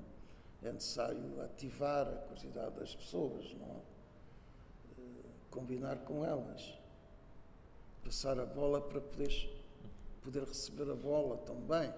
é? 0.63 0.69
É 0.69 0.73
necessário 0.73 1.41
ativar 1.43 2.07
a 2.07 2.17
curiosidade 2.17 2.77
das 2.77 2.95
pessoas, 2.95 3.55
não 3.55 3.67
é? 3.67 3.97
combinar 5.57 5.97
com 6.01 6.23
elas, 6.23 6.79
passar 8.05 8.39
a 8.39 8.45
bola 8.45 8.79
para 8.79 9.01
poderes, 9.01 9.49
poder 10.23 10.45
receber 10.45 10.91
a 10.91 10.95
bola 10.95 11.39
também. 11.39 11.91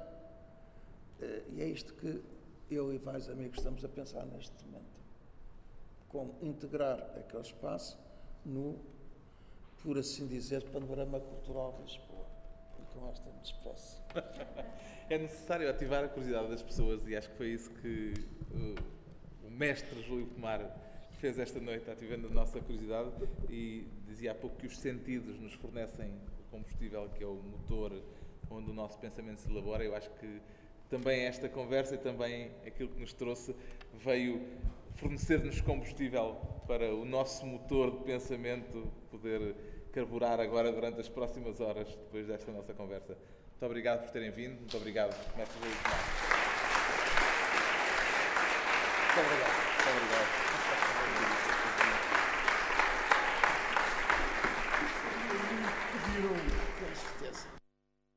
Eh, 1.20 1.42
e 1.50 1.62
é 1.62 1.66
isto 1.66 1.94
que 1.94 2.22
eu 2.70 2.92
e 2.92 2.98
vários 2.98 3.28
amigos 3.28 3.58
estamos 3.58 3.84
a 3.84 3.88
pensar 3.88 4.24
neste 4.26 4.52
momento. 4.64 4.98
Como 6.08 6.34
integrar 6.42 7.00
aquele 7.16 7.42
espaço 7.42 7.98
no, 8.44 8.78
por 9.82 9.98
assim 9.98 10.26
dizer, 10.26 10.62
panorama 10.70 11.20
cultural 11.20 11.72
de 11.72 11.82
Lisboa. 11.82 12.26
E 12.78 12.94
com 12.94 13.08
esta 13.10 13.30
me 13.30 13.40
despeço. 13.40 14.02
é 15.10 15.18
necessário 15.18 15.68
ativar 15.68 16.04
a 16.04 16.08
curiosidade 16.08 16.48
das 16.48 16.62
pessoas 16.62 17.06
e 17.06 17.16
acho 17.16 17.30
que 17.30 17.36
foi 17.36 17.48
isso 17.48 17.70
que 17.74 18.14
uh, 18.52 19.46
o 19.46 19.50
mestre 19.50 20.02
Júlio 20.02 20.26
Pomar 20.26 20.60
fez 21.18 21.38
esta 21.38 21.58
noite, 21.58 21.90
ativando 21.90 22.28
a 22.28 22.30
nossa 22.30 22.60
curiosidade 22.60 23.10
e 23.50 23.86
dizia 24.06 24.32
há 24.32 24.34
pouco 24.34 24.56
que 24.56 24.66
os 24.66 24.78
sentidos 24.78 25.38
nos 25.40 25.52
fornecem 25.54 26.14
o 26.38 26.50
combustível 26.50 27.08
que 27.10 27.24
é 27.24 27.26
o 27.26 27.34
motor 27.34 27.92
onde 28.50 28.70
o 28.70 28.74
nosso 28.74 28.98
pensamento 28.98 29.40
se 29.40 29.50
elabora. 29.50 29.84
Eu 29.84 29.94
acho 29.94 30.10
que 30.12 30.40
também 30.88 31.24
esta 31.24 31.48
conversa 31.48 31.94
e 31.94 31.98
também 31.98 32.50
aquilo 32.66 32.88
que 32.88 33.00
nos 33.00 33.12
trouxe 33.12 33.54
veio 33.94 34.40
fornecer-nos 34.96 35.60
combustível 35.60 36.36
para 36.66 36.94
o 36.94 37.04
nosso 37.04 37.46
motor 37.46 37.90
de 37.90 38.04
pensamento 38.04 38.90
poder 39.10 39.54
carburar 39.92 40.40
agora 40.40 40.72
durante 40.72 41.00
as 41.00 41.08
próximas 41.08 41.60
horas, 41.60 41.88
depois 41.88 42.26
desta 42.26 42.50
nossa 42.52 42.72
conversa. 42.74 43.16
Muito 43.50 43.66
obrigado 43.66 44.02
por 44.04 44.10
terem 44.10 44.30
vindo, 44.30 44.58
muito 44.58 44.76
obrigado, 44.76 45.16
Mestre 45.36 45.58
Luís 45.60 45.74
Muito 49.04 49.20
obrigado. 49.20 49.68
Muito 49.74 49.90
obrigado. 49.90 50.48
Certeza. 56.18 56.57